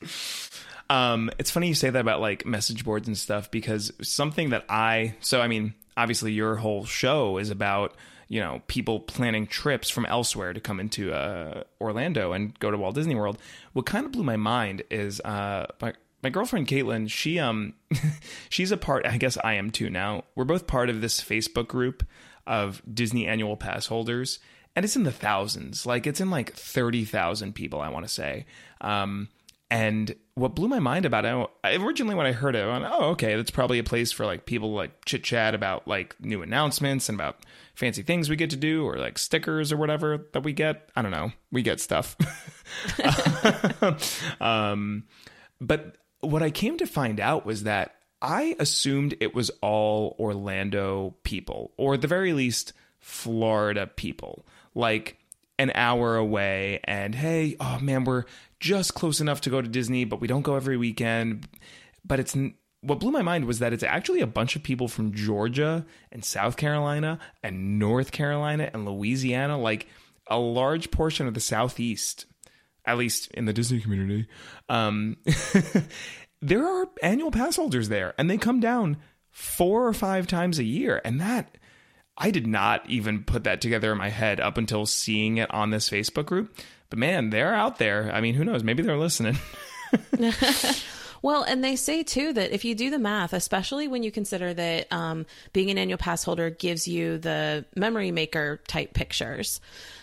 um, 0.90 1.30
it's 1.38 1.50
funny 1.50 1.68
you 1.68 1.74
say 1.74 1.90
that 1.90 2.00
about 2.00 2.20
like 2.20 2.46
message 2.46 2.84
boards 2.84 3.08
and 3.08 3.16
stuff 3.16 3.50
because 3.50 3.92
something 4.02 4.50
that 4.50 4.64
I 4.68 5.16
so 5.20 5.40
I 5.40 5.48
mean, 5.48 5.74
obviously 5.96 6.32
your 6.32 6.56
whole 6.56 6.84
show 6.84 7.38
is 7.38 7.50
about 7.50 7.94
you 8.28 8.40
know 8.40 8.62
people 8.66 9.00
planning 9.00 9.46
trips 9.46 9.90
from 9.90 10.06
elsewhere 10.06 10.52
to 10.52 10.60
come 10.60 10.80
into 10.80 11.12
uh, 11.12 11.64
Orlando 11.80 12.32
and 12.32 12.58
go 12.58 12.70
to 12.70 12.78
Walt 12.78 12.94
Disney 12.94 13.14
World. 13.14 13.38
What 13.72 13.86
kind 13.86 14.06
of 14.06 14.12
blew 14.12 14.24
my 14.24 14.36
mind 14.36 14.82
is 14.90 15.20
uh, 15.20 15.66
my 15.80 15.94
my 16.22 16.30
girlfriend 16.30 16.68
Caitlin. 16.68 17.10
She 17.10 17.38
um 17.38 17.74
she's 18.48 18.70
a 18.70 18.76
part. 18.76 19.06
I 19.06 19.18
guess 19.18 19.36
I 19.42 19.54
am 19.54 19.70
too 19.70 19.90
now. 19.90 20.24
We're 20.34 20.44
both 20.44 20.66
part 20.66 20.88
of 20.88 21.00
this 21.00 21.20
Facebook 21.20 21.68
group 21.68 22.04
of 22.46 22.82
Disney 22.92 23.26
annual 23.26 23.56
pass 23.56 23.86
holders, 23.86 24.38
and 24.74 24.84
it's 24.84 24.96
in 24.96 25.04
the 25.04 25.12
thousands. 25.12 25.86
Like 25.86 26.06
it's 26.06 26.20
in 26.20 26.30
like 26.30 26.52
thirty 26.52 27.04
thousand 27.04 27.54
people, 27.54 27.80
I 27.80 27.88
want 27.88 28.06
to 28.06 28.12
say. 28.12 28.46
Um, 28.80 29.28
and 29.70 30.14
what 30.34 30.54
blew 30.54 30.68
my 30.68 30.80
mind 30.80 31.06
about 31.06 31.24
it, 31.24 31.80
originally 31.80 32.14
when 32.14 32.26
I 32.26 32.32
heard 32.32 32.54
it, 32.54 32.62
I 32.62 32.72
went, 32.78 32.84
"Oh, 32.86 33.10
okay, 33.10 33.36
that's 33.36 33.50
probably 33.50 33.78
a 33.78 33.84
place 33.84 34.12
for 34.12 34.26
like 34.26 34.44
people 34.44 34.74
like 34.74 35.04
chit 35.04 35.24
chat 35.24 35.54
about 35.54 35.88
like 35.88 36.14
new 36.20 36.42
announcements 36.42 37.08
and 37.08 37.18
about 37.18 37.44
fancy 37.74 38.02
things 38.02 38.28
we 38.28 38.36
get 38.36 38.50
to 38.50 38.56
do, 38.56 38.84
or 38.84 38.98
like 38.98 39.18
stickers 39.18 39.72
or 39.72 39.78
whatever 39.78 40.26
that 40.32 40.42
we 40.42 40.52
get. 40.52 40.90
I 40.94 41.02
don't 41.02 41.10
know, 41.10 41.32
we 41.50 41.62
get 41.62 41.80
stuff." 41.80 42.16
um, 44.40 45.04
but 45.60 45.96
what 46.20 46.42
I 46.42 46.50
came 46.50 46.78
to 46.78 46.86
find 46.86 47.18
out 47.18 47.44
was 47.44 47.64
that 47.64 47.94
I 48.22 48.54
assumed 48.60 49.16
it 49.20 49.34
was 49.34 49.50
all 49.60 50.16
Orlando 50.18 51.16
people, 51.24 51.72
or 51.76 51.96
the 51.96 52.06
very 52.06 52.32
least, 52.32 52.72
Florida 53.00 53.86
people. 53.88 54.46
Like 54.74 55.18
an 55.58 55.72
hour 55.74 56.16
away, 56.16 56.80
and 56.84 57.14
hey, 57.14 57.56
oh 57.60 57.78
man, 57.80 58.04
we're 58.04 58.24
just 58.60 58.94
close 58.94 59.20
enough 59.20 59.42
to 59.42 59.50
go 59.50 59.60
to 59.60 59.68
Disney, 59.68 60.04
but 60.04 60.20
we 60.20 60.28
don't 60.28 60.42
go 60.42 60.54
every 60.54 60.76
weekend. 60.76 61.46
But 62.04 62.20
it's 62.20 62.36
what 62.80 63.00
blew 63.00 63.10
my 63.10 63.22
mind 63.22 63.44
was 63.44 63.58
that 63.58 63.72
it's 63.72 63.82
actually 63.82 64.20
a 64.20 64.26
bunch 64.26 64.56
of 64.56 64.62
people 64.62 64.88
from 64.88 65.12
Georgia 65.12 65.84
and 66.10 66.24
South 66.24 66.56
Carolina 66.56 67.18
and 67.42 67.78
North 67.78 68.12
Carolina 68.12 68.70
and 68.72 68.84
Louisiana, 68.84 69.58
like 69.58 69.86
a 70.26 70.38
large 70.38 70.90
portion 70.90 71.26
of 71.26 71.34
the 71.34 71.40
Southeast, 71.40 72.26
at 72.84 72.98
least 72.98 73.30
in 73.32 73.44
the 73.44 73.52
Disney 73.52 73.80
community. 73.80 74.26
Um, 74.68 75.16
there 76.42 76.66
are 76.66 76.88
annual 77.02 77.30
pass 77.30 77.56
holders 77.56 77.88
there 77.88 78.14
and 78.18 78.28
they 78.28 78.36
come 78.36 78.60
down 78.60 78.98
four 79.30 79.86
or 79.86 79.94
five 79.94 80.26
times 80.26 80.58
a 80.58 80.64
year. 80.64 81.00
And 81.04 81.20
that, 81.20 81.56
I 82.18 82.30
did 82.30 82.46
not 82.46 82.88
even 82.90 83.24
put 83.24 83.44
that 83.44 83.60
together 83.60 83.92
in 83.92 83.98
my 83.98 84.10
head 84.10 84.40
up 84.40 84.58
until 84.58 84.84
seeing 84.84 85.38
it 85.38 85.50
on 85.54 85.70
this 85.70 85.88
Facebook 85.88 86.26
group. 86.26 86.54
But 86.90 86.98
man, 86.98 87.30
they're 87.30 87.54
out 87.54 87.78
there. 87.78 88.10
I 88.12 88.20
mean, 88.20 88.34
who 88.34 88.44
knows? 88.44 88.62
Maybe 88.62 88.82
they're 88.82 88.98
listening. 88.98 89.38
Well, 91.22 91.44
and 91.44 91.62
they 91.62 91.76
say 91.76 92.02
too 92.02 92.32
that 92.32 92.50
if 92.50 92.64
you 92.64 92.74
do 92.74 92.90
the 92.90 92.98
math, 92.98 93.32
especially 93.32 93.88
when 93.88 94.02
you 94.02 94.10
consider 94.10 94.52
that 94.52 94.92
um, 94.92 95.24
being 95.52 95.70
an 95.70 95.78
annual 95.78 95.98
pass 95.98 96.24
holder 96.24 96.50
gives 96.50 96.88
you 96.88 97.18
the 97.18 97.64
memory 97.76 98.10
maker 98.10 98.60
type 98.66 98.92
pictures, 98.92 99.60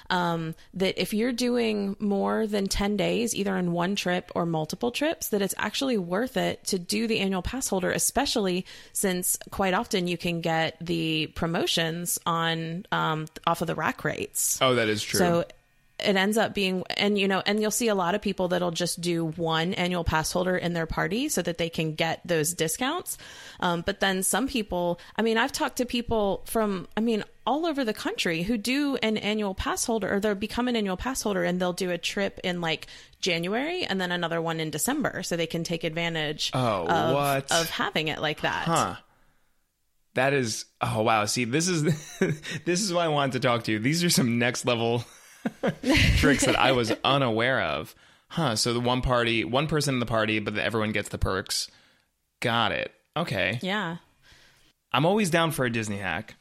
um, 0.10 0.56
that 0.74 1.00
if 1.00 1.14
you're 1.14 1.32
doing 1.32 1.96
more 2.00 2.48
than 2.48 2.68
10 2.68 2.98
days, 2.98 3.36
either 3.36 3.56
in 3.58 3.74
one 3.74 3.96
trip 3.96 4.32
or 4.34 4.46
multiple 4.46 4.92
trips, 4.92 5.30
that 5.30 5.42
it's 5.42 5.54
actually 5.58 5.98
worth 5.98 6.38
it 6.38 6.64
to 6.66 6.80
do 6.80 7.06
the 7.06 7.20
annual 7.20 7.42
pass 7.42 7.68
holder, 7.68 7.92
especially 7.92 8.66
since 8.94 9.38
quite 9.52 9.74
often 9.74 10.08
you 10.08 10.18
can 10.18 10.42
get 10.42 10.78
the 10.82 11.28
promotions 11.36 12.18
on 12.26 12.86
um, 12.92 13.28
off 13.46 13.62
of 13.62 13.68
the 13.68 13.76
rack 13.76 14.04
rates. 14.04 14.58
Oh, 14.62 14.76
that 14.76 14.88
is 14.90 15.04
true. 15.04 15.20
So 15.20 15.46
it 16.04 16.16
ends 16.16 16.38
up 16.38 16.54
being 16.54 16.84
and 16.98 17.18
you 17.18 17.28
know 17.28 17.42
and 17.46 17.62
you'll 17.62 17.72
see 17.72 17.88
a 17.88 17.96
lot 17.96 18.16
of 18.16 18.22
people 18.22 18.48
that'll 18.48 18.72
just 18.72 19.02
do 19.02 19.26
one 19.26 19.74
annual 19.74 20.04
pass 20.04 20.32
holder 20.32 20.56
in 20.58 20.74
their 20.74 20.86
party 20.86 21.30
so 21.30 21.42
that 21.42 21.58
they 21.58 21.70
can 21.70 21.96
get 21.96 22.22
those 22.26 22.54
discounts 22.54 23.18
um, 23.60 23.82
but 23.86 24.00
then 24.00 24.24
some 24.24 24.48
people 24.48 25.00
i 25.18 25.22
mean 25.22 25.38
i've 25.38 25.52
talked 25.52 25.78
to 25.78 25.86
people 25.86 26.44
from 26.46 26.88
i 26.96 27.00
mean 27.02 27.24
all 27.46 27.66
over 27.66 27.84
the 27.84 27.94
country 27.94 28.44
who 28.44 28.58
do 28.58 28.96
an 28.98 29.18
annual 29.18 29.54
pass 29.56 29.86
holder 29.86 30.14
or 30.14 30.20
they'll 30.20 30.36
become 30.36 30.68
an 30.68 30.76
annual 30.76 30.98
pass 30.98 31.22
holder 31.22 31.44
and 31.44 31.60
they'll 31.60 31.74
do 31.74 31.92
a 31.92 31.98
trip 31.98 32.40
in 32.44 32.62
like 32.62 32.88
january 33.22 33.84
and 33.84 34.00
then 34.00 34.12
another 34.12 34.42
one 34.42 34.60
in 34.60 34.70
december 34.70 35.24
so 35.24 35.36
they 35.36 35.48
can 35.48 35.64
take 35.64 35.84
advantage 35.84 36.52
Oh, 36.54 36.88
of, 36.88 37.14
what? 37.14 37.52
of 37.52 37.70
having 37.70 38.08
it 38.08 38.20
like 38.22 38.42
that 38.42 38.66
Huh. 38.66 38.96
That 40.16 40.34
is 40.34 40.66
oh 40.82 41.04
wow. 41.04 41.26
See, 41.26 41.46
this 41.46 41.68
is 41.68 41.84
this 42.66 42.82
is 42.82 42.92
why 42.92 43.06
I 43.06 43.10
wanted 43.10 43.34
to 43.34 43.48
talk 43.48 43.64
to 43.66 43.72
you. 43.72 43.80
These 43.80 44.04
are 44.04 44.10
some 44.10 44.40
next 44.40 44.66
level 44.66 45.06
tricks 46.18 46.46
that 46.46 46.58
I 46.58 46.72
was 46.72 46.92
unaware 47.04 47.62
of. 47.62 47.96
Huh. 48.28 48.56
So 48.56 48.74
the 48.74 48.80
one 48.80 49.02
party, 49.02 49.44
one 49.44 49.68
person 49.68 49.96
in 49.96 50.00
the 50.00 50.06
party, 50.06 50.40
but 50.40 50.58
everyone 50.58 50.92
gets 50.92 51.10
the 51.10 51.18
perks. 51.18 51.70
Got 52.42 52.72
it. 52.72 52.94
Okay. 53.18 53.60
yeah 53.62 53.98
I'm 54.92 55.06
always 55.06 55.30
down 55.30 55.52
for 55.52 55.66
a 55.66 55.70
Disney 55.72 55.98
hack. 55.98 56.36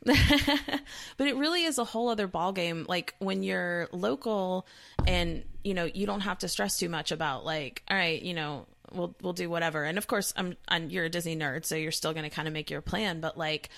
but 0.04 1.26
it 1.26 1.36
really 1.36 1.64
is 1.64 1.78
a 1.78 1.84
whole 1.84 2.08
other 2.08 2.28
ballgame 2.28 2.86
like 2.86 3.14
when 3.18 3.42
you're 3.42 3.88
local 3.92 4.64
and 5.08 5.42
you 5.64 5.74
know 5.74 5.84
you 5.84 6.06
don't 6.06 6.20
have 6.20 6.38
to 6.38 6.48
stress 6.48 6.78
too 6.78 6.88
much 6.88 7.10
about 7.10 7.44
like 7.44 7.82
all 7.90 7.96
right 7.96 8.22
you 8.22 8.32
know 8.32 8.64
we'll 8.92 9.14
we'll 9.22 9.32
do 9.32 9.50
whatever 9.50 9.82
and 9.82 9.98
of 9.98 10.06
course 10.06 10.32
i'm, 10.36 10.56
I'm 10.68 10.88
you're 10.88 11.06
a 11.06 11.10
disney 11.10 11.36
nerd 11.36 11.64
so 11.64 11.74
you're 11.74 11.90
still 11.90 12.12
going 12.12 12.22
to 12.22 12.30
kind 12.30 12.46
of 12.46 12.54
make 12.54 12.70
your 12.70 12.80
plan 12.80 13.20
but 13.20 13.36
like 13.36 13.70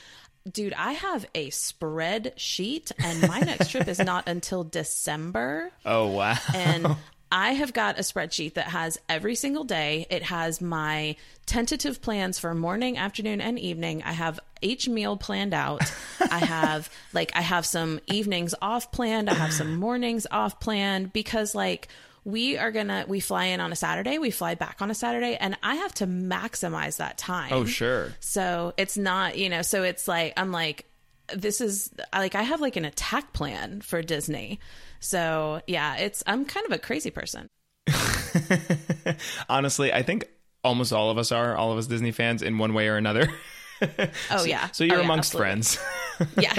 dude 0.50 0.73
i 0.75 0.92
have 0.92 1.26
a 1.35 1.50
spreadsheet 1.50 2.92
and 2.99 3.28
my 3.28 3.40
next 3.40 3.70
trip 3.70 3.88
is 3.88 3.99
not 3.99 4.28
until 4.28 4.64
december 4.64 5.70
Oh 5.85 6.09
wow. 6.09 6.37
and 6.54 6.97
I 7.32 7.52
have 7.52 7.73
got 7.73 7.97
a 7.97 8.02
spreadsheet 8.02 8.54
that 8.54 8.66
has 8.66 8.99
every 9.09 9.37
single 9.37 9.62
day. 9.62 10.04
It 10.11 10.25
has 10.25 10.61
my 10.61 11.14
tentative 11.47 12.02
plans 12.02 12.40
for 12.40 12.52
morning, 12.56 12.99
afternoon, 12.99 13.40
and 13.40 13.56
evening. 13.56 14.02
I 14.02 14.11
have 14.12 14.40
each 14.61 14.88
meal 14.88 15.16
planned 15.16 15.54
out. 15.54 15.80
I 16.20 16.38
have 16.44 16.90
like 17.12 17.30
I 17.37 17.42
have 17.42 17.64
some 17.64 18.00
evenings 18.09 18.52
off 18.61 18.90
planned. 18.90 19.30
I 19.30 19.35
have 19.35 19.52
some 19.52 19.76
mornings 19.76 20.26
off 20.28 20.59
planned 20.59 21.12
because 21.12 21.54
like 21.54 21.87
we 22.25 22.59
are 22.59 22.71
gonna 22.71 23.05
we 23.09 23.21
fly 23.21 23.47
in 23.47 23.61
on 23.61 23.73
a 23.73 23.77
Saturday, 23.77 24.19
we 24.19 24.31
fly 24.31 24.55
back 24.55 24.83
on 24.83 24.91
a 24.91 24.95
Saturday, 24.95 25.37
and 25.37 25.57
I 25.62 25.77
have 25.77 25.95
to 25.95 26.07
maximize 26.07 26.99
that 26.99 27.17
time. 27.19 27.53
oh 27.53 27.65
sure. 27.65 28.12
So 28.21 28.75
it's 28.77 28.97
not, 28.99 29.39
you 29.39 29.49
know, 29.49 29.62
so 29.62 29.83
it's 29.83 30.07
like, 30.07 30.35
I'm 30.37 30.53
like, 30.53 30.87
this 31.35 31.61
is 31.61 31.91
like, 32.15 32.35
I 32.35 32.43
have 32.43 32.61
like 32.61 32.77
an 32.77 32.85
attack 32.85 33.33
plan 33.33 33.81
for 33.81 34.03
Disney. 34.03 34.61
So 35.00 35.62
yeah, 35.67 35.97
it's, 35.97 36.23
I'm 36.27 36.45
kind 36.45 36.67
of 36.67 36.73
a 36.73 36.79
crazy 36.79 37.11
person. 37.11 37.49
Honestly, 39.49 39.93
I 39.93 40.03
think 40.03 40.29
almost 40.62 40.93
all 40.93 41.11
of 41.11 41.19
us 41.19 41.33
are, 41.33 41.57
all 41.57 41.73
of 41.73 41.79
us 41.79 41.87
Disney 41.87 42.12
fans 42.12 42.43
in 42.43 42.59
one 42.59 42.75
way 42.75 42.89
or 42.89 42.97
another. 42.97 43.29
Oh, 44.31 44.45
yeah. 44.45 44.71
So 44.73 44.85
you're 44.85 44.97
Oh, 44.97 44.99
yeah, 44.99 45.05
amongst 45.05 45.35
absolutely. 45.35 45.62
friends. 45.62 45.79
Yeah. 46.39 46.53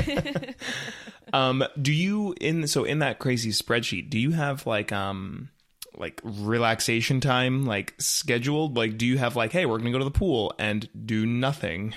Um, 1.34 1.64
do 1.82 1.92
you 1.92 2.36
in 2.40 2.68
so 2.68 2.84
in 2.84 3.00
that 3.00 3.20
crazy 3.20 3.52
spreadsheet, 3.52 4.10
do 4.10 4.20
you 4.20 4.32
have 4.32 4.66
like 4.66 4.92
um 4.92 5.50
like 5.96 6.22
relaxation 6.24 7.20
time 7.20 7.66
like 7.66 7.94
scheduled? 8.00 8.76
Like 8.76 8.98
do 8.98 9.06
you 9.06 9.18
have 9.18 9.36
like, 9.36 9.52
hey, 9.52 9.66
we're 9.66 9.78
gonna 9.78 9.92
go 9.92 10.00
to 10.00 10.06
the 10.06 10.12
pool 10.12 10.54
and 10.60 10.88
do 11.06 11.26
nothing? 11.26 11.94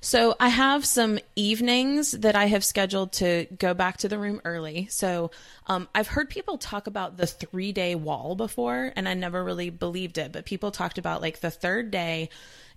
So 0.00 0.36
I 0.38 0.50
have 0.50 0.84
some 0.84 1.18
evenings 1.34 2.12
that 2.12 2.36
I 2.36 2.46
have 2.46 2.64
scheduled 2.64 3.12
to 3.14 3.46
go 3.58 3.74
back 3.74 3.96
to 3.98 4.08
the 4.08 4.18
room 4.18 4.40
early. 4.44 4.86
So 4.90 5.30
um, 5.66 5.88
I've 5.94 6.06
heard 6.06 6.30
people 6.30 6.58
talk 6.58 6.86
about 6.86 7.16
the 7.16 7.26
three 7.26 7.72
day 7.72 7.94
wall 7.94 8.36
before, 8.36 8.92
and 8.94 9.08
I 9.08 9.14
never 9.14 9.42
really 9.42 9.70
believed 9.70 10.18
it. 10.18 10.32
But 10.32 10.44
people 10.44 10.70
talked 10.70 10.98
about 10.98 11.22
like 11.22 11.40
the 11.40 11.50
third 11.50 11.90
day 11.90 12.28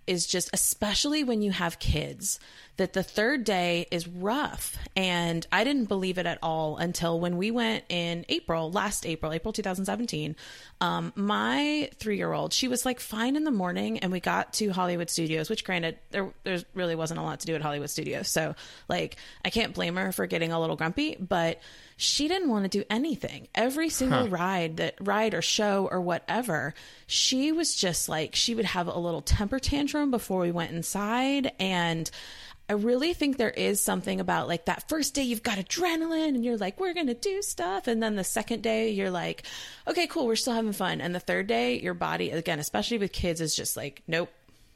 is 0.09 0.25
just, 0.25 0.49
especially 0.53 1.23
when 1.23 1.43
you 1.43 1.51
have 1.51 1.77
kids, 1.77 2.39
that 2.77 2.93
the 2.93 3.03
third 3.03 3.43
day 3.43 3.85
is 3.91 4.07
rough. 4.07 4.75
And 4.95 5.45
I 5.51 5.63
didn't 5.63 5.85
believe 5.85 6.17
it 6.17 6.25
at 6.25 6.39
all 6.41 6.77
until 6.77 7.19
when 7.19 7.37
we 7.37 7.51
went 7.51 7.83
in 7.89 8.25
April, 8.27 8.71
last 8.71 9.05
April, 9.05 9.31
April 9.31 9.53
2017. 9.53 10.35
Um, 10.81 11.13
my 11.15 11.91
three 11.99 12.17
year 12.17 12.33
old, 12.33 12.53
she 12.53 12.67
was 12.67 12.87
like 12.87 12.99
fine 12.99 13.35
in 13.35 13.43
the 13.43 13.51
morning, 13.51 13.99
and 13.99 14.11
we 14.11 14.19
got 14.19 14.53
to 14.53 14.69
Hollywood 14.69 15.11
Studios, 15.11 15.47
which 15.47 15.63
granted, 15.63 15.99
there 16.09 16.33
there 16.43 16.59
really 16.73 16.95
wasn't 16.95 17.19
a 17.19 17.23
lot 17.23 17.41
to 17.41 17.45
do 17.45 17.53
at 17.53 17.61
Hollywood 17.61 17.91
Studios. 17.91 18.29
So, 18.29 18.55
like, 18.87 19.17
I 19.45 19.51
can't 19.51 19.75
blame 19.75 19.95
her 19.95 20.11
for 20.11 20.25
getting 20.25 20.51
a 20.51 20.59
little 20.59 20.75
grumpy, 20.75 21.17
but 21.19 21.61
she 21.99 22.29
didn't 22.29 22.49
want 22.49 22.63
to 22.63 22.69
do 22.69 22.85
anything. 22.89 23.49
Every 23.53 23.89
single 23.89 24.29
ride 24.29 24.77
that 24.77 24.95
ride 25.01 25.33
or 25.33 25.41
show 25.41 25.89
or 25.91 25.99
whatever, 25.99 26.73
she 27.07 27.51
was 27.51 27.75
just 27.75 28.07
like 28.07 28.35
she 28.35 28.55
would 28.55 28.63
have 28.63 28.87
a 28.87 28.97
little 28.97 29.21
temper 29.21 29.59
tantrum 29.59 30.09
before 30.09 30.39
we 30.39 30.51
went 30.51 30.71
inside 30.71 31.51
and 31.59 32.09
I 32.69 32.73
really 32.73 33.13
think 33.13 33.37
there 33.37 33.49
is 33.49 33.81
something 33.81 34.19
about 34.21 34.47
like 34.47 34.65
that 34.65 34.87
first 34.87 35.15
day 35.15 35.23
you've 35.23 35.43
got 35.43 35.57
adrenaline 35.57 36.29
and 36.29 36.45
you're 36.45 36.55
like, 36.55 36.79
we're 36.79 36.93
going 36.93 37.07
to 37.07 37.15
do 37.15 37.41
stuff. 37.41 37.87
And 37.87 38.01
then 38.01 38.15
the 38.15 38.23
second 38.23 38.61
day 38.61 38.91
you're 38.91 39.09
like, 39.09 39.43
okay, 39.87 40.05
cool, 40.05 40.27
we're 40.27 40.35
still 40.35 40.53
having 40.53 40.71
fun. 40.71 41.01
And 41.01 41.15
the 41.15 41.19
third 41.19 41.47
day, 41.47 41.79
your 41.79 41.95
body, 41.95 42.29
again, 42.29 42.59
especially 42.59 42.99
with 42.99 43.11
kids, 43.11 43.41
is 43.41 43.55
just 43.55 43.75
like, 43.75 44.03
nope, 44.07 44.29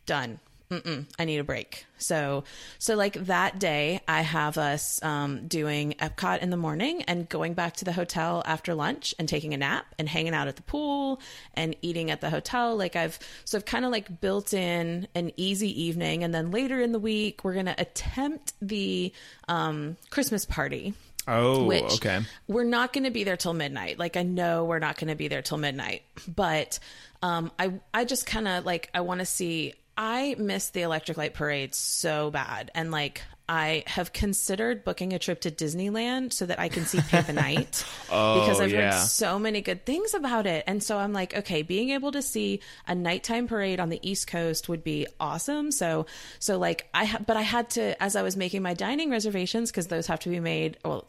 done. 0.08 0.40
Mm-mm, 0.69 1.06
I 1.19 1.26
need 1.26 1.38
a 1.38 1.43
break. 1.43 1.86
So, 1.97 2.45
so 2.80 2.95
like 2.95 3.13
that 3.26 3.60
day, 3.60 4.02
I 4.08 4.21
have 4.21 4.58
us 4.58 5.02
um, 5.04 5.47
doing 5.47 5.93
Epcot 5.99 6.39
in 6.39 6.49
the 6.49 6.58
morning 6.58 7.04
and 7.04 7.30
going 7.30 7.54
back 7.54 7.76
to 7.78 7.86
the 7.86 7.91
hotel 7.91 8.41
after 8.45 8.73
lunch 8.73 9.13
and 9.19 9.30
taking 9.30 9.54
a 9.54 9.58
nap 9.58 9.86
and 9.99 10.10
hanging 10.10 10.34
out 10.34 10.47
at 10.47 10.56
the 10.56 10.63
pool 10.63 11.21
and 11.54 11.76
eating 11.82 12.10
at 12.10 12.21
the 12.21 12.30
hotel. 12.30 12.76
Like 12.76 12.95
I've 12.95 13.19
so 13.45 13.58
I've 13.58 13.65
kind 13.65 13.86
of 13.86 13.91
like 13.91 14.19
built 14.19 14.54
in 14.54 15.08
an 15.13 15.32
easy 15.38 15.84
evening, 15.84 16.23
and 16.23 16.34
then 16.34 16.49
later 16.52 16.82
in 16.82 16.91
the 16.91 16.99
week 16.99 17.43
we're 17.43 17.54
gonna 17.54 17.76
attempt 17.78 18.54
the 18.62 19.13
um, 19.47 19.97
Christmas 20.10 20.45
party 20.45 20.93
Oh, 21.28 21.63
which 21.65 21.84
okay. 21.84 22.19
we're 22.47 22.65
not 22.65 22.91
going 22.91 23.06
to 23.06 23.12
be 23.12 23.23
there 23.23 23.38
till 23.38 23.54
midnight. 23.54 23.97
Like 23.97 24.17
I 24.17 24.23
know 24.23 24.65
we're 24.65 24.80
not 24.80 24.97
going 24.97 25.08
to 25.08 25.15
be 25.15 25.30
there 25.30 25.41
till 25.41 25.58
midnight, 25.58 26.04
but 26.28 26.80
um, 27.21 27.49
I 27.58 27.80
I 27.93 28.04
just 28.04 28.26
kind 28.26 28.47
of 28.47 28.65
like 28.65 28.89
I 28.93 29.02
want 29.02 29.19
to 29.19 29.26
see. 29.26 29.73
I 29.97 30.36
miss 30.38 30.69
the 30.69 30.82
Electric 30.82 31.17
Light 31.17 31.34
Parade 31.34 31.75
so 31.75 32.32
bad, 32.32 32.71
and 32.73 32.91
like 32.91 33.21
I 33.47 33.84
have 33.88 34.13
considered 34.13 34.84
booking 34.86 35.12
a 35.13 35.19
trip 35.19 35.41
to 35.41 35.51
Disneyland 35.51 36.32
so 36.32 36.45
that 36.45 36.60
I 36.60 36.69
can 36.69 36.86
see 36.86 36.99
the 36.99 37.34
Night 37.34 37.86
oh, 38.10 38.39
because 38.39 38.62
I've 38.62 38.71
Oh, 38.71 38.75
yeah. 38.75 38.91
heard 38.93 39.01
so 39.08 39.38
many 39.38 39.60
good 39.62 39.86
things 39.86 40.13
about 40.13 40.45
it. 40.47 40.63
And 40.65 40.82
so 40.82 40.97
I'm 40.97 41.12
like, 41.12 41.36
okay, 41.36 41.62
being 41.62 41.89
able 41.89 42.13
to 42.13 42.21
see 42.21 42.62
a 42.88 42.95
nighttime 42.95 43.47
parade 43.47 43.82
on 43.82 43.89
the 43.89 43.99
East 44.01 44.27
Coast 44.27 44.69
would 44.69 44.82
be 44.84 45.08
awesome. 45.19 45.71
So, 45.71 46.06
so 46.39 46.58
like 46.58 46.88
I, 46.93 47.03
ha- 47.06 47.19
but 47.27 47.36
I 47.36 47.41
had 47.41 47.69
to, 47.71 48.01
as 48.01 48.15
I 48.15 48.21
was 48.21 48.38
making 48.38 48.62
my 48.62 48.73
dining 48.73 49.10
reservations, 49.12 49.71
because 49.71 49.88
those 49.88 50.08
have 50.08 50.21
to 50.21 50.29
be 50.29 50.39
made, 50.39 50.77
well, 50.86 51.06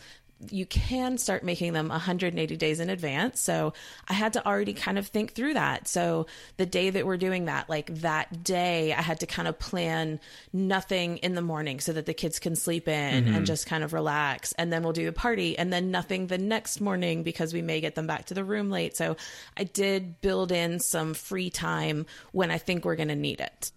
you 0.50 0.66
can 0.66 1.18
start 1.18 1.42
making 1.42 1.72
them 1.72 1.88
180 1.88 2.56
days 2.56 2.80
in 2.80 2.90
advance. 2.90 3.40
So 3.40 3.72
I 4.08 4.12
had 4.12 4.32
to 4.34 4.46
already 4.46 4.72
kind 4.74 4.98
of 4.98 5.06
think 5.06 5.32
through 5.32 5.54
that. 5.54 5.88
So 5.88 6.26
the 6.56 6.66
day 6.66 6.90
that 6.90 7.06
we're 7.06 7.16
doing 7.16 7.46
that, 7.46 7.68
like 7.68 7.94
that 8.00 8.42
day, 8.44 8.92
I 8.92 9.02
had 9.02 9.20
to 9.20 9.26
kind 9.26 9.48
of 9.48 9.58
plan 9.58 10.20
nothing 10.52 11.18
in 11.18 11.34
the 11.34 11.42
morning 11.42 11.80
so 11.80 11.92
that 11.92 12.06
the 12.06 12.14
kids 12.14 12.38
can 12.38 12.56
sleep 12.56 12.88
in 12.88 12.94
and 12.94 13.26
mm-hmm. 13.26 13.44
just 13.44 13.66
kind 13.66 13.84
of 13.84 13.92
relax. 13.92 14.52
And 14.52 14.72
then 14.72 14.82
we'll 14.82 14.92
do 14.92 15.06
the 15.06 15.12
party 15.12 15.58
and 15.58 15.72
then 15.72 15.90
nothing 15.90 16.26
the 16.26 16.38
next 16.38 16.80
morning 16.80 17.22
because 17.22 17.52
we 17.52 17.62
may 17.62 17.80
get 17.80 17.94
them 17.94 18.06
back 18.06 18.26
to 18.26 18.34
the 18.34 18.44
room 18.44 18.70
late. 18.70 18.96
So 18.96 19.16
I 19.56 19.64
did 19.64 20.20
build 20.20 20.52
in 20.52 20.80
some 20.80 21.14
free 21.14 21.50
time 21.50 22.06
when 22.32 22.50
I 22.50 22.58
think 22.58 22.84
we're 22.84 22.96
going 22.96 23.08
to 23.08 23.16
need 23.16 23.40
it. 23.40 23.72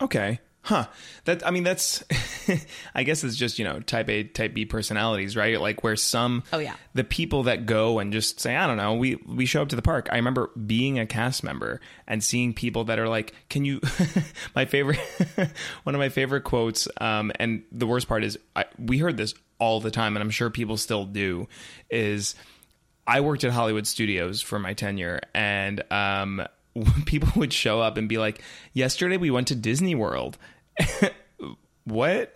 Okay. 0.00 0.40
Huh. 0.62 0.86
That 1.24 1.46
I 1.46 1.50
mean 1.50 1.62
that's 1.62 2.04
I 2.94 3.02
guess 3.02 3.24
it's 3.24 3.36
just, 3.36 3.58
you 3.58 3.64
know, 3.64 3.80
type 3.80 4.08
A, 4.10 4.24
type 4.24 4.52
B 4.54 4.66
personalities, 4.66 5.36
right? 5.36 5.58
Like 5.60 5.82
where 5.82 5.96
some 5.96 6.42
Oh, 6.52 6.58
yeah. 6.58 6.74
the 6.94 7.04
people 7.04 7.44
that 7.44 7.64
go 7.64 7.98
and 8.00 8.12
just 8.12 8.40
say, 8.40 8.54
I 8.54 8.66
don't 8.66 8.76
know, 8.76 8.94
we 8.94 9.16
we 9.26 9.46
show 9.46 9.62
up 9.62 9.68
to 9.70 9.76
the 9.76 9.82
park. 9.82 10.08
I 10.12 10.16
remember 10.16 10.50
being 10.66 10.98
a 10.98 11.06
cast 11.06 11.42
member 11.42 11.80
and 12.06 12.22
seeing 12.22 12.52
people 12.52 12.84
that 12.84 12.98
are 12.98 13.08
like, 13.08 13.34
Can 13.48 13.64
you 13.64 13.80
my 14.54 14.64
favorite 14.66 14.98
one 15.84 15.94
of 15.94 15.98
my 15.98 16.08
favorite 16.10 16.42
quotes, 16.42 16.86
um, 17.00 17.32
and 17.38 17.62
the 17.72 17.86
worst 17.86 18.08
part 18.08 18.24
is 18.24 18.38
I, 18.54 18.66
we 18.78 18.98
heard 18.98 19.16
this 19.16 19.32
all 19.58 19.80
the 19.80 19.90
time 19.90 20.16
and 20.16 20.22
I'm 20.22 20.30
sure 20.30 20.50
people 20.50 20.76
still 20.76 21.04
do, 21.04 21.48
is 21.88 22.34
I 23.06 23.20
worked 23.22 23.42
at 23.44 23.52
Hollywood 23.52 23.86
Studios 23.86 24.42
for 24.42 24.58
my 24.58 24.74
tenure, 24.74 25.20
and 25.34 25.82
um, 25.90 26.42
people 27.06 27.28
would 27.36 27.52
show 27.52 27.80
up 27.80 27.96
and 27.96 28.08
be 28.08 28.18
like, 28.18 28.42
"Yesterday 28.72 29.16
we 29.16 29.30
went 29.30 29.48
to 29.48 29.54
Disney 29.54 29.94
World." 29.94 30.38
what? 31.84 32.32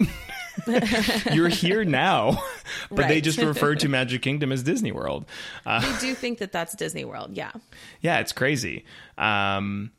You're 1.33 1.49
here 1.49 1.85
now, 1.85 2.43
but 2.91 3.09
they 3.09 3.21
just 3.21 3.39
refer 3.39 3.75
to 3.77 3.89
Magic 3.89 4.23
Kingdom 4.23 4.53
as 4.53 4.63
Disney 4.63 4.93
World. 4.93 5.25
Uh, 5.65 5.81
I 5.83 5.99
do 6.01 6.15
think 6.15 6.39
that 6.39 6.53
that's 6.53 6.75
Disney 6.75 7.05
World. 7.05 7.37
Yeah. 7.37 7.53
yeah, 8.01 8.21
it's 8.21 8.33
crazy. 8.33 8.85
Um, 9.17 9.93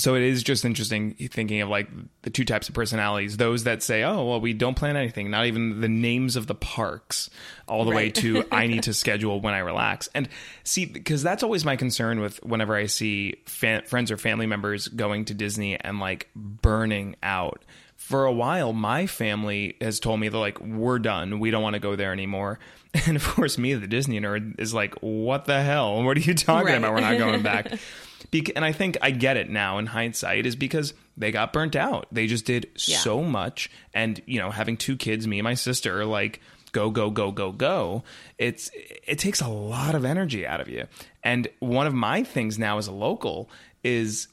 so 0.00 0.14
it 0.14 0.22
is 0.22 0.42
just 0.42 0.64
interesting 0.64 1.14
thinking 1.14 1.60
of 1.60 1.68
like 1.68 1.88
the 2.22 2.30
two 2.30 2.44
types 2.44 2.68
of 2.68 2.74
personalities. 2.74 3.36
Those 3.36 3.64
that 3.64 3.82
say 3.82 4.02
oh 4.02 4.24
well 4.24 4.40
we 4.40 4.52
don't 4.52 4.74
plan 4.74 4.96
anything 4.96 5.30
not 5.30 5.46
even 5.46 5.80
the 5.80 5.88
names 5.88 6.36
of 6.36 6.46
the 6.46 6.54
parks 6.54 7.30
all 7.68 7.84
the 7.84 7.90
way 7.92 8.10
to 8.10 8.44
i 8.52 8.66
need 8.66 8.82
to 8.84 8.94
schedule 8.94 9.40
when 9.40 9.54
i 9.54 9.58
relax. 9.58 10.08
And 10.14 10.28
see 10.64 10.86
because 10.86 11.22
that's 11.22 11.42
always 11.42 11.64
my 11.64 11.76
concern 11.76 12.20
with 12.20 12.42
whenever 12.44 12.74
i 12.74 12.86
see 12.86 13.36
friends 13.46 14.10
or 14.10 14.16
family 14.16 14.46
members 14.46 14.88
going 14.88 15.26
to 15.26 15.34
disney 15.34 15.78
and 15.78 16.00
like 16.00 16.28
burning 16.34 17.16
out. 17.22 17.62
For 17.96 18.24
a 18.24 18.32
while 18.32 18.72
my 18.72 19.06
family 19.06 19.76
has 19.80 20.00
told 20.00 20.18
me 20.20 20.28
they're 20.30 20.40
like 20.40 20.60
we're 20.60 20.98
done. 20.98 21.38
We 21.38 21.50
don't 21.50 21.62
want 21.62 21.74
to 21.74 21.80
go 21.80 21.94
there 21.96 22.12
anymore. 22.12 22.58
And 23.06 23.14
of 23.14 23.24
course 23.24 23.56
me 23.56 23.74
the 23.74 23.86
disney 23.86 24.18
nerd 24.20 24.58
is 24.58 24.74
like 24.74 24.94
what 25.00 25.44
the 25.44 25.62
hell? 25.62 26.02
What 26.02 26.16
are 26.16 26.20
you 26.20 26.34
talking 26.34 26.66
Right. 26.66 26.78
about? 26.78 26.92
We're 26.94 27.00
not 27.00 27.18
going 27.18 27.42
back 27.42 27.72
And 28.54 28.64
I 28.64 28.72
think 28.72 28.96
I 29.02 29.10
get 29.10 29.36
it 29.36 29.48
now 29.50 29.78
in 29.78 29.86
hindsight 29.86 30.46
is 30.46 30.56
because 30.56 30.94
they 31.16 31.30
got 31.32 31.52
burnt 31.52 31.76
out. 31.76 32.06
They 32.12 32.26
just 32.26 32.44
did 32.44 32.66
Yeah. 32.86 32.98
so 32.98 33.22
much, 33.22 33.70
and 33.94 34.20
you 34.26 34.38
know, 34.38 34.50
having 34.50 34.76
two 34.76 34.96
kids, 34.96 35.26
me 35.26 35.38
and 35.38 35.44
my 35.44 35.54
sister, 35.54 36.04
like 36.04 36.40
go 36.72 36.90
go 36.90 37.10
go 37.10 37.30
go 37.32 37.50
go. 37.52 38.04
It's 38.38 38.70
it 39.06 39.18
takes 39.18 39.40
a 39.40 39.48
lot 39.48 39.94
of 39.94 40.04
energy 40.04 40.46
out 40.46 40.60
of 40.60 40.68
you. 40.68 40.86
And 41.24 41.48
one 41.58 41.86
of 41.86 41.94
my 41.94 42.22
things 42.24 42.58
now 42.58 42.78
as 42.78 42.86
a 42.86 42.92
local 42.92 43.50
is 43.84 44.28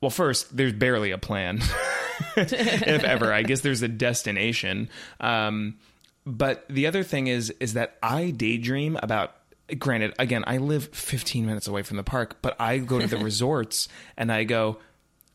well, 0.00 0.10
first 0.10 0.56
there's 0.56 0.72
barely 0.72 1.10
a 1.10 1.18
plan, 1.18 1.60
if 2.36 3.04
ever. 3.04 3.32
I 3.32 3.42
guess 3.42 3.60
there's 3.60 3.82
a 3.82 3.88
destination. 3.88 4.88
Um, 5.20 5.78
but 6.26 6.64
the 6.68 6.86
other 6.86 7.02
thing 7.02 7.26
is 7.26 7.50
is 7.60 7.74
that 7.74 7.96
I 8.02 8.30
daydream 8.30 8.98
about 9.02 9.34
granted 9.78 10.14
again 10.18 10.44
I 10.46 10.58
live 10.58 10.88
15 10.92 11.46
minutes 11.46 11.68
away 11.68 11.82
from 11.82 11.96
the 11.96 12.02
park 12.02 12.38
but 12.42 12.56
I 12.60 12.78
go 12.78 12.98
to 12.98 13.06
the 13.06 13.16
resorts 13.24 13.88
and 14.16 14.32
I 14.32 14.44
go 14.44 14.78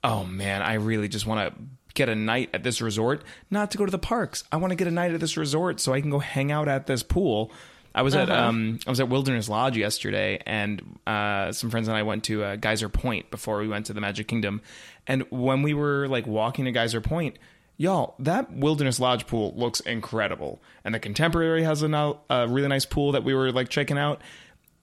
oh 0.04 0.24
man 0.24 0.62
I 0.62 0.74
really 0.76 1.08
just 1.08 1.26
want 1.26 1.56
to 1.56 1.64
get 1.96 2.10
a 2.10 2.16
night 2.16 2.52
at 2.54 2.62
this 2.62 2.82
resort. 2.82 3.24
Not 3.50 3.72
to 3.72 3.78
go 3.78 3.86
to 3.86 3.92
the 3.92 3.98
parks. 3.98 4.44
I 4.52 4.58
want 4.58 4.72
to 4.72 4.76
get 4.76 4.88
a 4.88 4.92
night 4.92 5.14
at 5.14 5.20
this 5.20 5.38
resort 5.38 5.80
so 5.80 5.94
I 5.94 6.02
can 6.02 6.12
go 6.12 6.20
hang 6.20 6.52
out 6.52 6.68
at 6.68 6.86
this 6.86 7.02
pool. 7.02 7.52
I 7.96 8.02
was 8.02 8.14
at 8.14 8.30
um 8.30 8.78
I 8.86 8.90
was 8.90 9.00
at 9.00 9.08
Wilderness 9.08 9.48
Lodge 9.48 9.78
yesterday 9.78 10.42
and 10.46 11.00
uh 11.08 11.54
some 11.54 11.70
friends 11.70 11.88
and 11.88 11.96
I 11.96 12.04
went 12.04 12.26
to 12.26 12.44
uh, 12.44 12.56
Geyser 12.58 12.90
Point 12.90 13.32
before 13.32 13.58
we 13.60 13.70
went 13.70 13.86
to 13.86 13.94
the 13.94 14.02
Magic 14.02 14.28
Kingdom. 14.28 14.62
And 15.08 15.24
when 15.32 15.62
we 15.64 15.74
were 15.74 16.08
like 16.10 16.28
walking 16.28 16.66
to 16.66 16.72
Geyser 16.72 17.00
Point 17.00 17.40
Y'all, 17.78 18.16
that 18.20 18.52
Wilderness 18.54 19.00
Lodge 19.00 19.28
pool 19.28 19.54
looks 19.56 19.82
incredible. 19.82 20.62
And 20.84 20.96
the 20.96 21.00
Contemporary 21.00 21.64
has 21.64 21.84
a, 21.84 22.16
a 22.30 22.48
really 22.48 22.68
nice 22.70 22.86
pool 22.86 23.12
that 23.12 23.24
we 23.24 23.34
were 23.34 23.52
like 23.52 23.70
checking 23.70 23.98
out. 23.98 24.22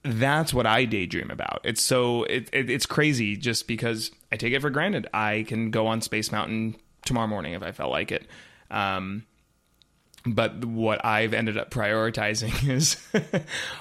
That's 0.02 0.52
what 0.52 0.66
I 0.66 0.84
daydream 0.84 1.30
about. 1.30 1.60
It's 1.64 1.80
so 1.80 2.24
it, 2.24 2.50
it, 2.52 2.68
it's 2.68 2.86
crazy 2.86 3.36
just 3.36 3.66
because 3.66 4.10
I 4.30 4.36
take 4.36 4.52
it 4.52 4.60
for 4.60 4.68
granted. 4.68 5.06
I 5.14 5.44
can 5.48 5.70
go 5.70 5.86
on 5.86 6.00
Space 6.00 6.32
Mountain 6.32 6.76
tomorrow 7.04 7.28
morning 7.28 7.54
if 7.54 7.62
I 7.62 7.72
felt 7.72 7.90
like 7.90 8.12
it. 8.12 8.26
Um, 8.70 9.24
but 10.26 10.64
what 10.64 11.04
I've 11.04 11.34
ended 11.34 11.56
up 11.56 11.70
prioritizing 11.70 12.68
is 12.70 12.96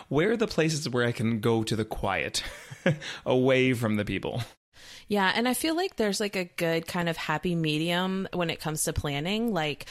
where 0.09 0.31
are 0.31 0.37
the 0.37 0.47
places 0.47 0.87
where 0.87 1.05
I 1.05 1.11
can 1.11 1.39
go 1.39 1.63
to 1.63 1.75
the 1.75 1.85
quiet, 1.85 2.43
away 3.25 3.73
from 3.73 3.95
the 3.95 4.05
people. 4.05 4.41
Yeah, 5.11 5.29
and 5.35 5.45
I 5.45 5.55
feel 5.55 5.75
like 5.75 5.97
there's 5.97 6.21
like 6.21 6.37
a 6.37 6.45
good 6.45 6.87
kind 6.87 7.09
of 7.09 7.17
happy 7.17 7.53
medium 7.53 8.29
when 8.31 8.49
it 8.49 8.61
comes 8.61 8.85
to 8.85 8.93
planning. 8.93 9.53
Like 9.53 9.87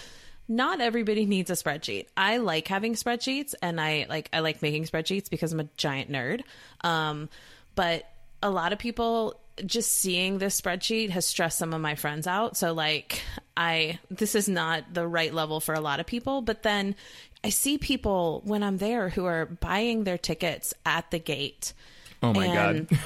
not 0.49 0.81
everybody 0.81 1.27
needs 1.27 1.51
a 1.51 1.53
spreadsheet. 1.53 2.07
I 2.17 2.39
like 2.39 2.67
having 2.69 2.95
spreadsheets 2.95 3.55
and 3.61 3.79
I 3.79 4.07
like 4.09 4.31
I 4.33 4.41
like 4.41 4.63
making 4.63 4.85
spreadsheets 4.85 5.29
because 5.29 5.53
I'm 5.53 5.61
a 5.61 5.69
giant 5.77 6.11
nerd. 6.11 6.41
Um 6.81 7.29
but 7.75 8.05
a 8.43 8.49
lot 8.49 8.73
of 8.73 8.79
people 8.79 9.39
just 9.67 9.93
seeing 9.93 10.39
this 10.39 10.59
spreadsheet 10.59 11.11
has 11.11 11.27
stressed 11.27 11.59
some 11.59 11.75
of 11.75 11.83
my 11.83 11.97
friends 11.97 12.27
out. 12.27 12.57
So 12.57 12.73
like 12.73 13.21
I 13.59 13.99
this 14.11 14.35
is 14.35 14.49
not 14.49 14.95
the 14.95 15.07
right 15.07 15.35
level 15.35 15.61
for 15.61 15.75
a 15.75 15.81
lot 15.81 16.01
of 16.01 16.07
people, 16.07 16.41
but 16.41 16.63
then 16.63 16.97
I 17.45 17.51
see 17.51 17.77
people 17.77 18.41
when 18.47 18.63
I'm 18.63 18.79
there 18.79 19.11
who 19.11 19.27
are 19.27 19.45
buying 19.45 20.05
their 20.05 20.17
tickets 20.17 20.73
at 20.87 21.11
the 21.11 21.19
gate. 21.19 21.75
Oh 22.23 22.33
my 22.35 22.47
And 22.47 22.89
God. 22.89 22.99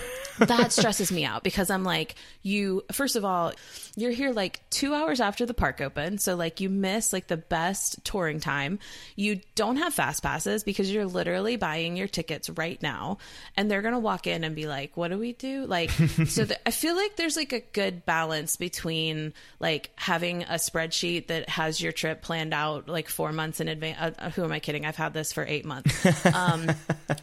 that 0.49 0.73
stresses 0.73 1.13
me 1.13 1.25
out 1.25 1.45
because 1.45 1.71
I'm 1.71 1.85
like, 1.85 2.17
you, 2.43 2.83
first 2.91 3.15
of 3.15 3.25
all, 3.25 3.53
you're 3.95 4.11
here 4.11 4.33
like 4.33 4.69
two 4.71 4.93
hours 4.93 5.21
after 5.21 5.47
the 5.47 5.55
park 5.55 5.81
open. 5.81 6.19
So, 6.19 6.35
like, 6.35 6.61
you 6.61 6.69
miss 6.69 7.13
like 7.13 7.29
the 7.29 7.37
best 7.37 8.05
touring 8.05 8.41
time. 8.41 8.81
You 9.15 9.41
don't 9.55 9.77
have 9.77 9.95
fast 9.95 10.25
passes 10.25 10.65
because 10.65 10.91
you're 10.93 11.07
literally 11.07 11.55
buying 11.55 11.97
your 11.97 12.09
tickets 12.09 12.51
right 12.51 12.83
now. 12.83 13.19
And 13.57 13.71
they're 13.71 13.83
going 13.83 13.95
to 13.95 14.01
walk 14.01 14.27
in 14.27 14.43
and 14.43 14.57
be 14.57 14.67
like, 14.67 14.97
what 14.97 15.13
do 15.13 15.19
we 15.19 15.33
do? 15.35 15.67
Like, 15.67 15.91
so 16.27 16.47
I 16.67 16.73
feel 16.73 16.97
like 16.97 17.15
there's 17.15 17.37
like 17.37 17.53
a 17.53 17.61
good 17.61 18.05
balance 18.05 18.57
between 18.57 19.33
like 19.61 19.91
having 19.95 20.43
a 20.43 20.55
spreadsheet 20.55 21.29
that 21.29 21.49
has 21.49 21.81
your 21.81 21.93
trip 21.93 22.23
planned 22.23 22.53
out 22.53 22.89
like 22.89 23.09
four 23.09 23.31
months 23.31 23.61
in 23.61 23.69
advance. 23.69 24.17
Uh, 24.19 24.31
who 24.31 24.43
am 24.43 24.51
I 24.51 24.59
kidding? 24.59 24.85
I've 24.85 24.97
had 24.97 25.15
this 25.15 25.33
for 25.33 25.45
eight 25.47 25.65
months. 25.65 26.05
Um, 26.35 26.69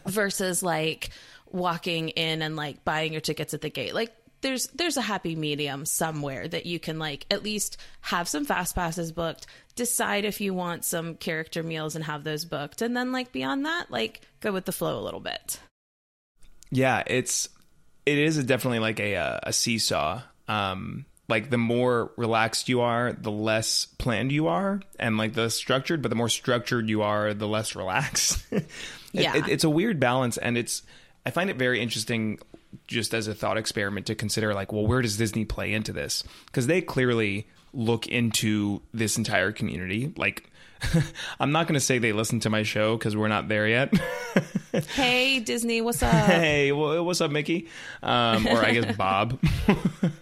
versus 0.06 0.62
like, 0.62 1.10
walking 1.52 2.08
in 2.10 2.42
and 2.42 2.56
like 2.56 2.84
buying 2.84 3.12
your 3.12 3.20
tickets 3.20 3.54
at 3.54 3.60
the 3.60 3.70
gate. 3.70 3.94
Like 3.94 4.12
there's 4.40 4.66
there's 4.68 4.96
a 4.96 5.02
happy 5.02 5.36
medium 5.36 5.84
somewhere 5.86 6.48
that 6.48 6.66
you 6.66 6.80
can 6.80 6.98
like 6.98 7.26
at 7.30 7.42
least 7.44 7.76
have 8.00 8.26
some 8.28 8.44
fast 8.44 8.74
passes 8.74 9.12
booked, 9.12 9.46
decide 9.76 10.24
if 10.24 10.40
you 10.40 10.52
want 10.54 10.84
some 10.84 11.14
character 11.14 11.62
meals 11.62 11.94
and 11.94 12.04
have 12.04 12.24
those 12.24 12.44
booked, 12.44 12.82
and 12.82 12.96
then 12.96 13.12
like 13.12 13.30
beyond 13.32 13.64
that, 13.66 13.90
like 13.90 14.20
go 14.40 14.50
with 14.52 14.64
the 14.64 14.72
flow 14.72 14.98
a 14.98 15.04
little 15.04 15.20
bit. 15.20 15.60
Yeah, 16.70 17.02
it's 17.06 17.48
it 18.06 18.18
is 18.18 18.42
definitely 18.44 18.80
like 18.80 18.98
a 18.98 19.16
uh, 19.16 19.38
a 19.44 19.52
seesaw. 19.52 20.22
Um, 20.48 21.04
like 21.28 21.50
the 21.50 21.58
more 21.58 22.10
relaxed 22.16 22.68
you 22.68 22.80
are, 22.80 23.12
the 23.12 23.30
less 23.30 23.86
planned 23.86 24.32
you 24.32 24.48
are, 24.48 24.80
and 24.98 25.16
like 25.18 25.34
the 25.34 25.50
structured. 25.50 26.02
But 26.02 26.08
the 26.08 26.14
more 26.16 26.28
structured 26.28 26.88
you 26.88 27.02
are, 27.02 27.32
the 27.34 27.46
less 27.48 27.76
relaxed. 27.76 28.42
It- 28.50 28.66
Yeah. 29.12 29.36
it- 29.36 29.48
it's 29.48 29.64
a 29.64 29.70
weird 29.70 30.00
balance, 30.00 30.36
and 30.38 30.56
it's 30.58 30.82
I 31.24 31.30
find 31.30 31.50
it 31.50 31.56
very 31.56 31.80
interesting, 31.80 32.38
just 32.86 33.14
as 33.14 33.28
a 33.28 33.34
thought 33.34 33.56
experiment 33.58 34.06
to 34.06 34.14
consider. 34.14 34.54
Like, 34.54 34.72
well, 34.72 34.86
where 34.86 35.02
does 35.02 35.16
Disney 35.16 35.44
play 35.44 35.72
into 35.72 35.92
this? 35.92 36.24
Because 36.46 36.66
they 36.66 36.80
clearly 36.80 37.46
look 37.72 38.06
into 38.06 38.82
this 38.92 39.16
entire 39.16 39.52
community. 39.52 40.12
Like, 40.16 40.50
I'm 41.40 41.52
not 41.52 41.66
going 41.66 41.74
to 41.74 41.80
say 41.80 41.98
they 41.98 42.12
listen 42.12 42.40
to 42.40 42.50
my 42.50 42.64
show 42.64 42.96
because 42.96 43.16
we're 43.16 43.28
not 43.28 43.48
there 43.48 43.68
yet. 43.68 43.92
Hey 44.94 45.38
Disney, 45.40 45.82
what's 45.82 46.02
up? 46.02 46.10
hey, 46.10 46.72
wha- 46.72 47.02
what's 47.02 47.20
up, 47.20 47.30
Mickey? 47.30 47.68
Um, 48.02 48.46
or 48.48 48.64
I 48.64 48.72
guess 48.72 48.96
Bob. 48.96 49.38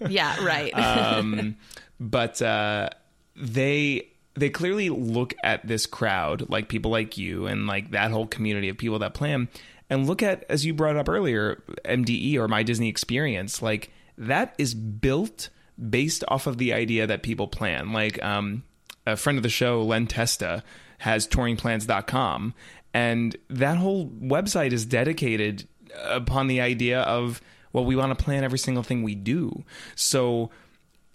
yeah, 0.09 0.45
right. 0.45 0.73
um, 0.77 1.57
but 2.01 2.43
uh, 2.43 2.89
they 3.37 4.09
they 4.35 4.51
clearly 4.51 4.89
look 4.91 5.35
at 5.45 5.65
this 5.65 5.87
crowd, 5.87 6.51
like 6.51 6.69
people 6.69 6.91
like 6.91 7.17
you, 7.17 7.47
and 7.47 7.69
like 7.69 7.93
that 7.93 8.11
whole 8.11 8.27
community 8.27 8.69
of 8.71 8.77
people 8.77 8.99
that 8.99 9.15
plan, 9.15 9.47
and 9.91 10.07
look 10.07 10.23
at 10.23 10.45
as 10.49 10.65
you 10.65 10.73
brought 10.73 10.97
up 10.97 11.09
earlier, 11.09 11.63
MDE 11.85 12.37
or 12.37 12.49
My 12.49 12.63
Disney 12.63 12.89
Experience, 12.89 13.61
like 13.61 13.93
that 14.17 14.55
is 14.57 14.73
built 14.75 15.51
based 15.91 16.25
off 16.29 16.47
of 16.47 16.59
the 16.59 16.73
idea 16.73 17.07
that 17.07 17.23
people 17.23 17.49
plan. 17.49 17.93
Like 17.93 18.23
um, 18.23 18.63
a 19.07 19.17
friend 19.17 19.39
of 19.39 19.43
the 19.43 19.49
show, 19.51 19.83
Len 19.83 20.07
Testa, 20.07 20.63
has 20.99 21.27
touringplans.com, 21.27 22.55
and 22.95 23.37
that 23.49 23.79
whole 23.79 24.09
website 24.09 24.73
is 24.73 24.87
dedicated 24.87 25.67
upon 26.05 26.47
the 26.47 26.61
idea 26.61 27.01
of 27.01 27.43
well, 27.73 27.85
we 27.85 27.97
want 27.97 28.17
to 28.17 28.25
plan 28.25 28.45
every 28.45 28.59
single 28.59 28.83
thing 28.83 29.03
we 29.03 29.15
do. 29.15 29.65
So 29.95 30.51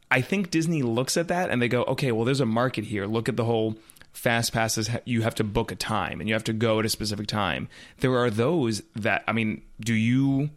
I 0.09 0.21
think 0.21 0.51
Disney 0.51 0.83
looks 0.83 1.17
at 1.17 1.27
that 1.27 1.49
and 1.49 1.61
they 1.61 1.67
go, 1.67 1.83
okay, 1.83 2.11
well, 2.11 2.25
there's 2.25 2.39
a 2.39 2.45
market 2.45 2.85
here. 2.85 3.05
Look 3.05 3.27
at 3.27 3.35
the 3.35 3.43
whole 3.43 3.75
fast 4.15 4.53
passes. 4.53 4.89
You 5.05 5.21
have 5.21 5.35
to 5.35 5.43
book 5.43 5.71
a 5.71 5.75
time 5.75 6.19
and 6.19 6.27
you 6.27 6.35
have 6.35 6.43
to 6.45 6.53
go 6.53 6.79
at 6.79 6.85
a 6.85 6.89
specific 6.89 7.27
time. 7.27 7.67
There 7.99 8.17
are 8.17 8.29
those 8.29 8.81
that, 8.95 9.23
I 9.27 9.33
mean, 9.33 9.61
do 9.79 9.93
you? 9.93 10.49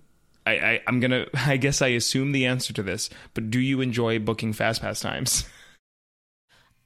I, 0.46 0.52
I, 0.52 0.80
I'm 0.86 1.00
gonna. 1.00 1.26
I 1.34 1.56
guess 1.56 1.82
I 1.82 1.88
assume 1.88 2.32
the 2.32 2.46
answer 2.46 2.72
to 2.72 2.82
this, 2.82 3.10
but 3.34 3.50
do 3.50 3.60
you 3.60 3.80
enjoy 3.80 4.18
booking 4.18 4.52
fast 4.52 4.80
pass 4.80 5.00
times? 5.00 5.44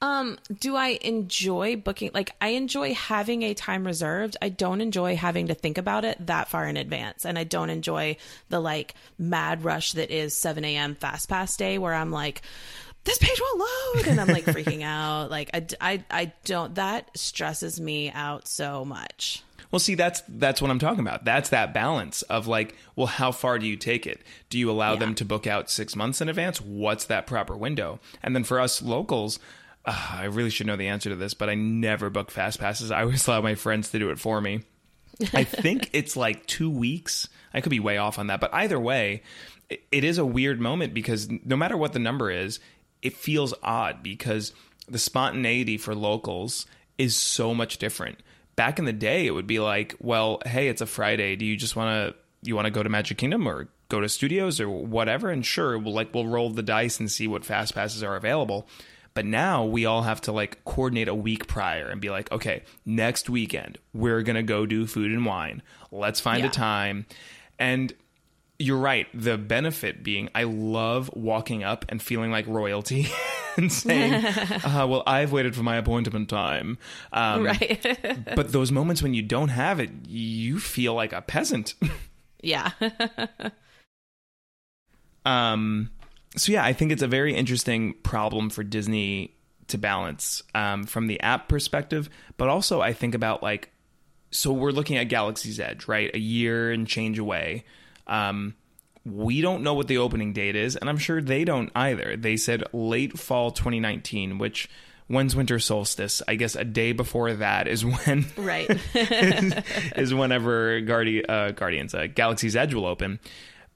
Um, 0.02 0.36
do 0.58 0.74
I 0.74 0.98
enjoy 1.00 1.76
booking? 1.76 2.10
Like, 2.12 2.34
I 2.40 2.48
enjoy 2.48 2.92
having 2.92 3.44
a 3.44 3.54
time 3.54 3.86
reserved. 3.86 4.36
I 4.42 4.48
don't 4.48 4.80
enjoy 4.80 5.14
having 5.14 5.46
to 5.46 5.54
think 5.54 5.78
about 5.78 6.04
it 6.04 6.26
that 6.26 6.48
far 6.48 6.66
in 6.66 6.76
advance. 6.76 7.24
And 7.24 7.38
I 7.38 7.44
don't 7.44 7.70
enjoy 7.70 8.16
the 8.48 8.58
like 8.58 8.94
mad 9.16 9.62
rush 9.62 9.92
that 9.92 10.10
is 10.10 10.36
7 10.36 10.64
a.m. 10.64 10.96
fast 10.96 11.28
pass 11.28 11.56
day 11.56 11.78
where 11.78 11.94
I'm 11.94 12.10
like, 12.10 12.42
this 13.04 13.18
page 13.18 13.40
won't 13.40 13.58
load. 13.96 14.06
And 14.08 14.20
I'm 14.20 14.28
like 14.28 14.44
freaking 14.44 14.82
out. 14.82 15.30
Like, 15.30 15.50
I, 15.54 15.66
I, 15.80 16.04
I 16.10 16.32
don't, 16.44 16.74
that 16.76 17.10
stresses 17.18 17.80
me 17.80 18.10
out 18.10 18.46
so 18.48 18.84
much. 18.84 19.42
Well, 19.70 19.80
see, 19.80 19.94
that's 19.94 20.22
that's 20.28 20.60
what 20.60 20.70
I'm 20.70 20.78
talking 20.78 21.00
about. 21.00 21.24
That's 21.24 21.48
that 21.48 21.72
balance 21.72 22.20
of 22.22 22.46
like, 22.46 22.76
well, 22.94 23.06
how 23.06 23.32
far 23.32 23.58
do 23.58 23.66
you 23.66 23.76
take 23.76 24.06
it? 24.06 24.20
Do 24.50 24.58
you 24.58 24.70
allow 24.70 24.92
Yeah. 24.92 24.98
them 24.98 25.14
to 25.16 25.24
book 25.24 25.46
out 25.46 25.70
six 25.70 25.96
months 25.96 26.20
in 26.20 26.28
advance? 26.28 26.60
What's 26.60 27.06
that 27.06 27.26
proper 27.26 27.56
window? 27.56 27.98
And 28.22 28.36
then 28.36 28.44
for 28.44 28.60
us 28.60 28.82
locals, 28.82 29.38
uh, 29.86 30.08
I 30.12 30.24
really 30.24 30.50
should 30.50 30.66
know 30.66 30.76
the 30.76 30.88
answer 30.88 31.08
to 31.08 31.16
this, 31.16 31.32
but 31.32 31.48
I 31.48 31.54
never 31.54 32.10
book 32.10 32.30
fast 32.30 32.60
passes. 32.60 32.90
I 32.90 33.00
always 33.00 33.26
allow 33.26 33.40
my 33.40 33.54
friends 33.54 33.90
to 33.92 33.98
do 33.98 34.10
it 34.10 34.18
for 34.18 34.42
me. 34.42 34.60
I 35.32 35.44
think 35.44 35.88
it's 35.94 36.16
like 36.18 36.44
two 36.46 36.68
weeks. 36.70 37.28
I 37.54 37.62
could 37.62 37.70
be 37.70 37.80
way 37.80 37.96
off 37.96 38.18
on 38.18 38.26
that, 38.26 38.40
but 38.40 38.52
either 38.52 38.78
way, 38.78 39.22
it, 39.70 39.82
it 39.90 40.04
is 40.04 40.18
a 40.18 40.24
weird 40.26 40.60
moment 40.60 40.92
because 40.92 41.28
no 41.46 41.56
matter 41.56 41.78
what 41.78 41.94
the 41.94 41.98
number 41.98 42.30
is, 42.30 42.60
it 43.02 43.16
feels 43.16 43.52
odd 43.62 44.02
because 44.02 44.52
the 44.88 44.98
spontaneity 44.98 45.76
for 45.76 45.94
locals 45.94 46.66
is 46.98 47.16
so 47.16 47.54
much 47.54 47.78
different. 47.78 48.18
Back 48.56 48.78
in 48.78 48.84
the 48.84 48.92
day, 48.92 49.26
it 49.26 49.30
would 49.32 49.46
be 49.46 49.58
like, 49.58 49.94
well, 50.00 50.40
hey, 50.46 50.68
it's 50.68 50.80
a 50.82 50.86
Friday. 50.86 51.36
Do 51.36 51.44
you 51.44 51.56
just 51.56 51.74
want 51.76 52.14
to 52.14 52.14
you 52.48 52.54
want 52.56 52.66
to 52.66 52.70
go 52.70 52.82
to 52.82 52.88
Magic 52.88 53.18
Kingdom 53.18 53.46
or 53.48 53.68
go 53.88 54.00
to 54.00 54.08
studios 54.08 54.60
or 54.60 54.68
whatever? 54.68 55.30
And 55.30 55.44
sure, 55.44 55.78
we'll 55.78 55.94
like 55.94 56.12
we'll 56.14 56.26
roll 56.26 56.50
the 56.50 56.62
dice 56.62 57.00
and 57.00 57.10
see 57.10 57.26
what 57.26 57.44
fast 57.44 57.74
passes 57.74 58.02
are 58.02 58.16
available. 58.16 58.68
But 59.14 59.26
now 59.26 59.64
we 59.64 59.84
all 59.84 60.02
have 60.02 60.20
to 60.22 60.32
like 60.32 60.64
coordinate 60.64 61.08
a 61.08 61.14
week 61.14 61.46
prior 61.46 61.88
and 61.88 62.00
be 62.00 62.10
like, 62.10 62.30
okay, 62.32 62.62
next 62.86 63.28
weekend 63.30 63.78
we're 63.92 64.22
gonna 64.22 64.42
go 64.42 64.64
do 64.66 64.86
food 64.86 65.10
and 65.12 65.24
wine. 65.26 65.62
Let's 65.90 66.20
find 66.20 66.40
Yeah. 66.40 66.48
a 66.48 66.50
time. 66.50 67.06
And 67.58 67.92
you're 68.62 68.78
right. 68.78 69.06
The 69.12 69.36
benefit 69.36 70.02
being, 70.02 70.28
I 70.34 70.44
love 70.44 71.10
walking 71.14 71.64
up 71.64 71.84
and 71.88 72.00
feeling 72.00 72.30
like 72.30 72.46
royalty 72.46 73.08
and 73.56 73.72
saying, 73.72 74.24
uh, 74.64 74.86
"Well, 74.88 75.02
I've 75.06 75.32
waited 75.32 75.54
for 75.56 75.62
my 75.62 75.76
appointment 75.76 76.28
time." 76.28 76.78
Um, 77.12 77.44
Right. 77.44 78.24
but 78.36 78.52
those 78.52 78.70
moments 78.72 79.02
when 79.02 79.14
you 79.14 79.22
don't 79.22 79.48
have 79.48 79.80
it, 79.80 79.90
you 80.06 80.58
feel 80.58 80.94
like 80.94 81.12
a 81.12 81.20
peasant. 81.22 81.74
yeah. 82.42 82.70
Um, 85.24 85.90
so 86.36 86.52
yeah, 86.52 86.64
I 86.64 86.72
think 86.72 86.92
it's 86.92 87.02
a 87.02 87.08
very 87.08 87.34
interesting 87.34 87.94
problem 88.02 88.50
for 88.50 88.62
Disney 88.64 89.36
to 89.68 89.78
balance 89.78 90.42
um, 90.54 90.84
from 90.84 91.06
the 91.06 91.20
app 91.20 91.48
perspective, 91.48 92.10
but 92.36 92.48
also 92.48 92.80
I 92.80 92.92
think 92.92 93.14
about 93.14 93.42
like, 93.42 93.70
so 94.30 94.52
we're 94.52 94.70
looking 94.72 94.96
at 94.96 95.04
Galaxy's 95.08 95.60
Edge, 95.60 95.86
right? 95.86 96.10
A 96.14 96.18
year 96.18 96.72
and 96.72 96.86
change 96.86 97.18
away. 97.18 97.64
Um, 98.06 98.54
we 99.04 99.40
don't 99.40 99.62
know 99.62 99.74
what 99.74 99.88
the 99.88 99.98
opening 99.98 100.32
date 100.32 100.56
is, 100.56 100.76
and 100.76 100.88
I'm 100.88 100.98
sure 100.98 101.20
they 101.20 101.44
don't 101.44 101.70
either. 101.74 102.16
They 102.16 102.36
said 102.36 102.64
late 102.72 103.18
fall 103.18 103.50
2019, 103.50 104.38
which 104.38 104.68
when's 105.08 105.34
winter 105.34 105.58
solstice? 105.58 106.22
I 106.28 106.36
guess 106.36 106.54
a 106.54 106.64
day 106.64 106.92
before 106.92 107.32
that 107.34 107.66
is 107.66 107.84
when 107.84 108.26
right. 108.36 108.70
is 109.96 110.14
whenever 110.14 110.80
Guardi- 110.80 111.28
uh, 111.28 111.50
Guardians, 111.52 111.94
uh, 111.94 112.06
Galaxy's 112.12 112.56
Edge 112.56 112.74
will 112.74 112.86
open. 112.86 113.18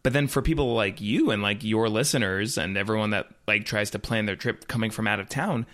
But 0.02 0.12
then 0.12 0.28
for 0.28 0.40
people 0.40 0.74
like 0.74 1.00
you 1.00 1.32
and 1.32 1.42
like 1.42 1.64
your 1.64 1.88
listeners 1.88 2.58
and 2.58 2.76
everyone 2.76 3.10
that 3.10 3.26
like 3.48 3.64
tries 3.64 3.90
to 3.90 3.98
plan 3.98 4.26
their 4.26 4.36
trip 4.36 4.68
coming 4.68 4.92
from 4.92 5.08
out 5.08 5.18
of 5.18 5.28
town, 5.28 5.66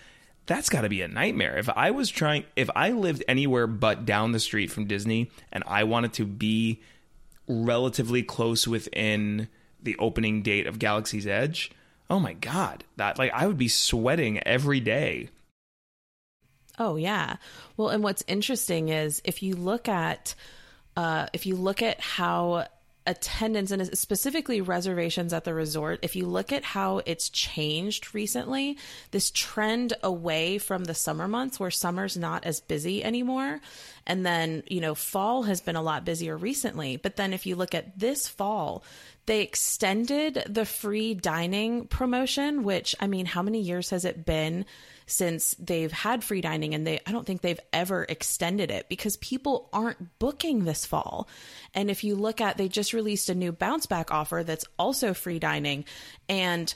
that's 0.47 0.69
got 0.69 0.81
to 0.81 0.89
be 0.89 1.03
a 1.03 1.07
nightmare. 1.07 1.57
If 1.57 1.69
I 1.69 1.91
was 1.91 2.09
trying, 2.09 2.45
if 2.55 2.69
I 2.75 2.91
lived 2.91 3.23
anywhere 3.27 3.67
but 3.67 4.05
down 4.05 4.31
the 4.31 4.39
street 4.39 4.71
from 4.71 4.85
Disney 4.85 5.29
and 5.51 5.63
I 5.67 5.83
wanted 5.83 6.13
to 6.13 6.25
be 6.25 6.81
relatively 7.47 8.23
close 8.23 8.67
within 8.67 9.47
the 9.81 9.97
opening 9.97 10.41
date 10.41 10.67
of 10.67 10.79
Galaxy's 10.79 11.27
Edge, 11.27 11.71
oh 12.09 12.19
my 12.19 12.33
god, 12.33 12.83
that 12.97 13.17
like 13.17 13.31
I 13.33 13.47
would 13.47 13.57
be 13.57 13.67
sweating 13.67 14.39
every 14.39 14.79
day. 14.79 15.29
Oh 16.79 16.95
yeah. 16.95 17.37
Well, 17.77 17.89
and 17.89 18.03
what's 18.03 18.23
interesting 18.27 18.89
is 18.89 19.21
if 19.23 19.43
you 19.43 19.55
look 19.55 19.87
at 19.87 20.35
uh, 20.95 21.27
if 21.33 21.45
you 21.45 21.55
look 21.55 21.81
at 21.81 21.99
how 21.99 22.67
attendance 23.05 23.71
and 23.71 23.97
specifically 23.97 24.61
reservations 24.61 25.33
at 25.33 25.43
the 25.43 25.53
resort, 25.53 25.99
if 26.01 26.15
you 26.15 26.25
look 26.25 26.51
at 26.51 26.63
how 26.63 27.01
it's 27.05 27.29
changed 27.29 28.13
recently, 28.13 28.77
this 29.11 29.31
trend 29.31 29.93
away 30.03 30.57
from 30.57 30.85
the 30.85 30.93
summer 30.93 31.27
months 31.27 31.59
where 31.59 31.71
summer's 31.71 32.17
not 32.17 32.45
as 32.45 32.59
busy 32.59 33.03
anymore. 33.03 33.59
And 34.05 34.25
then, 34.25 34.63
you 34.67 34.81
know, 34.81 34.95
fall 34.95 35.43
has 35.43 35.61
been 35.61 35.75
a 35.75 35.81
lot 35.81 36.05
busier 36.05 36.37
recently. 36.37 36.97
But 36.97 37.15
then 37.15 37.33
if 37.33 37.45
you 37.45 37.55
look 37.55 37.75
at 37.75 37.97
this 37.99 38.27
fall, 38.27 38.83
they 39.25 39.41
extended 39.41 40.43
the 40.47 40.65
free 40.65 41.13
dining 41.13 41.87
promotion, 41.87 42.63
which 42.63 42.95
I 42.99 43.07
mean, 43.07 43.25
how 43.25 43.41
many 43.41 43.61
years 43.61 43.89
has 43.91 44.05
it 44.05 44.25
been 44.25 44.65
since 45.05 45.55
they've 45.59 45.91
had 45.91 46.23
free 46.23 46.41
dining 46.41 46.73
and 46.73 46.85
they 46.85 46.99
I 47.05 47.11
don't 47.11 47.25
think 47.25 47.41
they've 47.41 47.59
ever 47.71 48.05
extended 48.07 48.71
it 48.71 48.89
because 48.89 49.17
people 49.17 49.69
aren't 49.73 50.19
booking 50.19 50.65
this 50.65 50.85
fall. 50.85 51.27
And 51.73 51.89
if 51.89 52.03
you 52.03 52.15
look 52.15 52.41
at 52.41 52.57
they 52.57 52.67
just 52.67 52.93
released 52.93 53.29
a 53.29 53.35
new 53.35 53.51
bounce 53.51 53.85
back 53.85 54.11
offer 54.11 54.43
that's 54.43 54.65
also 54.77 55.13
free 55.13 55.39
dining 55.39 55.85
and 56.29 56.73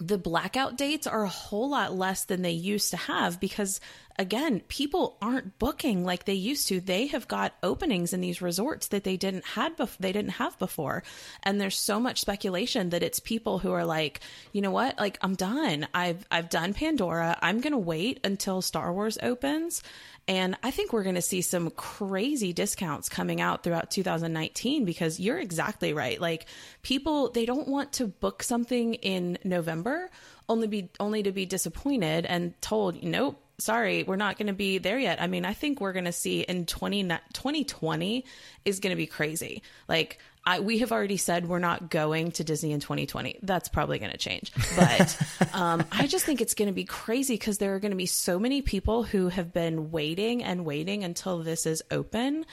the 0.00 0.18
blackout 0.18 0.76
dates 0.76 1.06
are 1.06 1.22
a 1.22 1.28
whole 1.28 1.70
lot 1.70 1.94
less 1.94 2.24
than 2.24 2.42
they 2.42 2.50
used 2.52 2.90
to 2.90 2.96
have 2.96 3.40
because 3.40 3.80
again 4.18 4.60
people 4.68 5.16
aren't 5.22 5.58
booking 5.58 6.04
like 6.04 6.24
they 6.24 6.34
used 6.34 6.68
to. 6.68 6.80
They 6.80 7.06
have 7.08 7.28
got 7.28 7.54
openings 7.62 8.12
in 8.12 8.20
these 8.20 8.42
resorts 8.42 8.88
that 8.88 9.04
they 9.04 9.16
didn't 9.16 9.44
had 9.44 9.76
bef- 9.76 9.96
they 9.98 10.12
didn't 10.12 10.32
have 10.32 10.58
before. 10.58 11.02
And 11.42 11.60
there's 11.60 11.78
so 11.78 12.00
much 12.00 12.20
speculation 12.20 12.90
that 12.90 13.02
it's 13.02 13.20
people 13.20 13.58
who 13.58 13.72
are 13.72 13.84
like 13.84 14.20
you 14.52 14.60
know 14.60 14.70
what? 14.70 14.98
Like 14.98 15.18
I'm 15.22 15.34
done. 15.34 15.86
I've 15.94 16.26
I've 16.30 16.50
done 16.50 16.74
Pandora. 16.74 17.38
I'm 17.42 17.60
going 17.60 17.72
to 17.72 17.78
wait 17.78 18.20
until 18.24 18.62
Star 18.62 18.92
Wars 18.92 19.18
opens 19.22 19.82
and 20.28 20.56
I 20.62 20.70
think 20.70 20.92
we're 20.92 21.02
going 21.02 21.14
to 21.14 21.22
see 21.22 21.40
some 21.40 21.70
crazy 21.70 22.52
discounts 22.52 23.08
coming 23.08 23.40
out 23.40 23.64
throughout 23.64 23.90
2019 23.90 24.84
because 24.84 25.18
you're 25.18 25.38
exactly 25.38 25.94
right. 25.94 26.20
Like 26.20 26.46
people, 26.82 27.30
they 27.30 27.46
don't 27.46 27.66
want 27.66 27.94
to 27.94 28.06
book 28.06 28.42
something 28.42 28.94
in 28.94 29.38
November 29.42 30.10
only 30.48 30.66
be 30.66 30.90
only 30.98 31.22
to 31.22 31.32
be 31.32 31.46
disappointed 31.46 32.24
and 32.24 32.60
told, 32.60 33.02
nope, 33.02 33.40
sorry, 33.58 34.04
we're 34.04 34.16
not 34.16 34.38
going 34.38 34.46
to 34.46 34.52
be 34.52 34.78
there 34.78 34.98
yet. 34.98 35.20
I 35.20 35.26
mean, 35.26 35.44
I 35.44 35.52
think 35.52 35.80
we're 35.80 35.92
going 35.92 36.06
to 36.06 36.12
see 36.12 36.40
in 36.40 36.66
20, 36.66 37.04
2020 37.04 38.24
is 38.64 38.80
going 38.80 38.90
to 38.90 38.96
be 38.96 39.06
crazy. 39.06 39.62
Like 39.88 40.18
I, 40.48 40.60
we 40.60 40.78
have 40.78 40.92
already 40.92 41.18
said 41.18 41.46
we're 41.46 41.58
not 41.58 41.90
going 41.90 42.32
to 42.32 42.44
Disney 42.44 42.72
in 42.72 42.80
2020. 42.80 43.40
That's 43.42 43.68
probably 43.68 43.98
going 43.98 44.12
to 44.12 44.16
change. 44.16 44.50
But 44.76 45.22
um, 45.52 45.84
I 45.92 46.06
just 46.06 46.24
think 46.24 46.40
it's 46.40 46.54
going 46.54 46.68
to 46.68 46.74
be 46.74 46.84
crazy 46.84 47.34
because 47.34 47.58
there 47.58 47.74
are 47.74 47.78
going 47.78 47.90
to 47.90 47.98
be 47.98 48.06
so 48.06 48.38
many 48.38 48.62
people 48.62 49.02
who 49.02 49.28
have 49.28 49.52
been 49.52 49.90
waiting 49.90 50.42
and 50.42 50.64
waiting 50.64 51.04
until 51.04 51.40
this 51.40 51.66
is 51.66 51.82
open. 51.90 52.46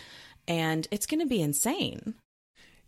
And 0.45 0.85
it's 0.91 1.05
going 1.05 1.21
to 1.21 1.25
be 1.25 1.41
insane. 1.41 2.15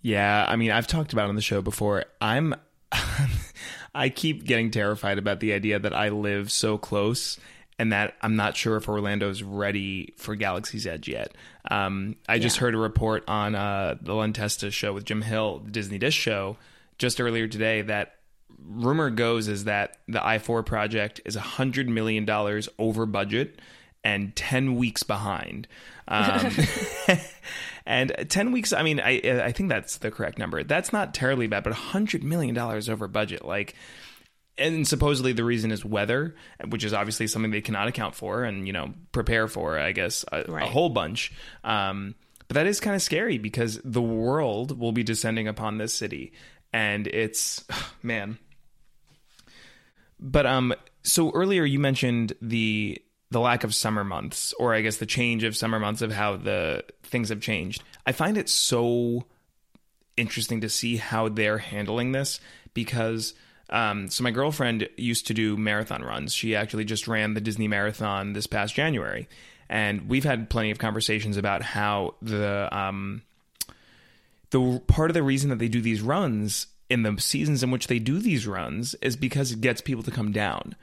Yeah, 0.02 0.46
I 0.46 0.58
mean, 0.58 0.72
I've 0.72 0.88
talked 0.88 1.14
about 1.14 1.28
it 1.28 1.30
on 1.30 1.36
the 1.36 1.42
show 1.42 1.62
before. 1.62 2.04
I'm 2.20 2.54
I 3.96 4.10
keep 4.10 4.44
getting 4.44 4.72
terrified 4.72 5.20
about 5.20 5.40
the 5.40 5.54
idea 5.54 5.80
that 5.80 5.96
I 5.96 6.10
live 6.10 6.52
so 6.52 6.78
close 6.78 7.40
and 7.80 7.92
that 7.92 8.16
I'm 8.22 8.36
not 8.36 8.58
sure 8.58 8.78
if 8.78 8.88
Orlando's 8.90 9.44
ready 9.44 10.14
for 10.18 10.36
Galaxy's 10.36 10.88
Edge 10.88 11.08
yet. 11.08 11.34
Um, 11.70 12.16
I 12.28 12.40
just 12.40 12.58
Yeah. 12.58 12.62
heard 12.62 12.76
a 12.76 12.80
report 12.80 13.24
on 13.28 13.54
uh, 13.56 13.96
the 14.02 14.14
Len 14.16 14.34
Testa 14.34 14.72
show 14.72 14.94
with 14.94 15.06
Jim 15.06 15.22
Hill, 15.22 15.60
the 15.66 15.72
Disney 15.72 15.98
Dish 15.98 16.16
show, 16.16 16.58
just 16.98 17.22
earlier 17.22 17.48
today 17.48 17.82
that 17.84 18.16
rumor 18.66 19.10
goes 19.12 19.48
is 19.48 19.66
that 19.66 19.98
the 20.08 20.20
I4 20.20 20.66
project 20.66 21.22
is 21.26 21.36
$100 21.38 21.88
million 21.88 22.28
over 22.80 23.06
budget 23.06 23.60
and 24.04 24.36
10 24.36 24.76
weeks 24.76 25.04
behind. 25.04 25.68
Um, 26.08 26.52
and 27.86 28.14
10 28.30 28.52
weeks, 28.52 28.74
I 28.74 28.84
mean, 28.84 29.00
I, 29.00 29.22
I 29.44 29.52
think 29.52 29.70
that's 29.70 29.98
the 29.98 30.10
correct 30.12 30.38
number. 30.40 30.64
That's 30.64 30.92
not 30.92 31.14
terribly 31.14 31.48
bad, 31.48 31.64
but 31.64 31.74
$100 31.74 32.24
million 32.24 32.58
over 32.58 33.08
budget. 33.08 33.46
Like, 33.46 33.76
and 34.58 34.88
supposedly 34.88 35.34
the 35.34 35.44
reason 35.44 35.72
is 35.72 35.86
weather, 35.86 36.36
which 36.68 36.84
is 36.84 36.94
obviously 36.94 37.28
something 37.28 37.52
they 37.52 37.62
cannot 37.62 37.88
account 37.88 38.16
for 38.16 38.44
and, 38.44 38.68
you 38.68 38.74
know, 38.74 38.94
prepare 39.12 39.48
for, 39.48 39.78
I 39.78 39.92
guess, 39.92 40.26
a, 40.32 40.42
a 40.42 40.66
whole 40.66 40.90
bunch. 40.90 41.32
Um, 41.64 42.16
but 42.48 42.56
that 42.56 42.68
is 42.68 42.80
kind 42.80 42.96
of 42.96 43.02
scary 43.02 43.38
because 43.38 43.80
the 43.84 44.02
world 44.02 44.80
will 44.80 44.92
be 44.92 45.04
descending 45.04 45.48
upon 45.48 45.78
this 45.78 45.94
city. 45.94 46.34
And 46.74 47.08
it's, 47.08 47.66
man, 48.04 48.38
but 50.20 50.46
um, 50.46 50.74
so 51.04 51.32
earlier 51.32 51.64
you 51.64 51.80
mentioned 51.80 52.34
the 52.42 53.02
the 53.30 53.40
lack 53.42 53.66
of 53.66 53.76
summer 53.76 54.06
months, 54.06 54.54
or 54.54 54.74
I 54.74 54.80
guess 54.80 54.98
the 54.98 55.06
change 55.06 55.44
of 55.44 55.56
summer 55.56 55.80
months 55.80 56.02
of 56.02 56.14
how 56.14 56.38
the 56.38 56.86
things 57.04 57.28
have 57.28 57.42
changed. 57.42 57.84
I 58.06 58.14
find 58.14 58.38
it 58.38 58.48
so 58.48 59.26
interesting 60.16 60.62
to 60.62 60.70
see 60.70 60.96
how 60.96 61.28
they're 61.28 61.58
handling 61.58 62.14
this 62.14 62.40
because 62.74 63.34
um, 63.70 64.10
so 64.10 64.24
my 64.24 64.32
girlfriend 64.32 64.88
used 64.98 65.28
to 65.28 65.34
do 65.34 65.58
marathon 65.58 66.04
runs. 66.04 66.34
She 66.34 66.56
actually 66.56 66.86
just 66.86 67.08
ran 67.08 67.34
the 67.34 67.42
Disney 67.42 67.68
Marathon 67.68 68.34
this 68.34 68.48
past 68.48 68.74
January, 68.74 69.28
and 69.70 70.08
we've 70.08 70.24
had 70.24 70.50
plenty 70.50 70.72
of 70.72 70.80
conversations 70.80 71.38
about 71.38 71.62
how 71.62 72.16
the 72.22 72.70
um, 72.76 73.24
the 74.52 74.82
part 74.88 75.10
of 75.10 75.14
the 75.14 75.24
reason 75.24 75.50
that 75.50 75.60
they 75.60 75.68
do 75.68 75.82
these 75.82 76.02
runs 76.02 76.68
in 76.90 77.04
the 77.04 77.20
seasons 77.20 77.64
in 77.64 77.72
which 77.72 77.88
they 77.88 78.00
do 78.00 78.20
these 78.20 78.48
runs 78.48 78.96
is 78.96 79.18
because 79.18 79.52
it 79.52 79.60
gets 79.60 79.82
people 79.82 80.04
to 80.04 80.12
come 80.12 80.32
down. 80.32 80.76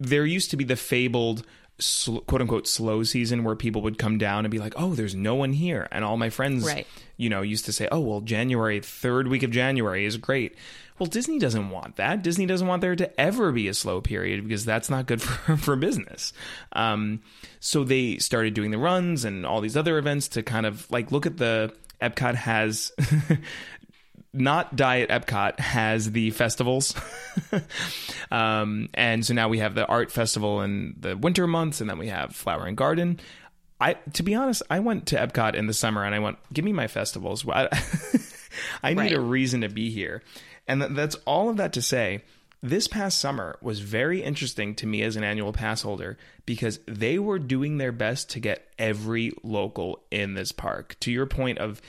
There 0.00 0.26
used 0.26 0.50
to 0.50 0.56
be 0.56 0.64
the 0.64 0.76
fabled 0.76 1.46
sl- 1.78 2.18
quote 2.18 2.40
unquote 2.40 2.66
slow 2.66 3.02
season 3.02 3.44
where 3.44 3.54
people 3.56 3.82
would 3.82 3.98
come 3.98 4.18
down 4.18 4.44
and 4.44 4.50
be 4.52 4.58
like, 4.58 4.74
"Oh, 4.76 4.94
there's 4.94 5.14
no 5.14 5.34
one 5.34 5.52
here," 5.52 5.88
and 5.92 6.04
all 6.04 6.16
my 6.16 6.30
friends, 6.30 6.64
Right. 6.64 6.86
you 7.16 7.28
know, 7.30 7.42
used 7.42 7.64
to 7.66 7.72
say, 7.72 7.88
"Oh, 7.92 8.00
well, 8.00 8.20
January 8.20 8.80
third 8.80 9.28
week 9.28 9.42
of 9.42 9.50
January 9.50 10.04
is 10.04 10.16
great." 10.16 10.54
Well, 10.98 11.06
Disney 11.06 11.38
doesn't 11.38 11.70
want 11.70 11.94
that. 11.96 12.22
Disney 12.24 12.44
doesn't 12.44 12.66
want 12.66 12.80
there 12.82 12.96
to 12.96 13.20
ever 13.20 13.52
be 13.52 13.68
a 13.68 13.74
slow 13.74 14.00
period 14.00 14.42
because 14.42 14.64
that's 14.64 14.90
not 14.90 15.06
good 15.06 15.22
for 15.22 15.56
for 15.56 15.76
business. 15.76 16.32
Um, 16.72 17.20
so 17.60 17.84
they 17.84 18.18
started 18.18 18.54
doing 18.54 18.72
the 18.72 18.78
runs 18.78 19.24
and 19.24 19.46
all 19.46 19.60
these 19.60 19.76
other 19.76 19.96
events 19.98 20.26
to 20.28 20.42
kind 20.42 20.66
of 20.66 20.90
like 20.90 21.12
look 21.12 21.24
at 21.26 21.36
the 21.36 21.72
Epcot 22.02 22.34
has. 22.34 22.92
not 24.32 24.76
Diet 24.76 25.08
Epcot 25.10 25.58
has 25.58 26.12
the 26.12 26.30
festivals. 26.30 26.94
um, 28.30 28.88
and 28.94 29.24
so 29.24 29.34
now 29.34 29.48
we 29.48 29.58
have 29.58 29.74
the 29.74 29.86
art 29.86 30.10
festival 30.10 30.60
in 30.62 30.94
the 30.98 31.16
winter 31.16 31.46
months, 31.46 31.80
and 31.80 31.88
then 31.88 31.98
we 31.98 32.08
have 32.08 32.34
Flower 32.34 32.66
and 32.66 32.76
Garden. 32.76 33.20
I, 33.80 33.94
to 34.14 34.22
be 34.22 34.34
honest, 34.34 34.62
I 34.68 34.80
went 34.80 35.06
to 35.06 35.16
Epcot 35.16 35.54
in 35.54 35.66
the 35.68 35.72
summer 35.72 36.04
and 36.04 36.12
I 36.14 36.18
went, 36.18 36.38
give 36.52 36.64
me 36.64 36.72
my 36.72 36.88
festivals. 36.88 37.46
I, 37.52 37.68
I 38.82 38.90
need 38.90 38.98
Right. 38.98 39.12
a 39.12 39.20
reason 39.20 39.60
to 39.60 39.68
be 39.68 39.90
here. 39.90 40.22
And 40.66 40.80
th- 40.80 40.92
that's 40.94 41.14
all 41.26 41.48
of 41.48 41.58
that 41.58 41.72
to 41.74 41.82
say. 41.82 42.24
This 42.60 42.88
past 42.88 43.20
summer 43.20 43.56
was 43.62 43.78
very 43.78 44.20
interesting 44.20 44.74
to 44.76 44.86
me 44.88 45.02
as 45.02 45.14
an 45.14 45.22
annual 45.22 45.52
pass 45.52 45.82
holder 45.82 46.18
because 46.44 46.80
they 46.86 47.20
were 47.20 47.38
doing 47.38 47.78
their 47.78 47.92
best 47.92 48.30
to 48.30 48.40
get 48.40 48.66
every 48.80 49.30
local 49.44 50.02
in 50.10 50.34
this 50.34 50.50
park. 50.50 50.96
To 51.00 51.12
your 51.12 51.26
point 51.26 51.58
of 51.58 51.80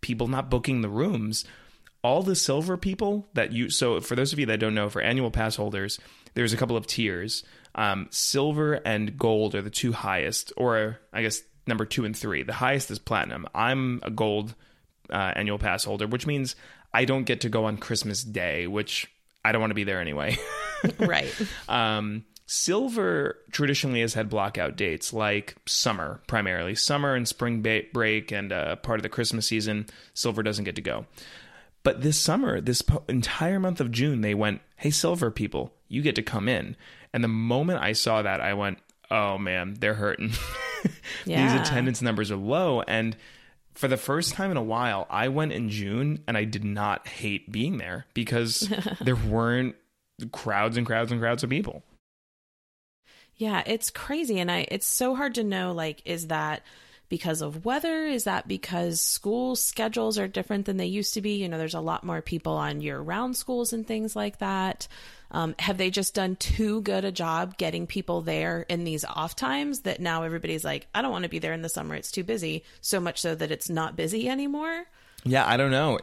people 0.00 0.26
not 0.26 0.50
booking 0.50 0.80
the 0.80 0.88
rooms, 0.88 1.44
all 2.02 2.22
the 2.22 2.36
silver 2.36 2.76
people 2.76 3.28
that 3.34 3.52
you 3.52 3.70
so 3.70 4.00
for 4.00 4.14
those 4.14 4.32
of 4.32 4.38
you 4.38 4.46
that 4.46 4.60
don't 4.60 4.74
know 4.74 4.88
for 4.88 5.02
annual 5.02 5.30
pass 5.30 5.56
holders 5.56 5.98
there's 6.34 6.52
a 6.52 6.56
couple 6.56 6.76
of 6.76 6.86
tiers. 6.86 7.42
Um, 7.74 8.08
silver 8.10 8.74
and 8.74 9.18
gold 9.18 9.54
are 9.54 9.62
the 9.62 9.70
two 9.70 9.92
highest 9.92 10.52
or 10.56 10.98
i 11.12 11.22
guess 11.22 11.42
number 11.66 11.84
two 11.84 12.04
and 12.04 12.16
three. 12.16 12.42
The 12.42 12.52
highest 12.52 12.90
is 12.90 12.98
platinum. 12.98 13.46
I'm 13.54 14.00
a 14.02 14.10
gold 14.10 14.54
uh, 15.10 15.32
annual 15.34 15.58
pass 15.58 15.84
holder 15.84 16.06
which 16.06 16.26
means 16.26 16.56
i 16.94 17.04
don't 17.04 17.24
get 17.24 17.42
to 17.42 17.48
go 17.48 17.64
on 17.66 17.76
christmas 17.76 18.24
day 18.24 18.66
which 18.66 19.08
i 19.44 19.52
don't 19.52 19.60
want 19.60 19.70
to 19.70 19.74
be 19.74 19.84
there 19.84 20.00
anyway. 20.00 20.36
Right. 20.98 21.34
um, 21.68 22.24
silver 22.44 23.38
traditionally 23.50 24.02
has 24.02 24.14
had 24.14 24.28
blockout 24.30 24.76
dates 24.76 25.12
like 25.12 25.56
summer 25.66 26.20
primarily. 26.26 26.74
Summer 26.74 27.14
and 27.14 27.26
spring 27.26 27.62
break 27.92 28.30
and 28.30 28.52
uh, 28.52 28.76
part 28.76 28.98
of 28.98 29.02
the 29.02 29.08
christmas 29.08 29.46
season 29.46 29.86
silver 30.14 30.42
doesn't 30.42 30.64
get 30.64 30.76
to 30.76 30.82
go 30.82 31.06
but 31.86 32.02
this 32.02 32.18
summer, 32.18 32.60
this 32.60 32.82
po- 32.82 33.04
entire 33.06 33.60
month 33.60 33.80
of 33.80 33.92
June, 33.92 34.20
they 34.20 34.34
went, 34.34 34.60
"Hey, 34.74 34.90
silver 34.90 35.30
people, 35.30 35.72
you 35.86 36.02
get 36.02 36.16
to 36.16 36.22
come 36.22 36.48
in." 36.48 36.74
And 37.12 37.22
the 37.22 37.28
moment 37.28 37.80
I 37.80 37.92
saw 37.92 38.22
that, 38.22 38.40
I 38.40 38.54
went, 38.54 38.78
"Oh 39.08 39.38
man, 39.38 39.76
they're 39.78 39.94
hurting." 39.94 40.32
Yeah. 41.24 41.42
These 41.42 41.60
attendance 41.60 42.00
numbers 42.00 42.30
are 42.30 42.36
low, 42.36 42.80
and 42.82 43.16
for 43.74 43.88
the 43.88 43.96
first 43.96 44.34
time 44.34 44.52
in 44.52 44.56
a 44.56 44.62
while, 44.62 45.06
I 45.10 45.28
went 45.28 45.52
in 45.52 45.68
June, 45.68 46.22
and 46.28 46.36
I 46.36 46.44
did 46.44 46.62
not 46.64 47.08
hate 47.08 47.50
being 47.50 47.78
there 47.78 48.06
because 48.14 48.72
there 49.00 49.16
weren't 49.16 49.74
crowds 50.30 50.76
and 50.76 50.86
crowds 50.86 51.10
and 51.10 51.20
crowds 51.20 51.42
of 51.42 51.50
people. 51.50 51.82
Yeah, 53.36 53.62
it's 53.66 53.90
crazy 53.90 54.38
and 54.38 54.50
I 54.50 54.66
it's 54.70 54.86
so 54.86 55.14
hard 55.14 55.34
to 55.36 55.44
know 55.44 55.72
like 55.72 56.02
is 56.04 56.28
that 56.28 56.62
because 57.08 57.42
of 57.42 57.64
weather? 57.64 58.06
Is 58.06 58.24
that 58.24 58.48
because 58.48 59.00
school 59.00 59.56
schedules 59.56 60.18
are 60.18 60.28
different 60.28 60.66
than 60.66 60.76
they 60.76 60.86
used 60.86 61.14
to 61.14 61.20
be? 61.20 61.36
You 61.36 61.48
know, 61.48 61.58
there's 61.58 61.74
a 61.74 61.80
lot 61.80 62.04
more 62.04 62.22
people 62.22 62.54
on 62.54 62.80
year 62.80 62.98
round 62.98 63.36
schools 63.36 63.72
and 63.72 63.86
things 63.86 64.16
like 64.16 64.38
that. 64.38 64.88
Um, 65.30 65.54
have 65.58 65.76
they 65.76 65.90
just 65.90 66.14
done 66.14 66.36
too 66.36 66.82
good 66.82 67.04
a 67.04 67.12
job 67.12 67.58
getting 67.58 67.86
people 67.86 68.22
there 68.22 68.64
in 68.68 68.84
these 68.84 69.04
off 69.04 69.34
times 69.34 69.80
that 69.80 70.00
now 70.00 70.22
everybody's 70.22 70.64
like, 70.64 70.86
I 70.94 71.02
don't 71.02 71.10
want 71.10 71.24
to 71.24 71.28
be 71.28 71.40
there 71.40 71.52
in 71.52 71.62
the 71.62 71.68
summer. 71.68 71.94
It's 71.94 72.12
too 72.12 72.24
busy. 72.24 72.64
So 72.80 73.00
much 73.00 73.20
so 73.20 73.34
that 73.34 73.50
it's 73.50 73.68
not 73.68 73.96
busy 73.96 74.28
anymore. 74.28 74.84
Yeah, 75.24 75.46
I 75.46 75.56
don't 75.56 75.72
know. 75.72 75.98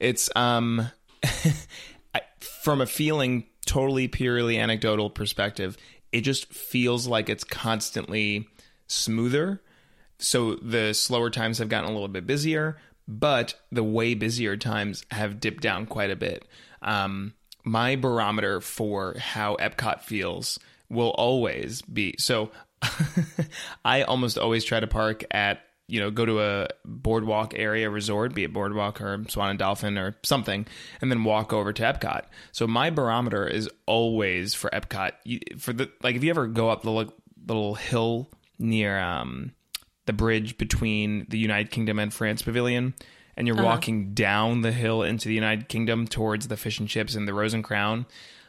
It's 0.00 0.28
um 0.36 0.90
from 2.40 2.80
a 2.80 2.86
feeling 2.86 3.44
totally 3.66 4.08
purely 4.08 4.58
anecdotal 4.58 5.10
perspective, 5.10 5.76
it 6.12 6.22
just 6.22 6.52
feels 6.52 7.06
like 7.06 7.28
it's 7.28 7.44
constantly 7.44 8.48
smoother. 8.86 9.60
So 10.18 10.56
the 10.56 10.92
slower 10.94 11.30
times 11.30 11.58
have 11.58 11.68
gotten 11.68 11.90
a 11.90 11.92
little 11.92 12.08
bit 12.08 12.26
busier, 12.26 12.76
but 13.06 13.54
the 13.70 13.84
way 13.84 14.14
busier 14.14 14.56
times 14.56 15.04
have 15.10 15.40
dipped 15.40 15.62
down 15.62 15.86
quite 15.86 16.10
a 16.10 16.16
bit. 16.16 16.44
Um, 16.82 17.34
my 17.64 17.96
barometer 17.96 18.60
for 18.60 19.16
how 19.18 19.56
Epcot 19.56 20.02
feels 20.02 20.58
will 20.88 21.10
always 21.10 21.82
be 21.82 22.14
so. 22.18 22.50
I 23.84 24.02
almost 24.02 24.38
always 24.38 24.64
try 24.64 24.78
to 24.78 24.86
park 24.86 25.24
at 25.32 25.60
you 25.88 26.00
know 26.00 26.10
go 26.10 26.24
to 26.24 26.40
a 26.40 26.68
boardwalk 26.84 27.54
area 27.56 27.90
resort, 27.90 28.34
be 28.34 28.44
it 28.44 28.52
boardwalk 28.52 29.00
or 29.00 29.24
Swan 29.28 29.50
and 29.50 29.58
Dolphin 29.58 29.98
or 29.98 30.16
something, 30.22 30.66
and 31.00 31.10
then 31.10 31.24
walk 31.24 31.52
over 31.52 31.72
to 31.72 31.82
Epcot. 31.82 32.24
So 32.52 32.66
my 32.66 32.90
barometer 32.90 33.46
is 33.46 33.68
always 33.86 34.54
for 34.54 34.70
Epcot. 34.70 35.60
For 35.60 35.72
the 35.72 35.90
like, 36.02 36.14
if 36.14 36.22
you 36.22 36.30
ever 36.30 36.46
go 36.46 36.68
up 36.68 36.82
the 36.82 36.90
little 37.46 37.74
hill 37.74 38.30
near 38.58 38.98
um, 38.98 39.52
the 40.08 40.12
bridge 40.12 40.58
between 40.58 41.24
the 41.28 41.38
United 41.38 41.70
Kingdom 41.70 42.00
and 42.00 42.12
France 42.12 42.42
Pavilion, 42.42 42.94
and 43.36 43.46
you're 43.46 43.62
walking 43.62 44.14
down 44.14 44.62
the 44.62 44.72
hill 44.72 45.04
into 45.04 45.28
the 45.28 45.34
United 45.34 45.68
Kingdom 45.68 46.08
towards 46.08 46.48
the 46.48 46.56
fish 46.56 46.80
and 46.80 46.88
chips 46.88 47.14
and 47.14 47.28
the 47.28 47.32
Rose 47.32 47.54
and 47.54 47.62
Crown. 47.62 48.04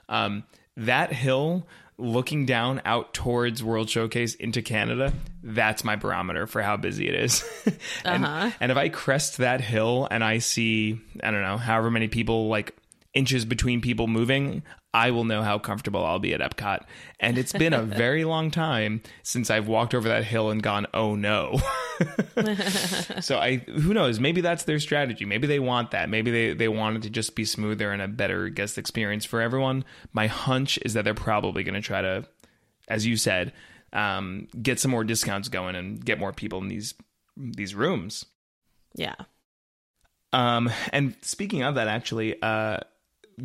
Um, 0.10 0.45
that 0.78 1.13
hill, 1.13 1.67
looking 2.00 2.45
down 2.48 2.82
out 2.86 3.13
towards 3.13 3.63
World 3.63 3.89
Showcase 3.89 4.34
into 4.36 4.62
Canada, 4.63 5.13
that's 5.43 5.84
my 5.84 5.95
barometer 5.95 6.48
for 6.48 6.62
how 6.63 6.78
busy 6.78 7.08
it 7.08 7.13
is. 7.13 7.43
and, 8.06 8.26
Uh-huh. 8.26 8.52
and 8.60 8.72
if 8.72 8.78
I 8.78 8.89
crest 8.89 9.38
that 9.38 9.62
hill 9.62 10.08
and 10.10 10.24
I 10.24 10.39
see, 10.39 11.00
I 11.22 11.30
don't 11.30 11.43
know, 11.43 11.58
however 11.58 11.91
many 11.91 12.08
people 12.08 12.48
like 12.48 12.76
inches 13.13 13.45
between 13.45 13.82
people 13.82 14.08
moving, 14.08 14.63
I 14.93 15.12
will 15.12 15.23
know 15.23 15.43
how 15.43 15.60
comfortable 15.60 16.04
I'll 16.04 16.19
be 16.19 16.34
at 16.34 16.41
Epcot. 16.41 16.84
And 17.19 17.38
it's 17.38 17.54
been 17.54 17.73
a 17.73 17.84
very 17.84 18.25
long 18.25 18.49
time 18.49 19.02
since 19.21 19.49
I've 19.49 19.67
walked 19.67 19.93
over 19.93 20.08
that 20.08 20.23
hill 20.23 20.49
and 20.49 20.63
gone, 20.63 20.88
oh 20.93 21.15
no. 21.15 21.60
so 23.21 23.38
I 23.38 23.58
who 23.58 23.93
knows, 23.93 24.19
maybe 24.19 24.41
that's 24.41 24.63
their 24.63 24.80
strategy. 24.80 25.25
Maybe 25.25 25.45
they 25.45 25.60
want 25.60 25.91
that. 25.91 26.10
Maybe 26.10 26.32
they, 26.32 26.54
they 26.54 26.67
want 26.67 26.97
it 26.97 27.04
to 27.04 27.10
just 27.10 27.36
be 27.36 27.45
smoother 27.45 27.91
and 27.91 28.02
a 28.02 28.08
better 28.08 28.49
guest 28.49 28.78
experience 28.78 29.25
for 29.25 29.41
everyone. 29.41 29.86
My 30.12 30.28
hunch 30.28 30.80
is 30.84 30.93
that 30.93 31.04
they're 31.04 31.13
probably 31.13 31.63
gonna 31.63 31.82
try 31.82 32.02
to, 32.02 32.25
as 32.88 33.06
you 33.06 33.15
said, 33.15 33.54
um, 33.93 34.47
get 34.60 34.80
some 34.80 34.91
more 34.91 35.04
discounts 35.04 35.49
going 35.49 35.75
and 35.75 36.04
get 36.04 36.19
more 36.19 36.34
people 36.34 36.60
in 36.62 36.67
these 36.67 36.95
these 37.38 37.75
rooms. 37.75 38.25
Yeah. 38.95 39.15
Um, 40.34 40.69
and 40.91 41.15
speaking 41.21 41.63
of 41.63 41.75
that, 41.75 41.88
actually, 41.88 42.39
uh, 42.41 42.80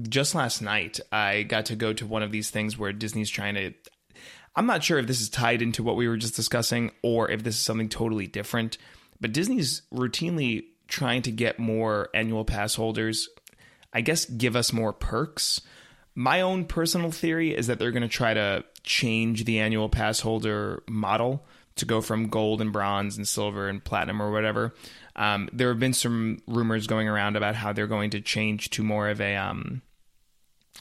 just 0.09 0.35
last 0.35 0.61
night 0.63 1.01
I 1.13 1.43
got 1.43 1.67
to 1.67 1.77
go 1.77 1.93
to 1.93 2.07
one 2.07 2.23
of 2.23 2.33
these 2.33 2.51
things 2.51 2.79
where 2.79 2.93
Disney's 2.93 3.31
trying 3.31 3.55
to. 3.55 3.73
I'm 4.57 4.67
not 4.67 4.85
sure 4.85 4.99
if 4.99 5.07
this 5.07 5.21
is 5.21 5.29
tied 5.29 5.63
into 5.63 5.83
what 5.83 5.97
we 5.97 6.07
were 6.07 6.17
just 6.17 6.37
discussing 6.37 6.93
or 7.03 7.31
if 7.31 7.43
this 7.43 7.57
is 7.57 7.61
something 7.61 7.89
totally 7.89 8.27
different, 8.27 8.79
but 9.21 9.33
Disney's 9.33 9.83
routinely 9.93 10.67
trying 10.87 11.23
to 11.23 11.33
get 11.33 11.59
more 11.59 12.09
annual 12.15 12.45
pass 12.45 12.75
holders. 12.75 13.29
I 13.93 14.01
guess 14.01 14.25
give 14.27 14.55
us 14.55 14.73
more 14.73 14.93
perks. 14.93 15.61
My 16.15 16.43
own 16.43 16.67
personal 16.67 17.11
theory 17.11 17.57
is 17.57 17.67
that 17.67 17.79
they're 17.79 17.91
going 17.91 18.03
to 18.03 18.09
try 18.09 18.35
to 18.35 18.65
change 18.85 19.45
the 19.45 19.59
annual 19.59 19.89
pass 19.89 20.21
holder 20.21 20.83
model 20.89 21.45
to 21.77 21.85
go 21.85 22.01
from 22.01 22.29
gold 22.29 22.61
and 22.61 22.73
bronze 22.73 23.17
and 23.17 23.27
silver 23.27 23.69
and 23.69 23.83
platinum 23.83 24.23
or 24.23 24.31
whatever. 24.31 24.75
Um, 25.17 25.49
there 25.53 25.69
have 25.69 25.79
been 25.79 25.93
some 25.93 26.43
rumors 26.47 26.87
going 26.87 27.09
around 27.09 27.37
about 27.37 27.55
how 27.55 27.73
they're 27.73 27.87
going 27.87 28.11
to 28.11 28.21
change 28.21 28.71
to 28.71 28.83
more 28.83 29.09
of 29.09 29.21
a 29.21 29.37
um, 29.37 29.83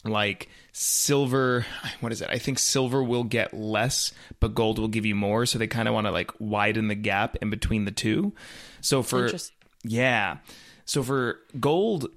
like 0.03 0.49
silver. 0.71 1.65
What 1.99 2.11
is 2.11 2.21
it? 2.21 2.29
I 2.29 2.37
think 2.37 2.59
silver 2.59 3.03
will 3.03 3.23
get 3.23 3.53
less, 3.53 4.11
but 4.39 4.55
gold 4.55 4.79
will 4.79 4.87
give 4.87 5.05
you 5.05 5.15
more. 5.15 5.45
So 5.45 5.57
they 5.59 5.67
kind 5.67 5.87
of 5.87 5.93
want 5.93 6.07
to 6.07 6.11
like 6.11 6.31
widen 6.39 6.87
the 6.87 6.95
gap 6.95 7.37
in 7.41 7.49
between 7.49 7.85
the 7.85 7.91
two. 7.91 8.33
So 8.81 9.03
for 9.03 9.29
yeah, 9.83 10.37
so 10.85 11.03
for 11.03 11.39
gold 11.59 12.07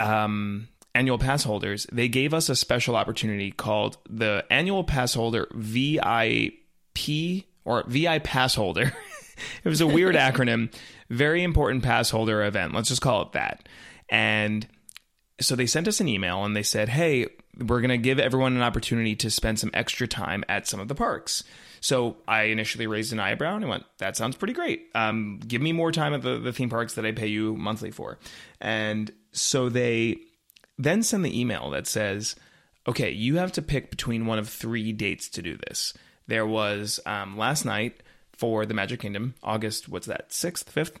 um, 0.00 0.68
annual 0.94 1.18
pass 1.18 1.44
holders, 1.44 1.86
they 1.92 2.08
gave 2.08 2.34
us 2.34 2.48
a 2.48 2.56
special 2.56 2.96
opportunity 2.96 3.50
called 3.50 3.98
the 4.08 4.44
annual 4.50 4.84
pass 4.84 5.14
holder 5.14 5.48
VIP 5.54 7.44
or 7.66 7.84
VI 7.86 8.20
pass 8.20 8.54
holder. 8.54 8.92
it 9.64 9.68
was 9.68 9.82
a 9.82 9.86
weird 9.86 10.14
acronym. 10.14 10.72
Very 11.10 11.42
important 11.42 11.82
pass 11.82 12.08
holder 12.08 12.42
event. 12.44 12.72
Let's 12.72 12.88
just 12.88 13.02
call 13.02 13.22
it 13.22 13.32
that. 13.32 13.68
And 14.08 14.66
so 15.40 15.54
they 15.54 15.66
sent 15.66 15.88
us 15.88 16.00
an 16.00 16.08
email 16.08 16.44
and 16.44 16.56
they 16.56 16.62
said, 16.62 16.88
"Hey, 16.88 17.26
we're 17.58 17.80
going 17.80 17.90
to 17.90 17.98
give 17.98 18.18
everyone 18.18 18.56
an 18.56 18.62
opportunity 18.62 19.14
to 19.16 19.30
spend 19.30 19.58
some 19.58 19.70
extra 19.74 20.08
time 20.08 20.44
at 20.48 20.66
some 20.66 20.80
of 20.80 20.88
the 20.88 20.94
parks." 20.94 21.44
So 21.80 22.16
I 22.26 22.44
initially 22.44 22.86
raised 22.86 23.12
an 23.12 23.20
eyebrow 23.20 23.56
and 23.56 23.64
I 23.64 23.68
went, 23.68 23.84
"That 23.98 24.16
sounds 24.16 24.36
pretty 24.36 24.54
great. 24.54 24.86
Um, 24.94 25.40
give 25.46 25.60
me 25.60 25.72
more 25.72 25.92
time 25.92 26.14
at 26.14 26.22
the, 26.22 26.38
the 26.38 26.52
theme 26.52 26.70
parks 26.70 26.94
that 26.94 27.04
I 27.04 27.12
pay 27.12 27.26
you 27.26 27.56
monthly 27.56 27.90
for." 27.90 28.18
And 28.60 29.12
so 29.32 29.68
they 29.68 30.16
then 30.78 31.02
send 31.02 31.24
the 31.24 31.38
email 31.38 31.70
that 31.70 31.86
says, 31.86 32.36
"Okay, 32.86 33.10
you 33.10 33.36
have 33.36 33.52
to 33.52 33.62
pick 33.62 33.90
between 33.90 34.26
one 34.26 34.38
of 34.38 34.48
three 34.48 34.92
dates 34.92 35.28
to 35.30 35.42
do 35.42 35.58
this." 35.68 35.92
There 36.26 36.46
was 36.46 37.00
um, 37.06 37.36
last 37.36 37.64
night 37.64 38.02
for 38.32 38.66
the 38.66 38.74
Magic 38.74 39.00
Kingdom, 39.00 39.34
August, 39.42 39.88
what's 39.88 40.06
that, 40.06 40.28
6th, 40.30 40.64
5th? 40.64 40.96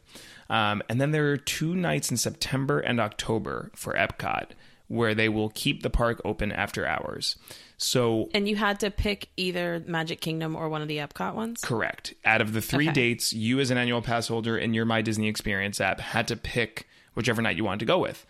Um, 0.48 0.82
and 0.88 1.00
then 1.00 1.10
there 1.10 1.30
are 1.32 1.36
two 1.36 1.74
nights 1.74 2.10
in 2.10 2.16
September 2.16 2.80
and 2.80 2.98
October 3.00 3.70
for 3.74 3.92
Epcot 3.94 4.50
where 4.88 5.14
they 5.16 5.28
will 5.28 5.48
keep 5.50 5.82
the 5.82 5.90
park 5.90 6.20
open 6.24 6.52
after 6.52 6.86
hours. 6.86 7.34
So 7.76 8.30
And 8.32 8.48
you 8.48 8.54
had 8.54 8.78
to 8.80 8.90
pick 8.90 9.28
either 9.36 9.82
Magic 9.84 10.20
Kingdom 10.20 10.54
or 10.54 10.68
one 10.68 10.80
of 10.80 10.86
the 10.88 10.98
Epcot 10.98 11.34
ones? 11.34 11.60
Correct. 11.60 12.14
Out 12.24 12.40
of 12.40 12.52
the 12.52 12.62
three 12.62 12.86
Okay. 12.88 12.94
dates, 12.94 13.32
you 13.32 13.58
as 13.58 13.70
an 13.72 13.78
annual 13.78 14.00
pass 14.00 14.28
holder 14.28 14.56
in 14.56 14.74
your 14.74 14.84
My 14.84 15.02
Disney 15.02 15.26
Experience 15.28 15.80
app 15.80 15.98
had 15.98 16.28
to 16.28 16.36
pick 16.36 16.86
whichever 17.14 17.42
night 17.42 17.56
you 17.56 17.64
wanted 17.64 17.80
to 17.80 17.84
go 17.86 17.98
with. 17.98 18.24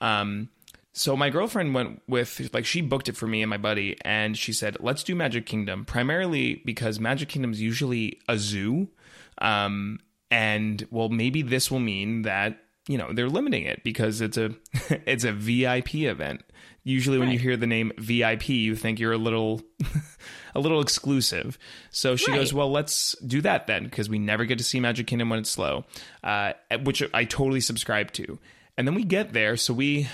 Um, 0.00 0.48
so 0.98 1.16
my 1.16 1.30
girlfriend 1.30 1.74
went 1.74 2.02
with 2.08 2.50
like 2.52 2.66
she 2.66 2.80
booked 2.80 3.08
it 3.08 3.16
for 3.16 3.28
me 3.28 3.42
and 3.42 3.48
my 3.48 3.56
buddy, 3.56 3.96
and 4.02 4.36
she 4.36 4.52
said 4.52 4.76
let's 4.80 5.04
do 5.04 5.14
Magic 5.14 5.46
Kingdom 5.46 5.84
primarily 5.84 6.60
because 6.64 6.98
Magic 6.98 7.28
Kingdom 7.28 7.52
is 7.52 7.60
usually 7.60 8.20
a 8.28 8.36
zoo, 8.36 8.88
um, 9.40 10.00
and 10.30 10.86
well 10.90 11.08
maybe 11.08 11.42
this 11.42 11.70
will 11.70 11.78
mean 11.78 12.22
that 12.22 12.58
you 12.88 12.98
know 12.98 13.12
they're 13.12 13.28
limiting 13.28 13.62
it 13.62 13.84
because 13.84 14.20
it's 14.20 14.36
a 14.36 14.50
it's 15.06 15.22
a 15.22 15.32
VIP 15.32 15.94
event. 15.96 16.42
Usually 16.82 17.18
when 17.18 17.30
you 17.30 17.38
hear 17.38 17.56
the 17.56 17.66
name 17.66 17.92
VIP, 17.98 18.48
you 18.48 18.74
think 18.74 18.98
you're 18.98 19.12
a 19.12 19.18
little 19.18 19.62
a 20.54 20.58
little 20.58 20.80
exclusive. 20.80 21.58
So 21.90 22.16
she 22.16 22.32
goes, 22.32 22.52
"Well, 22.52 22.72
let's 22.72 23.14
do 23.24 23.40
that 23.42 23.68
then, 23.68 23.84
because 23.84 24.08
we 24.08 24.18
never 24.18 24.46
get 24.46 24.58
to 24.58 24.64
see 24.64 24.80
Magic 24.80 25.06
Kingdom 25.06 25.28
when 25.28 25.38
it's 25.38 25.50
slow," 25.50 25.84
uh, 26.24 26.54
which 26.82 27.04
I 27.14 27.24
totally 27.24 27.60
subscribe 27.60 28.10
to. 28.12 28.38
And 28.76 28.86
then 28.86 28.94
we 28.94 29.04
get 29.04 29.32
there, 29.32 29.56
so 29.56 29.74
we 29.74 30.08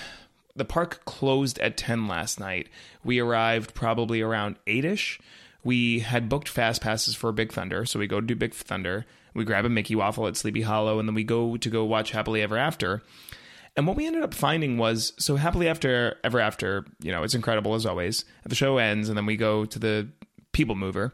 the 0.57 0.65
park 0.65 1.05
closed 1.05 1.59
at 1.59 1.77
ten 1.77 2.07
last 2.07 2.39
night. 2.39 2.69
We 3.03 3.19
arrived 3.19 3.75
probably 3.75 4.21
around 4.21 4.57
eight 4.67 4.85
ish. 4.85 5.21
We 5.63 6.01
had 6.01 6.29
booked 6.29 6.49
fast 6.49 6.83
passes 6.83 7.15
for 7.15 7.33
Big 7.33 7.53
Thunder, 7.53 7.87
so 7.87 7.99
we 7.99 8.07
go 8.07 8.21
do 8.21 8.37
Big 8.37 8.55
Thunder. 8.55 9.07
We 9.33 9.45
grab 9.45 9.65
a 9.65 9.69
Mickey 9.69 9.97
waffle 9.97 10.27
at 10.27 10.37
Sleepy 10.37 10.63
Hollow, 10.63 10.99
and 10.99 11.09
then 11.09 11.15
we 11.15 11.25
go 11.25 11.57
to 11.57 11.71
go 11.71 11.85
watch 11.85 12.13
Happily 12.13 12.43
Ever 12.43 12.57
After. 12.57 13.03
And 13.77 13.87
what 13.87 13.97
we 13.97 14.07
ended 14.07 14.23
up 14.23 14.35
finding 14.35 14.79
was 14.79 15.13
so 15.19 15.37
happily 15.37 15.69
after 15.69 16.17
ever 16.23 16.39
after, 16.39 16.85
you 17.01 17.11
know, 17.11 17.25
it's 17.25 17.35
incredible 17.35 17.75
as 17.75 17.87
always. 17.87 18.25
The 18.45 18.55
show 18.55 18.79
ends 18.79 19.09
and 19.09 19.19
then 19.19 19.27
we 19.27 19.37
go 19.37 19.65
to 19.65 19.79
the 19.79 20.09
people 20.53 20.77
mover, 20.77 21.13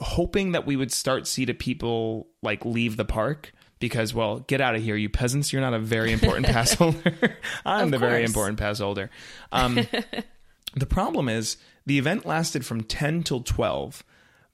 hoping 0.00 0.52
that 0.52 0.66
we 0.66 0.74
would 0.74 0.90
start 0.90 1.28
see 1.28 1.44
the 1.44 1.54
people 1.54 2.26
like 2.42 2.64
leave 2.64 2.96
the 2.96 3.04
park 3.04 3.52
because 3.80 4.14
well, 4.14 4.40
get 4.40 4.60
out 4.60 4.76
of 4.76 4.82
here, 4.82 4.94
you 4.94 5.08
peasants, 5.08 5.52
you're 5.52 5.62
not 5.62 5.74
a 5.74 5.78
very 5.78 6.12
important 6.12 6.46
pass 6.54 6.74
holder. 6.74 7.36
I'm 7.64 7.86
Of 7.86 7.90
the 7.92 7.98
very 7.98 8.22
important 8.22 8.58
pass 8.58 8.78
holder. 8.78 9.10
Um, 9.50 9.86
the 10.76 10.86
problem 10.86 11.28
is 11.28 11.56
the 11.86 11.98
event 11.98 12.24
lasted 12.24 12.64
from 12.64 12.84
10 12.84 13.24
till 13.24 13.42
12, 13.42 14.04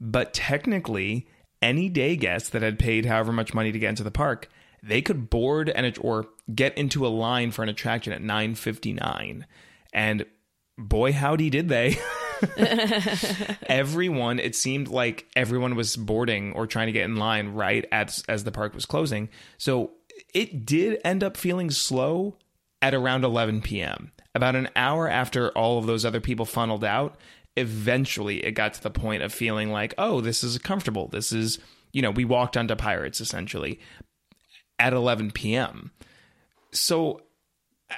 but 0.01 0.33
technically 0.33 1.27
any 1.61 1.89
day 1.89 2.16
guest 2.16 2.53
that 2.53 2.62
had 2.62 2.79
paid 2.79 3.05
however 3.05 3.33
much 3.33 3.53
money 3.53 3.72
to 3.72 3.79
get 3.79 3.91
into 3.91 4.05
the 4.05 4.11
park, 4.11 4.49
they 4.83 5.03
could 5.03 5.29
board 5.29 5.68
and 5.68 5.99
or 6.01 6.27
get 6.55 6.77
into 6.79 7.07
a 7.07 7.09
line 7.09 7.51
for 7.51 7.62
an 7.62 7.68
attraction 7.68 8.12
at 8.12 8.22
9:59. 8.22 9.45
And 9.93 10.24
boy 10.79 11.12
howdy 11.12 11.51
did 11.51 11.68
they. 11.68 11.99
everyone 13.66 14.39
it 14.39 14.55
seemed 14.55 14.89
like 14.89 15.26
everyone 15.37 15.74
was 15.74 15.97
boarding 15.97 16.53
or 16.53 16.66
trying 16.66 16.87
to 16.87 16.93
get 16.93 17.05
in 17.05 17.16
line 17.16 17.49
right 17.49 17.84
as 17.93 18.22
as 18.28 18.45
the 18.45 18.53
park 18.53 18.74
was 18.74 18.87
closing. 18.87 19.28
So 19.59 19.93
it 20.34 20.66
did 20.66 21.01
end 21.05 21.22
up 21.22 21.37
feeling 21.37 21.70
slow 21.70 22.37
at 22.82 22.95
around 22.95 23.24
11 23.24 23.62
p.m. 23.62 24.12
About 24.34 24.57
an 24.57 24.68
hour 24.76 25.09
after 25.09 25.51
all 25.51 25.78
of 25.78 25.87
those 25.87 26.05
other 26.05 26.20
people 26.20 26.45
funneled 26.45 26.84
out, 26.84 27.16
eventually 27.57 28.45
it 28.45 28.53
got 28.53 28.74
to 28.74 28.82
the 28.82 28.91
point 28.91 29.22
of 29.22 29.32
feeling 29.32 29.70
like, 29.70 29.95
oh, 29.99 30.20
this 30.20 30.45
is 30.45 30.59
comfortable. 30.59 31.09
This 31.09 31.32
is, 31.32 31.59
you 31.93 32.03
know, 32.03 32.11
we 32.11 32.24
walked 32.24 32.57
onto 32.57 32.76
Pirates 32.76 33.20
essentially 33.20 33.80
at 34.78 34.93
11 34.93 35.30
p.m. 35.30 35.91
So 36.70 37.22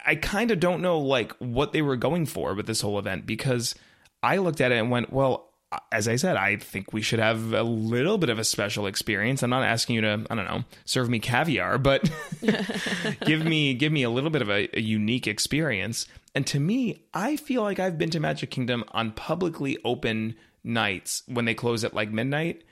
I 0.07 0.15
kind 0.15 0.51
of 0.51 0.61
don't 0.61 0.83
know 0.83 0.99
like 0.99 1.33
what 1.39 1.73
they 1.73 1.83
were 1.83 1.97
going 1.97 2.27
for 2.27 2.55
with 2.55 2.67
this 2.67 2.81
whole 2.81 2.99
event 2.99 3.27
because 3.27 3.75
I 4.23 4.39
looked 4.39 4.61
at 4.61 4.73
it 4.73 4.77
and 4.77 4.91
went, 4.91 5.13
well, 5.13 5.49
as 5.93 6.09
I 6.09 6.17
said, 6.17 6.37
I 6.37 6.57
think 6.57 6.93
we 6.93 7.03
should 7.03 7.19
have 7.19 7.53
a 7.53 7.63
little 7.63 8.17
bit 8.17 8.31
of 8.31 8.39
a 8.39 8.45
special 8.45 8.87
experience. 8.87 9.43
I'm 9.43 9.51
not 9.51 9.65
asking 9.65 9.97
you 9.97 10.01
to, 10.01 10.27
I 10.31 10.35
don't 10.35 10.47
know, 10.47 10.65
serve 10.87 11.11
me 11.11 11.19
caviar, 11.19 11.77
but 11.77 12.11
give 13.21 13.45
me 13.45 13.75
give 13.75 13.93
me 13.93 14.03
a 14.03 14.11
little 14.11 14.31
bit 14.31 14.41
of 14.41 14.49
a, 14.49 14.69
a 14.77 14.81
unique 14.81 15.27
experience. 15.27 16.07
And 16.35 16.47
to 16.47 16.61
me, 16.61 17.05
I 17.13 17.37
feel 17.37 17.63
like 17.63 17.79
I've 17.79 17.99
been 17.99 18.11
to 18.11 18.21
Magic 18.21 18.51
Kingdom 18.51 18.85
on 18.93 19.13
publicly 19.13 19.77
open 19.85 20.37
nights 20.65 21.23
when 21.27 21.45
they 21.45 21.55
close 21.55 21.85
at 21.85 21.95
like 21.95 22.11
midnight, 22.11 22.65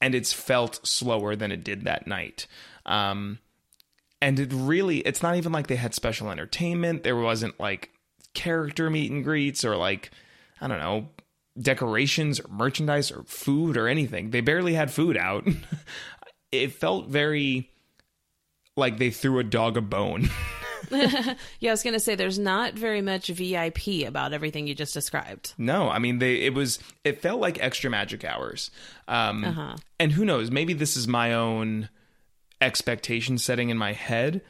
and 0.00 0.14
it's 0.14 0.32
felt 0.32 0.86
slower 0.86 1.36
than 1.36 1.52
it 1.52 1.62
did 1.62 1.84
that 1.84 2.06
night. 2.06 2.46
Um, 2.86 3.40
and 4.22 4.40
it 4.40 4.50
really 4.52 4.98
it's 5.00 5.22
not 5.22 5.36
even 5.36 5.52
like 5.52 5.66
they 5.66 5.76
had 5.76 5.94
special 5.94 6.30
entertainment 6.30 7.04
there 7.04 7.14
wasn't 7.14 7.58
like 7.60 7.90
character 8.34 8.90
meet 8.90 9.12
and 9.12 9.22
greets 9.22 9.64
or 9.64 9.76
like 9.76 10.10
i 10.60 10.66
don't 10.68 10.78
know 10.80 11.08
decorations 11.60 12.38
or 12.40 12.48
merchandise 12.48 13.10
or 13.10 13.22
food 13.24 13.76
or 13.76 13.88
anything 13.88 14.30
they 14.30 14.40
barely 14.40 14.74
had 14.74 14.90
food 14.90 15.16
out 15.16 15.46
it 16.52 16.72
felt 16.72 17.08
very 17.08 17.70
like 18.76 18.98
they 18.98 19.10
threw 19.10 19.38
a 19.38 19.44
dog 19.44 19.76
a 19.76 19.80
bone 19.80 20.28
Yeah, 21.60 21.70
I 21.70 21.72
was 21.72 21.82
going 21.82 21.94
to 21.94 22.00
say 22.00 22.14
there's 22.14 22.38
not 22.38 22.74
very 22.74 23.02
much 23.02 23.26
VIP 23.28 24.06
about 24.06 24.32
everything 24.32 24.66
you 24.66 24.74
just 24.74 24.94
described. 24.94 25.52
No, 25.58 25.88
I 25.90 25.98
mean 25.98 26.18
they. 26.18 26.36
It 26.36 26.54
was. 26.54 26.78
It 27.04 27.20
felt 27.20 27.40
like 27.40 27.60
extra 27.60 27.90
magic 27.90 28.24
hours. 28.24 28.70
Um, 29.06 29.44
And 29.98 30.12
who 30.12 30.24
knows? 30.24 30.50
Maybe 30.50 30.72
this 30.72 30.96
is 30.96 31.06
my 31.06 31.34
own 31.34 31.88
expectation 32.60 33.36
setting 33.38 33.70
in 33.70 33.76
my 33.76 33.92
head. 33.92 34.40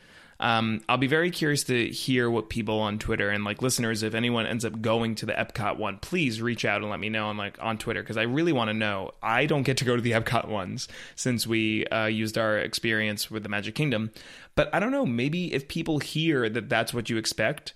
Um, 0.41 0.82
I'll 0.89 0.99
be 0.99 1.09
very 1.09 1.30
curious 1.32 1.64
to 1.64 1.89
hear 1.89 2.30
what 2.30 2.49
people 2.49 2.78
on 2.78 2.99
Twitter 2.99 3.28
and 3.28 3.45
like 3.45 3.61
listeners, 3.61 4.05
if 4.05 4.14
anyone 4.14 4.47
ends 4.47 4.64
up 4.64 4.80
going 4.80 5.16
to 5.16 5.26
the 5.26 5.32
Epcot 5.32 5.78
one, 5.78 5.99
please 5.99 6.41
reach 6.41 6.64
out 6.64 6.80
and 6.80 6.91
let 6.91 7.01
me 7.01 7.09
know 7.09 7.26
on 7.26 7.36
like 7.36 7.59
on 7.61 7.76
Twitter 7.76 8.03
because 8.03 8.16
I 8.16 8.22
really 8.22 8.53
want 8.53 8.68
to 8.68 8.74
know. 8.74 9.11
I 9.22 9.47
don't 9.47 9.64
get 9.64 9.78
to 9.78 9.84
go 9.84 9.97
to 9.97 10.03
the 10.03 10.12
Epcot 10.18 10.49
ones 10.49 10.86
since 11.16 11.47
we 11.47 11.86
uh, 11.86 12.07
used 12.07 12.39
our 12.39 12.59
experience 12.59 13.30
with 13.30 13.43
the 13.43 13.49
Magic 13.49 13.74
Kingdom, 13.74 14.12
but 14.55 14.72
I 14.72 14.78
don't 14.78 14.93
know. 14.93 15.07
Maybe 15.07 15.53
if 15.53 15.66
people 15.66 15.99
hear 15.99 16.49
that 16.49 16.68
that's 16.68 16.95
what 16.95 17.11
you 17.11 17.16
expect, 17.16 17.74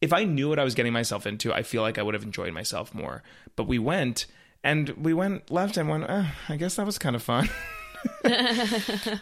if 0.00 0.12
I 0.12 0.24
knew 0.24 0.48
what 0.48 0.60
I 0.60 0.64
was 0.64 0.76
getting 0.76 0.92
myself 0.92 1.26
into, 1.26 1.52
I 1.52 1.64
feel 1.64 1.82
like 1.82 1.98
I 1.98 2.02
would 2.02 2.14
have 2.14 2.22
enjoyed 2.22 2.52
myself 2.52 2.94
more. 2.94 3.24
But 3.56 3.64
we 3.64 3.80
went 3.80 4.26
and 4.62 4.90
we 4.90 5.14
went 5.14 5.50
left 5.50 5.76
and 5.76 5.88
went, 5.88 6.08
eh, 6.08 6.26
I 6.48 6.56
guess 6.56 6.76
that 6.76 6.86
was 6.86 6.98
kind 6.98 7.16
of 7.16 7.22
fun. 7.22 7.48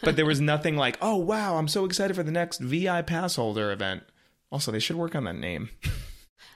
but 0.02 0.16
there 0.16 0.26
was 0.26 0.40
nothing 0.40 0.76
like, 0.76 0.98
oh, 1.00 1.16
wow, 1.16 1.56
I'm 1.56 1.68
so 1.68 1.84
excited 1.84 2.14
for 2.14 2.22
the 2.22 2.32
next 2.32 2.60
VI 2.60 3.02
pass 3.02 3.36
holder 3.36 3.72
event. 3.72 4.02
Also, 4.50 4.72
they 4.72 4.78
should 4.78 4.96
work 4.96 5.14
on 5.14 5.24
that 5.24 5.36
name. 5.36 5.70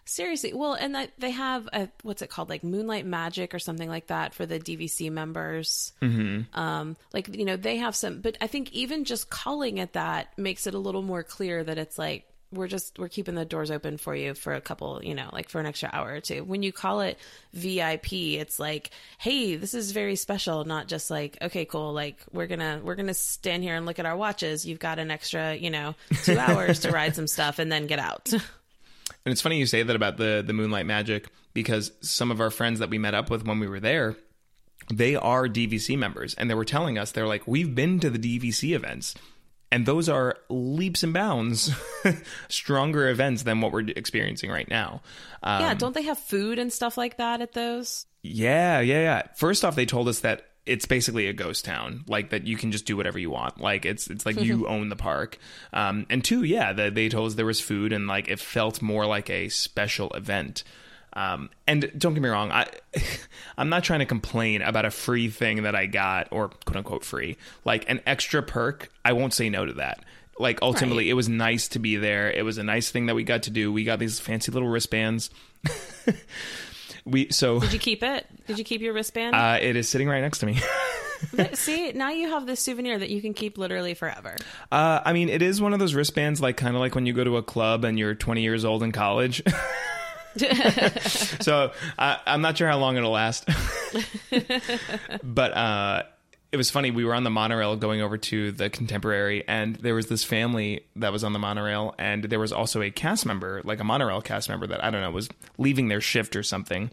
Seriously, 0.05 0.53
well, 0.53 0.75
and 0.75 0.95
that 0.97 1.13
they 1.19 1.31
have 1.31 1.69
a 1.73 1.89
what's 2.03 2.21
it 2.21 2.31
called, 2.31 2.49
like 2.49 2.65
Moonlight 2.65 3.07
Magic 3.07 3.55
or 3.55 3.61
something 3.61 3.89
like 3.89 4.09
that 4.09 4.35
for 4.35 4.45
the 4.45 4.59
DVC 4.59 5.11
members. 5.11 5.93
Mm-hmm. 6.03 6.59
Um, 6.59 6.97
like 7.13 7.35
you 7.37 7.45
know 7.45 7.57
they 7.57 7.77
have 7.77 7.95
some, 7.95 8.21
but 8.21 8.37
I 8.41 8.49
think 8.49 8.73
even 8.73 9.05
just 9.05 9.31
calling 9.31 9.79
it 9.79 9.93
that 9.93 10.37
makes 10.37 10.67
it 10.67 10.75
a 10.75 10.79
little 10.79 11.03
more 11.03 11.23
clear 11.23 11.63
that 11.63 11.79
it's 11.79 11.97
like 11.97 12.27
we're 12.53 12.67
just 12.67 12.99
we're 12.99 13.09
keeping 13.09 13.35
the 13.35 13.45
doors 13.45 13.71
open 13.71 13.97
for 13.97 14.15
you 14.15 14.35
for 14.35 14.55
a 14.55 14.61
couple, 14.61 15.01
you 15.05 15.15
know, 15.15 15.29
like 15.33 15.49
for 15.49 15.61
an 15.61 15.67
extra 15.67 15.91
hour 15.93 16.13
or 16.13 16.21
two. 16.21 16.43
When 16.43 16.63
you 16.63 16.73
call 16.73 17.01
it 17.01 17.19
VIP, 17.53 18.13
it's 18.13 18.59
like, 18.59 18.91
hey, 19.19 19.57
this 19.57 19.75
is 19.75 19.93
very 19.93 20.17
special, 20.17 20.65
not 20.65 20.89
just 20.89 21.11
like, 21.11 21.39
okay, 21.41 21.65
cool, 21.65 21.93
like 21.93 22.17
we're 22.33 22.47
gonna 22.47 22.81
we're 22.83 22.97
gonna 22.97 23.15
stand 23.15 23.63
here 23.63 23.77
and 23.77 23.87
look 23.87 23.99
at 23.99 24.07
our 24.07 24.17
watches. 24.17 24.67
You've 24.67 24.79
got 24.81 24.99
an 24.99 25.11
extra, 25.11 25.55
you 25.55 25.71
know, 25.71 25.95
two 26.25 26.39
hours 26.39 26.81
to 26.81 26.91
ride 26.91 27.15
some 27.15 27.27
stuff 27.27 27.59
and 27.59 27.71
then 27.71 27.87
get 27.87 27.99
out. 27.99 28.33
And 29.25 29.33
it's 29.33 29.43
funny 29.43 29.59
you 29.59 29.67
say 29.67 29.83
that 29.83 29.97
about 29.97 30.17
the 30.17 30.43
the 30.47 30.53
Moonlight 30.53 30.87
Magic 30.87 31.29
because 31.53 31.93
some 32.01 32.31
of 32.31 32.41
our 32.41 32.51
friends 32.51 32.79
that 32.79 32.91
we 32.91 32.99
met 32.99 33.15
up 33.15 33.29
with 33.31 33.47
when 33.47 33.59
we 33.59 33.69
were 33.69 33.81
there, 33.81 34.17
they 34.93 35.15
are 35.17 35.47
DVC 35.47 35.99
members, 35.99 36.35
and 36.35 36.49
they 36.49 36.55
were 36.55 36.65
telling 36.65 36.97
us 36.97 37.13
they're 37.13 37.27
like, 37.27 37.47
we've 37.47 37.75
been 37.75 38.01
to 38.01 38.11
the 38.11 38.19
DVC 38.19 38.75
events, 38.75 39.15
and 39.73 39.87
those 39.87 40.09
are 40.09 40.37
leaps 40.49 41.03
and 41.03 41.13
bounds 41.13 41.71
stronger 42.49 43.09
events 43.09 43.43
than 43.45 43.61
what 43.61 43.73
we're 43.73 43.89
experiencing 43.89 44.51
right 44.51 44.69
now. 44.69 45.03
Um, 45.43 45.63
yeah, 45.63 45.75
don't 45.75 45.95
they 45.95 46.03
have 46.03 46.19
food 46.19 46.59
and 46.59 46.73
stuff 46.73 46.99
like 46.99 47.19
that 47.19 47.41
at 47.41 47.53
those? 47.53 48.07
Yeah, 48.23 48.81
yeah, 48.81 49.01
yeah. 49.01 49.23
First 49.37 49.65
off, 49.65 49.77
they 49.77 49.87
told 49.87 50.09
us 50.09 50.21
that 50.21 50.47
it's 50.67 50.87
basically 50.87 51.27
a 51.27 51.33
ghost 51.33 51.65
town, 51.65 52.05
like 52.07 52.31
that 52.31 52.47
you 52.47 52.57
can 52.57 52.71
just 52.71 52.85
do 52.85 52.97
whatever 52.97 53.19
you 53.19 53.31
want. 53.31 53.61
Like 53.61 53.85
it's 53.85 54.09
it's 54.09 54.27
like 54.27 54.41
you 54.41 54.67
own 54.69 54.89
the 54.89 54.97
park. 54.97 55.39
Um, 55.73 56.07
and 56.11 56.23
two, 56.23 56.43
yeah, 56.43 56.73
the, 56.73 56.91
they 56.91 57.09
told 57.09 57.29
us 57.29 57.35
there 57.35 57.47
was 57.47 57.61
food 57.61 57.93
and 57.93 58.07
like 58.07 58.29
it 58.29 58.41
felt 58.41 58.83
more 58.83 59.07
like 59.07 59.31
a 59.31 59.49
special 59.49 60.11
event. 60.11 60.65
Um, 61.13 61.51
and 61.67 61.91
don't 61.99 62.15
get 62.15 62.23
me 62.23 62.29
wrong, 62.29 62.53
I 62.53 62.67
I'm 63.59 63.69
not 63.69 63.83
trying 63.85 63.99
to 64.01 64.07
complain 64.07 64.63
about 64.63 64.85
a 64.85 64.91
free 64.91 65.29
thing 65.29 65.65
that 65.65 65.75
I 65.75 65.87
got 65.87 66.29
or 66.31 66.49
quote 66.65 66.77
unquote 66.77 67.05
free, 67.05 67.37
like 67.65 67.89
an 67.91 68.01
extra 68.07 68.43
perk. 68.43 68.89
I 69.05 69.13
won't 69.15 69.35
say 69.35 69.49
no 69.51 69.67
to 69.67 69.73
that. 69.75 70.05
Like 70.39 70.61
ultimately, 70.63 71.05
Right. 71.05 71.11
it 71.11 71.15
was 71.15 71.29
nice 71.29 71.69
to 71.69 71.79
be 71.79 71.97
there. 71.97 72.31
It 72.31 72.45
was 72.45 72.57
a 72.59 72.63
nice 72.63 72.91
thing 72.91 73.07
that 73.07 73.15
we 73.15 73.25
got 73.25 73.43
to 73.43 73.51
do. 73.51 73.73
We 73.73 73.85
got 73.85 73.99
these 73.99 74.19
fancy 74.21 74.51
little 74.53 74.69
wristbands. 74.69 75.31
we 77.05 77.29
so 77.31 77.61
Did 77.61 77.73
you 77.73 77.79
keep 77.79 78.03
it? 78.03 78.27
Did 78.47 78.59
you 78.59 78.65
keep 78.65 78.81
your 78.81 78.93
wristband? 78.93 79.35
uh, 79.35 79.59
it 79.61 79.77
is 79.77 79.89
sitting 79.89 80.09
right 80.09 80.21
next 80.21 80.39
to 80.39 80.47
me. 80.47 80.59
See, 81.53 81.93
now 81.93 82.09
you 82.11 82.31
have 82.31 82.47
this 82.47 82.61
souvenir 82.61 82.99
that 82.99 83.11
you 83.11 83.21
can 83.21 83.35
keep 83.35 83.59
literally 83.59 83.93
forever. 83.93 84.37
Uh, 84.73 85.01
I 85.05 85.13
mean, 85.13 85.29
it 85.29 85.43
is 85.43 85.61
one 85.61 85.75
of 85.75 85.79
those 85.79 85.93
wristbands, 85.93 86.41
like 86.41 86.57
kind 86.57 86.75
of 86.75 86.81
like 86.81 86.95
when 86.95 87.05
you 87.05 87.13
go 87.13 87.25
to 87.25 87.37
a 87.37 87.43
club 87.43 87.85
and 87.85 87.99
you're 87.99 88.15
20 88.15 88.41
years 88.41 88.65
old 88.65 88.83
in 88.83 88.93
college. 88.93 89.43
so 91.41 91.73
uh, 91.99 92.17
I'm 92.27 92.41
not 92.41 92.57
sure 92.57 92.69
how 92.69 92.79
long 92.79 92.97
it'll 92.97 93.11
last. 93.11 93.49
but 95.23 95.53
uh, 95.57 96.03
it 96.53 96.57
was 96.57 96.71
funny. 96.71 96.91
We 96.91 97.05
were 97.05 97.15
on 97.15 97.25
the 97.25 97.31
monorail 97.31 97.77
going 97.77 98.01
over 98.01 98.19
to 98.19 98.53
the 98.53 98.71
Contemporary, 98.71 99.47
and 99.47 99.77
there 99.77 99.95
was 99.95 100.07
this 100.07 100.25
family 100.25 100.85
that 100.97 101.13
was 101.13 101.25
on 101.25 101.33
the 101.33 101.39
monorail, 101.39 101.95
and 101.99 102.25
there 102.25 102.41
was 102.41 102.53
also 102.53 102.83
a 102.83 102.91
cast 102.91 103.25
member, 103.25 103.61
like 103.65 103.81
a 103.81 103.85
monorail 103.85 104.21
cast 104.21 104.49
member, 104.49 104.67
that 104.67 104.83
I 104.85 104.91
don't 104.91 105.01
know 105.01 105.11
was 105.11 105.29
leaving 105.59 105.89
their 105.89 106.01
shift 106.01 106.37
or 106.37 106.43
something. 106.43 106.91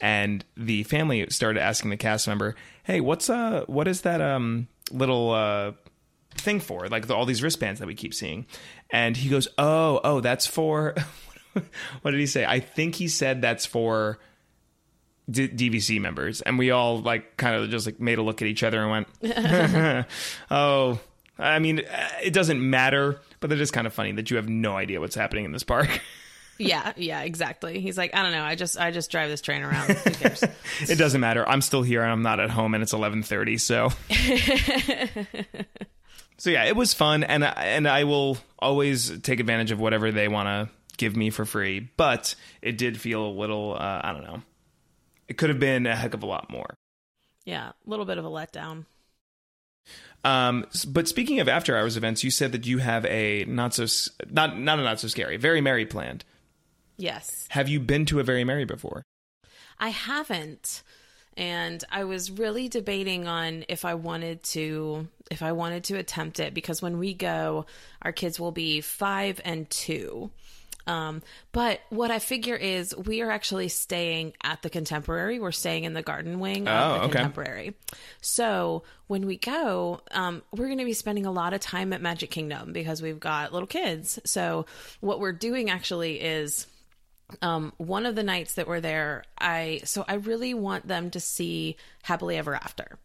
And 0.00 0.44
the 0.56 0.84
family 0.84 1.28
started 1.30 1.60
asking 1.60 1.90
the 1.90 1.96
cast 1.96 2.26
member, 2.26 2.54
"Hey, 2.84 3.00
what's 3.00 3.28
uh, 3.28 3.64
what 3.66 3.88
is 3.88 4.02
that 4.02 4.20
um 4.20 4.68
little 4.90 5.30
uh?" 5.30 5.72
thing 6.36 6.60
for 6.60 6.86
like 6.88 7.08
the, 7.08 7.14
all 7.14 7.26
these 7.26 7.42
wristbands 7.42 7.80
that 7.80 7.86
we 7.86 7.94
keep 7.94 8.14
seeing 8.14 8.46
and 8.90 9.16
he 9.16 9.28
goes 9.28 9.48
oh 9.58 10.00
oh 10.04 10.20
that's 10.20 10.46
for 10.46 10.94
what 12.02 12.10
did 12.12 12.20
he 12.20 12.26
say 12.26 12.44
i 12.44 12.60
think 12.60 12.94
he 12.94 13.08
said 13.08 13.42
that's 13.42 13.66
for 13.66 14.18
D- 15.30 15.48
dvc 15.48 16.00
members 16.00 16.40
and 16.40 16.58
we 16.58 16.70
all 16.70 17.00
like 17.00 17.36
kind 17.36 17.54
of 17.54 17.70
just 17.70 17.86
like 17.86 18.00
made 18.00 18.18
a 18.18 18.22
look 18.22 18.42
at 18.42 18.48
each 18.48 18.62
other 18.62 18.80
and 18.82 18.90
went 19.22 20.06
oh 20.50 20.98
i 21.38 21.58
mean 21.58 21.80
uh, 21.80 22.08
it 22.22 22.32
doesn't 22.32 22.60
matter 22.68 23.20
but 23.40 23.52
it 23.52 23.60
is 23.60 23.70
kind 23.70 23.86
of 23.86 23.92
funny 23.92 24.12
that 24.12 24.30
you 24.30 24.36
have 24.36 24.48
no 24.48 24.76
idea 24.76 25.00
what's 25.00 25.14
happening 25.14 25.44
in 25.44 25.52
this 25.52 25.62
park 25.64 25.88
Yeah, 26.62 26.92
yeah, 26.98 27.22
exactly. 27.22 27.80
He's 27.80 27.96
like, 27.96 28.14
I 28.14 28.22
don't 28.22 28.32
know. 28.32 28.42
I 28.44 28.54
just, 28.54 28.78
I 28.78 28.90
just 28.90 29.10
drive 29.10 29.30
this 29.30 29.40
train 29.40 29.62
around. 29.62 29.92
Who 29.92 30.10
cares? 30.10 30.44
it 30.82 30.96
doesn't 30.98 31.22
matter 31.22 31.48
i'm 31.48 31.62
still 31.62 31.80
here 31.82 32.02
and 32.02 32.12
i'm 32.12 32.20
not 32.20 32.38
at 32.38 32.50
home 32.50 32.74
and 32.74 32.82
it's 32.82 32.92
11.30 32.92 33.58
so 33.58 33.88
so 36.36 36.50
yeah 36.50 36.64
it 36.64 36.76
was 36.76 36.92
fun 36.92 37.24
and 37.24 37.44
I- 37.46 37.52
and 37.64 37.88
i 37.88 38.04
will 38.04 38.36
always 38.58 39.18
take 39.20 39.40
advantage 39.40 39.70
of 39.70 39.80
whatever 39.80 40.12
they 40.12 40.28
want 40.28 40.48
to 40.68 40.74
give 41.00 41.16
me 41.16 41.30
for 41.30 41.44
free 41.44 41.88
but 41.96 42.34
it 42.62 42.76
did 42.76 43.00
feel 43.00 43.26
a 43.26 43.32
little 43.32 43.74
uh, 43.74 44.00
i 44.04 44.12
don't 44.12 44.22
know 44.22 44.42
it 45.26 45.38
could 45.38 45.48
have 45.48 45.58
been 45.58 45.86
a 45.86 45.96
heck 45.96 46.14
of 46.14 46.22
a 46.22 46.26
lot 46.26 46.50
more 46.50 46.74
yeah, 47.46 47.70
a 47.70 47.90
little 47.90 48.04
bit 48.04 48.18
of 48.18 48.24
a 48.24 48.28
letdown. 48.28 48.84
um 50.24 50.66
but 50.86 51.08
speaking 51.08 51.40
of 51.40 51.48
after 51.48 51.76
hours 51.76 51.96
events 51.96 52.22
you 52.22 52.30
said 52.30 52.52
that 52.52 52.66
you 52.66 52.78
have 52.78 53.06
a 53.06 53.44
not 53.46 53.72
so 53.74 53.86
not 54.30 54.58
not 54.58 54.78
a 54.78 54.82
not 54.82 55.00
so 55.00 55.08
scary 55.08 55.36
very 55.36 55.60
merry 55.60 55.86
planned 55.86 56.24
Yes, 56.98 57.46
have 57.48 57.66
you 57.66 57.80
been 57.80 58.04
to 58.06 58.20
a 58.20 58.22
very 58.22 58.44
merry 58.44 58.66
before 58.66 59.04
I 59.80 59.88
haven't. 59.88 60.82
And 61.36 61.82
I 61.90 62.04
was 62.04 62.30
really 62.30 62.68
debating 62.68 63.26
on 63.26 63.64
if 63.68 63.84
I 63.84 63.94
wanted 63.94 64.42
to 64.44 65.08
if 65.30 65.42
I 65.42 65.52
wanted 65.52 65.84
to 65.84 65.96
attempt 65.96 66.38
it 66.38 66.52
because 66.52 66.82
when 66.82 66.98
we 66.98 67.14
go, 67.14 67.66
our 68.02 68.12
kids 68.12 68.38
will 68.38 68.52
be 68.52 68.80
five 68.82 69.40
and 69.44 69.68
two. 69.70 70.30
Um, 70.90 71.22
but 71.52 71.80
what 71.90 72.10
I 72.10 72.18
figure 72.18 72.56
is 72.56 72.96
we 72.96 73.20
are 73.22 73.30
actually 73.30 73.68
staying 73.68 74.32
at 74.42 74.60
the 74.62 74.70
Contemporary. 74.70 75.38
We're 75.38 75.52
staying 75.52 75.84
in 75.84 75.94
the 75.94 76.02
garden 76.02 76.40
wing 76.40 76.66
Oh, 76.66 76.72
of 76.72 76.92
the 76.92 76.98
okay. 77.06 77.12
Contemporary. 77.12 77.74
So 78.20 78.82
when 79.06 79.24
we 79.24 79.36
go, 79.36 80.00
um, 80.10 80.42
we're 80.50 80.66
going 80.66 80.78
to 80.78 80.84
be 80.84 80.92
spending 80.92 81.26
a 81.26 81.30
lot 81.30 81.52
of 81.54 81.60
time 81.60 81.92
at 81.92 82.02
Magic 82.02 82.30
Kingdom 82.30 82.72
because 82.72 83.00
we've 83.00 83.20
got 83.20 83.52
little 83.52 83.68
kids. 83.68 84.18
So 84.24 84.66
what 85.00 85.20
we're 85.20 85.32
doing 85.32 85.70
actually 85.70 86.20
is 86.20 86.66
um, 87.40 87.72
one 87.76 88.04
of 88.04 88.16
the 88.16 88.24
nights 88.24 88.54
that 88.54 88.66
we're 88.66 88.80
there, 88.80 89.22
I 89.38 89.82
so 89.84 90.04
I 90.08 90.14
really 90.14 90.54
want 90.54 90.88
them 90.88 91.10
to 91.12 91.20
see 91.20 91.76
Happily 92.02 92.36
Ever 92.36 92.54
After. 92.54 92.98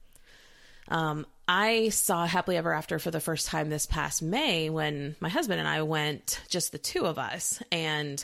Um, 0.87 1.25
I 1.47 1.89
saw 1.89 2.25
Happily 2.25 2.57
Ever 2.57 2.73
After 2.73 2.99
for 2.99 3.11
the 3.11 3.19
first 3.19 3.47
time 3.47 3.69
this 3.69 3.85
past 3.85 4.21
May 4.21 4.69
when 4.69 5.15
my 5.19 5.29
husband 5.29 5.59
and 5.59 5.67
I 5.67 5.83
went, 5.83 6.41
just 6.49 6.71
the 6.71 6.77
two 6.77 7.05
of 7.05 7.19
us, 7.19 7.61
and 7.71 8.23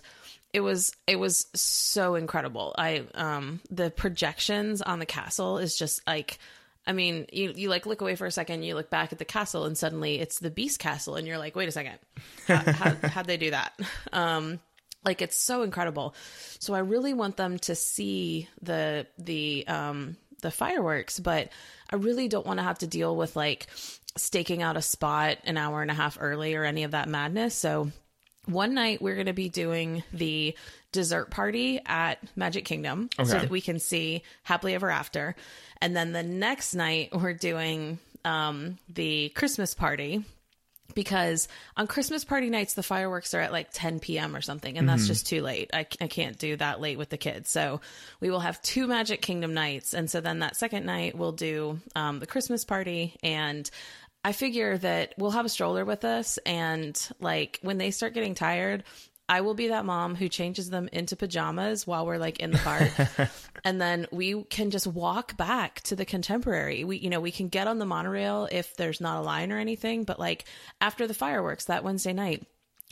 it 0.53 0.61
was 0.61 0.95
it 1.07 1.17
was 1.17 1.47
so 1.53 2.15
incredible. 2.15 2.73
I 2.77 3.03
um 3.13 3.61
the 3.69 3.91
projections 3.91 4.81
on 4.81 4.99
the 4.99 5.05
castle 5.05 5.59
is 5.59 5.77
just 5.77 6.05
like 6.07 6.39
I 6.85 6.93
mean, 6.93 7.27
you 7.31 7.53
you 7.55 7.69
like 7.69 7.85
look 7.85 8.01
away 8.01 8.15
for 8.15 8.25
a 8.25 8.31
second, 8.31 8.63
you 8.63 8.73
look 8.73 8.89
back 8.89 9.11
at 9.13 9.19
the 9.19 9.25
castle, 9.25 9.65
and 9.65 9.77
suddenly 9.77 10.19
it's 10.19 10.39
the 10.39 10.49
Beast 10.49 10.79
Castle, 10.79 11.15
and 11.15 11.27
you're 11.27 11.37
like, 11.37 11.55
wait 11.55 11.69
a 11.69 11.71
second, 11.71 11.99
how, 12.47 12.55
how, 12.71 12.95
how'd 13.07 13.27
they 13.27 13.37
do 13.37 13.51
that? 13.51 13.79
Um, 14.11 14.59
like 15.05 15.21
it's 15.21 15.37
so 15.37 15.61
incredible. 15.61 16.15
So 16.59 16.73
I 16.73 16.79
really 16.79 17.13
want 17.13 17.37
them 17.37 17.59
to 17.59 17.75
see 17.75 18.47
the 18.61 19.05
the 19.17 19.67
um 19.67 20.17
the 20.41 20.51
fireworks, 20.51 21.19
but 21.19 21.49
I 21.89 21.95
really 21.97 22.27
don't 22.27 22.45
want 22.45 22.59
to 22.59 22.63
have 22.63 22.79
to 22.79 22.87
deal 22.87 23.15
with 23.15 23.35
like 23.35 23.67
staking 24.17 24.61
out 24.61 24.77
a 24.77 24.81
spot 24.81 25.37
an 25.45 25.57
hour 25.57 25.81
and 25.81 25.91
a 25.91 25.95
half 25.95 26.17
early 26.19 26.55
or 26.55 26.63
any 26.63 26.83
of 26.83 26.91
that 26.91 27.07
madness. 27.07 27.55
So 27.55 27.91
one 28.45 28.73
night 28.73 29.01
we're 29.01 29.15
going 29.15 29.27
to 29.27 29.33
be 29.33 29.49
doing 29.49 30.03
the 30.11 30.55
dessert 30.91 31.29
party 31.29 31.79
at 31.85 32.19
Magic 32.35 32.65
Kingdom 32.65 33.09
so 33.17 33.23
that 33.23 33.49
we 33.49 33.61
can 33.61 33.79
see 33.79 34.23
Happily 34.43 34.73
Ever 34.73 34.89
After. 34.89 35.35
And 35.79 35.95
then 35.95 36.11
the 36.11 36.23
next 36.23 36.73
night 36.73 37.09
we're 37.13 37.33
doing 37.33 37.99
um, 38.25 38.77
the 38.89 39.29
Christmas 39.29 39.73
party 39.73 40.25
because 40.93 41.47
on 41.77 41.87
Christmas 41.87 42.23
party 42.23 42.49
nights 42.49 42.73
the 42.73 42.83
fireworks 42.83 43.33
are 43.33 43.39
at 43.39 43.51
like 43.51 43.69
10 43.71 43.99
p.m. 43.99 44.35
or 44.35 44.41
something, 44.41 44.77
and 44.77 44.87
that's 44.87 45.07
just 45.07 45.27
too 45.27 45.41
late. 45.41 45.69
I, 45.73 45.85
I 45.99 46.07
can't 46.07 46.37
do 46.37 46.55
that 46.57 46.81
late 46.81 46.97
with 46.97 47.09
the 47.09 47.17
kids. 47.17 47.49
So 47.49 47.81
we 48.19 48.29
will 48.29 48.39
have 48.39 48.61
two 48.61 48.87
Magic 48.87 49.21
Kingdom 49.21 49.53
nights, 49.53 49.93
and 49.93 50.09
so 50.09 50.21
then 50.21 50.39
that 50.39 50.55
second 50.55 50.85
night 50.85 51.17
we'll 51.17 51.31
do 51.31 51.79
um, 51.95 52.19
the 52.19 52.27
Christmas 52.27 52.65
party 52.65 53.15
and. 53.23 53.69
I 54.23 54.33
figure 54.33 54.77
that 54.77 55.15
we'll 55.17 55.31
have 55.31 55.47
a 55.47 55.49
stroller 55.49 55.83
with 55.83 56.05
us, 56.05 56.37
and 56.45 56.95
like 57.19 57.57
when 57.63 57.79
they 57.79 57.89
start 57.89 58.13
getting 58.13 58.35
tired, 58.35 58.83
I 59.31 59.39
will 59.39 59.53
be 59.53 59.69
that 59.69 59.85
mom 59.85 60.15
who 60.15 60.27
changes 60.27 60.69
them 60.69 60.89
into 60.91 61.15
pajamas 61.15 61.87
while 61.87 62.05
we're 62.05 62.17
like 62.17 62.41
in 62.41 62.51
the 62.51 62.57
park. 62.57 63.29
and 63.63 63.79
then 63.79 64.05
we 64.11 64.43
can 64.43 64.71
just 64.71 64.85
walk 64.85 65.37
back 65.37 65.79
to 65.83 65.95
the 65.95 66.03
contemporary. 66.03 66.83
We, 66.83 66.97
you 66.97 67.09
know, 67.09 67.21
we 67.21 67.31
can 67.31 67.47
get 67.47 67.65
on 67.65 67.79
the 67.79 67.85
monorail 67.85 68.49
if 68.51 68.75
there's 68.75 68.99
not 68.99 69.19
a 69.19 69.21
line 69.21 69.53
or 69.53 69.57
anything, 69.57 70.03
but 70.03 70.19
like 70.19 70.43
after 70.81 71.07
the 71.07 71.13
fireworks 71.13 71.65
that 71.65 71.81
Wednesday 71.81 72.11
night, 72.11 72.45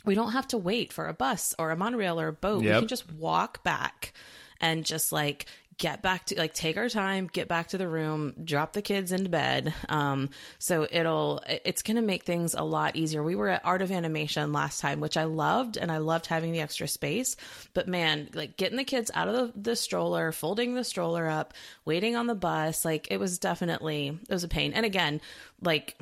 we 0.06 0.14
don't 0.14 0.32
have 0.32 0.48
to 0.48 0.56
wait 0.56 0.94
for 0.94 1.08
a 1.08 1.12
bus 1.12 1.54
or 1.58 1.72
a 1.72 1.76
monorail 1.76 2.18
or 2.18 2.28
a 2.28 2.32
boat. 2.32 2.62
We 2.62 2.68
can 2.80 2.88
just 2.88 3.12
walk 3.12 3.62
back 3.62 4.14
and 4.62 4.82
just 4.82 5.12
like 5.12 5.44
get 5.80 6.02
back 6.02 6.26
to 6.26 6.36
like 6.36 6.52
take 6.52 6.76
our 6.76 6.90
time, 6.90 7.26
get 7.26 7.48
back 7.48 7.68
to 7.68 7.78
the 7.78 7.88
room, 7.88 8.34
drop 8.44 8.74
the 8.74 8.82
kids 8.82 9.12
into 9.12 9.30
bed. 9.30 9.74
Um, 9.88 10.28
so 10.58 10.86
it'll 10.88 11.42
it's 11.46 11.82
gonna 11.82 12.02
make 12.02 12.24
things 12.24 12.54
a 12.54 12.62
lot 12.62 12.96
easier. 12.96 13.22
We 13.22 13.34
were 13.34 13.48
at 13.48 13.64
Art 13.64 13.80
of 13.80 13.90
Animation 13.90 14.52
last 14.52 14.80
time, 14.80 15.00
which 15.00 15.16
I 15.16 15.24
loved, 15.24 15.78
and 15.78 15.90
I 15.90 15.96
loved 15.96 16.26
having 16.26 16.52
the 16.52 16.60
extra 16.60 16.86
space. 16.86 17.34
But 17.72 17.88
man, 17.88 18.28
like 18.34 18.58
getting 18.58 18.76
the 18.76 18.84
kids 18.84 19.10
out 19.14 19.28
of 19.28 19.34
the, 19.34 19.60
the 19.70 19.74
stroller, 19.74 20.32
folding 20.32 20.74
the 20.74 20.84
stroller 20.84 21.26
up, 21.26 21.54
waiting 21.86 22.14
on 22.14 22.26
the 22.26 22.34
bus, 22.34 22.84
like 22.84 23.08
it 23.10 23.18
was 23.18 23.38
definitely 23.38 24.18
it 24.28 24.32
was 24.32 24.44
a 24.44 24.48
pain. 24.48 24.74
And 24.74 24.84
again, 24.84 25.22
like 25.62 25.96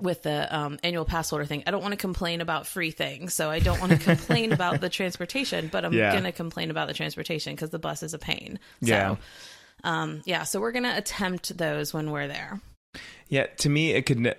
with 0.00 0.22
the 0.22 0.56
um, 0.56 0.78
annual 0.82 1.04
pass 1.04 1.30
holder 1.30 1.44
thing, 1.44 1.62
I 1.66 1.70
don't 1.70 1.82
want 1.82 1.92
to 1.92 1.98
complain 1.98 2.40
about 2.40 2.66
free 2.66 2.90
things. 2.90 3.34
So 3.34 3.50
I 3.50 3.58
don't 3.60 3.78
want 3.80 3.92
to 3.92 3.98
complain 4.16 4.52
about 4.52 4.80
the 4.80 4.88
transportation, 4.88 5.68
but 5.68 5.84
I'm 5.84 5.92
Yeah. 5.92 6.12
going 6.12 6.24
to 6.24 6.32
complain 6.32 6.70
about 6.70 6.88
the 6.88 6.94
transportation 6.94 7.54
because 7.54 7.70
the 7.70 7.78
bus 7.78 8.02
is 8.02 8.14
a 8.14 8.18
pain. 8.18 8.58
Yeah. 8.80 9.16
So, 9.16 9.18
um, 9.84 10.22
yeah. 10.24 10.42
So 10.44 10.60
we're 10.60 10.72
going 10.72 10.84
to 10.84 10.96
attempt 10.96 11.56
those 11.56 11.92
when 11.94 12.10
we're 12.10 12.28
there. 12.28 12.60
Yeah, 13.28 13.46
to 13.58 13.68
me, 13.68 13.92
it 13.92 14.02
could. 14.06 14.34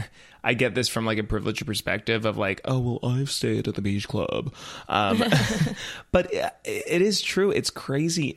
I 0.44 0.54
get 0.54 0.74
this 0.74 0.88
from 0.88 1.06
like 1.06 1.18
a 1.18 1.22
privileged 1.22 1.64
perspective 1.64 2.24
of 2.24 2.36
like, 2.36 2.60
oh 2.64 2.80
well, 3.00 3.12
I've 3.12 3.30
stayed 3.30 3.68
at 3.68 3.76
the 3.76 3.80
beach 3.82 4.08
club, 4.08 4.52
um, 4.88 5.22
but 6.10 6.34
it 6.34 6.52
it 6.64 7.00
is 7.00 7.20
true. 7.22 7.52
It's 7.52 7.70
crazy. 7.70 8.36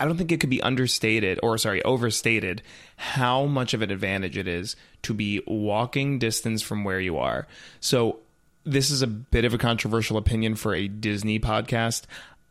I 0.00 0.06
don't 0.06 0.16
think 0.16 0.32
it 0.32 0.40
could 0.40 0.50
be 0.50 0.62
understated 0.62 1.38
or 1.42 1.58
sorry, 1.58 1.82
overstated 1.84 2.62
how 2.96 3.44
much 3.44 3.74
of 3.74 3.82
an 3.82 3.90
advantage 3.90 4.36
it 4.38 4.48
is 4.48 4.74
to 5.02 5.14
be 5.14 5.42
walking 5.46 6.18
distance 6.18 6.62
from 6.62 6.84
where 6.84 7.00
you 7.00 7.18
are. 7.18 7.46
So 7.80 8.18
this 8.64 8.90
is 8.90 9.02
a 9.02 9.06
bit 9.06 9.44
of 9.44 9.54
a 9.54 9.58
controversial 9.58 10.16
opinion 10.16 10.54
for 10.54 10.74
a 10.74 10.88
Disney 10.88 11.38
podcast. 11.38 12.04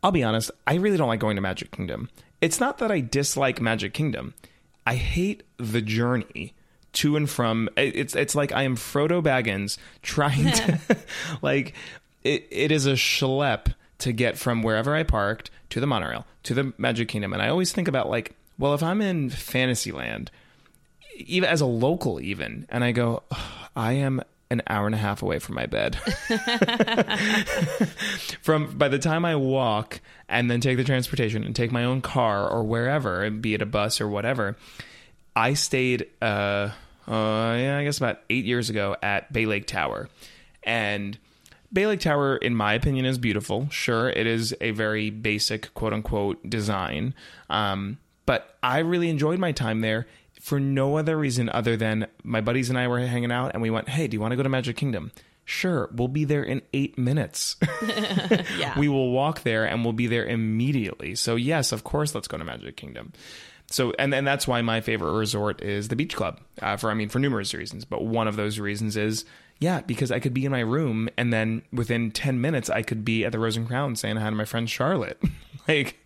I'll 0.04 0.12
be 0.12 0.24
honest, 0.24 0.52
I 0.68 0.76
really 0.76 0.98
don't 0.98 1.08
like 1.08 1.20
going 1.20 1.36
to 1.36 1.42
Magic 1.42 1.72
Kingdom. 1.72 2.10
It's 2.40 2.60
not 2.60 2.78
that 2.78 2.92
I 2.92 3.02
dislike 3.02 3.60
Magic 3.60 3.94
Kingdom. 3.94 4.34
I 4.86 4.96
hate 4.96 5.44
the 5.58 5.82
journey 5.82 6.54
to 6.92 7.16
and 7.16 7.30
from 7.30 7.70
it's 7.78 8.16
it's 8.16 8.34
like 8.34 8.52
I 8.52 8.64
am 8.64 8.76
Frodo 8.76 9.22
Baggins 9.22 9.78
trying 10.02 10.52
to 10.52 10.80
like 11.42 11.74
it, 12.24 12.48
it 12.50 12.72
is 12.72 12.86
a 12.88 12.94
schlep 12.94 13.74
to 14.00 14.12
get 14.12 14.38
from 14.38 14.64
wherever 14.64 14.96
I 14.96 15.04
parked 15.04 15.52
to 15.70 15.80
the 15.80 15.88
monorail 15.88 16.26
to 16.44 16.54
the 16.54 16.74
Magic 16.78 17.08
Kingdom 17.08 17.34
and 17.34 17.42
I 17.42 17.50
always 17.50 17.72
think 17.72 17.88
about 17.88 18.10
like 18.10 18.36
well 18.58 18.74
if 18.74 18.84
I'm 18.84 19.02
in 19.02 19.30
Fantasyland 19.30 20.32
even 21.16 21.50
as 21.50 21.62
a 21.62 21.66
local 21.66 22.20
even 22.20 22.66
and 22.70 22.84
I 22.84 22.92
go 22.92 23.24
"Ugh, 23.32 23.70
I 23.76 23.94
am 23.94 24.22
an 24.52 24.62
hour 24.68 24.86
and 24.88 24.96
a 24.96 24.98
half 24.98 25.22
away 25.22 25.40
from 25.40 25.56
my 25.56 25.66
bed. 25.68 25.96
from 28.42 28.78
by 28.78 28.88
the 28.88 28.98
time 29.00 29.24
I 29.26 29.36
walk 29.36 30.02
and 30.28 30.50
then 30.50 30.60
take 30.60 30.78
the 30.78 30.84
transportation 30.84 31.44
and 31.44 31.56
take 31.56 31.72
my 31.72 31.84
own 31.84 32.02
car 32.02 32.50
or 32.50 32.64
wherever, 32.64 33.30
be 33.30 33.54
it 33.54 33.62
a 33.62 33.68
bus 33.68 34.02
or 34.02 34.08
whatever, 34.08 34.58
I 35.36 35.54
stayed 35.54 36.08
uh, 36.22 36.72
uh 37.08 37.56
yeah, 37.58 37.78
I 37.80 37.84
guess 37.84 37.98
about 37.98 38.22
8 38.30 38.46
years 38.46 38.70
ago 38.70 38.96
at 39.02 39.32
Bay 39.32 39.46
Lake 39.46 39.68
Tower. 39.68 40.10
And 40.64 41.18
Bay 41.72 41.86
Lake 41.86 42.00
Tower, 42.00 42.38
in 42.38 42.56
my 42.56 42.74
opinion, 42.74 43.06
is 43.06 43.18
beautiful. 43.18 43.68
Sure, 43.70 44.10
it 44.10 44.26
is 44.26 44.56
a 44.60 44.72
very 44.72 45.10
basic, 45.10 45.74
quote 45.74 45.94
unquote, 45.94 46.50
design. 46.50 47.14
Um, 47.50 48.00
but 48.26 48.58
I 48.64 48.80
really 48.80 49.10
enjoyed 49.10 49.40
my 49.40 49.52
time 49.52 49.82
there 49.82 50.08
for 50.40 50.60
no 50.60 50.98
other 50.98 51.18
reason 51.18 51.50
other 51.50 51.76
than 51.76 52.08
my 52.24 52.42
buddies 52.42 52.70
and 52.70 52.80
I 52.80 52.88
were 52.88 53.00
hanging 53.00 53.32
out 53.32 53.52
and 53.54 53.62
we 53.62 53.70
went, 53.70 53.90
hey, 53.90 54.08
do 54.08 54.16
you 54.16 54.22
want 54.22 54.32
to 54.32 54.36
go 54.38 54.44
to 54.44 54.50
Magic 54.50 54.78
Kingdom? 54.78 55.12
Sure, 55.46 55.90
we'll 55.94 56.08
be 56.08 56.26
there 56.26 56.44
in 56.44 56.62
eight 56.74 56.98
minutes. 56.98 57.56
Yeah. 58.58 58.78
we 58.78 58.88
will 58.88 59.12
walk 59.12 59.42
there 59.44 59.66
and 59.66 59.84
we'll 59.84 59.94
be 59.94 60.08
there 60.08 60.26
immediately. 60.26 61.16
So, 61.16 61.36
yes, 61.36 61.72
of 61.72 61.84
course, 61.84 62.14
let's 62.16 62.28
go 62.28 62.38
to 62.38 62.44
Magic 62.44 62.78
Kingdom. 62.78 63.14
So, 63.72 63.94
and, 64.00 64.14
and 64.14 64.26
that's 64.26 64.48
why 64.48 64.62
my 64.62 64.82
favorite 64.82 65.14
resort 65.18 65.62
is 65.62 65.88
the 65.90 65.96
Beach 65.96 66.16
Club, 66.16 66.40
uh, 66.62 66.78
for, 66.78 66.90
I 66.90 66.94
mean, 66.94 67.10
for 67.10 67.20
numerous 67.20 67.54
reasons. 67.54 67.86
But 67.86 68.04
one 68.04 68.28
of 68.28 68.36
those 68.36 68.60
reasons 68.60 68.98
is, 68.98 69.26
yeah, 69.60 69.82
because 69.82 70.12
I 70.12 70.20
could 70.20 70.34
be 70.34 70.46
in 70.46 70.52
my 70.52 70.62
room 70.62 71.10
and 71.18 71.32
then 71.32 71.62
within 71.72 72.12
10 72.12 72.42
minutes, 72.42 72.70
I 72.70 72.82
could 72.82 73.04
be 73.04 73.26
at 73.26 73.32
the 73.32 73.40
Rose 73.40 73.58
and 73.58 73.68
Crown 73.68 73.96
saying 73.96 74.18
hi 74.18 74.30
to 74.30 74.36
my 74.36 74.46
friend 74.46 74.70
Charlotte. 74.70 75.22
like, 75.68 75.98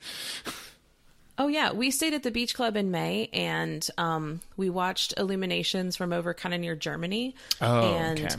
Oh 1.37 1.47
yeah, 1.47 1.71
we 1.71 1.89
stayed 1.89 2.13
at 2.13 2.23
the 2.23 2.31
beach 2.31 2.53
club 2.53 2.77
in 2.77 2.91
May, 2.91 3.29
and 3.33 3.87
um, 3.97 4.41
we 4.55 4.69
watched 4.69 5.15
illuminations 5.17 5.95
from 5.95 6.13
over 6.13 6.33
kind 6.33 6.53
of 6.53 6.61
near 6.61 6.75
Germany. 6.75 7.35
Oh, 7.59 7.95
and 7.95 8.19
okay. 8.19 8.35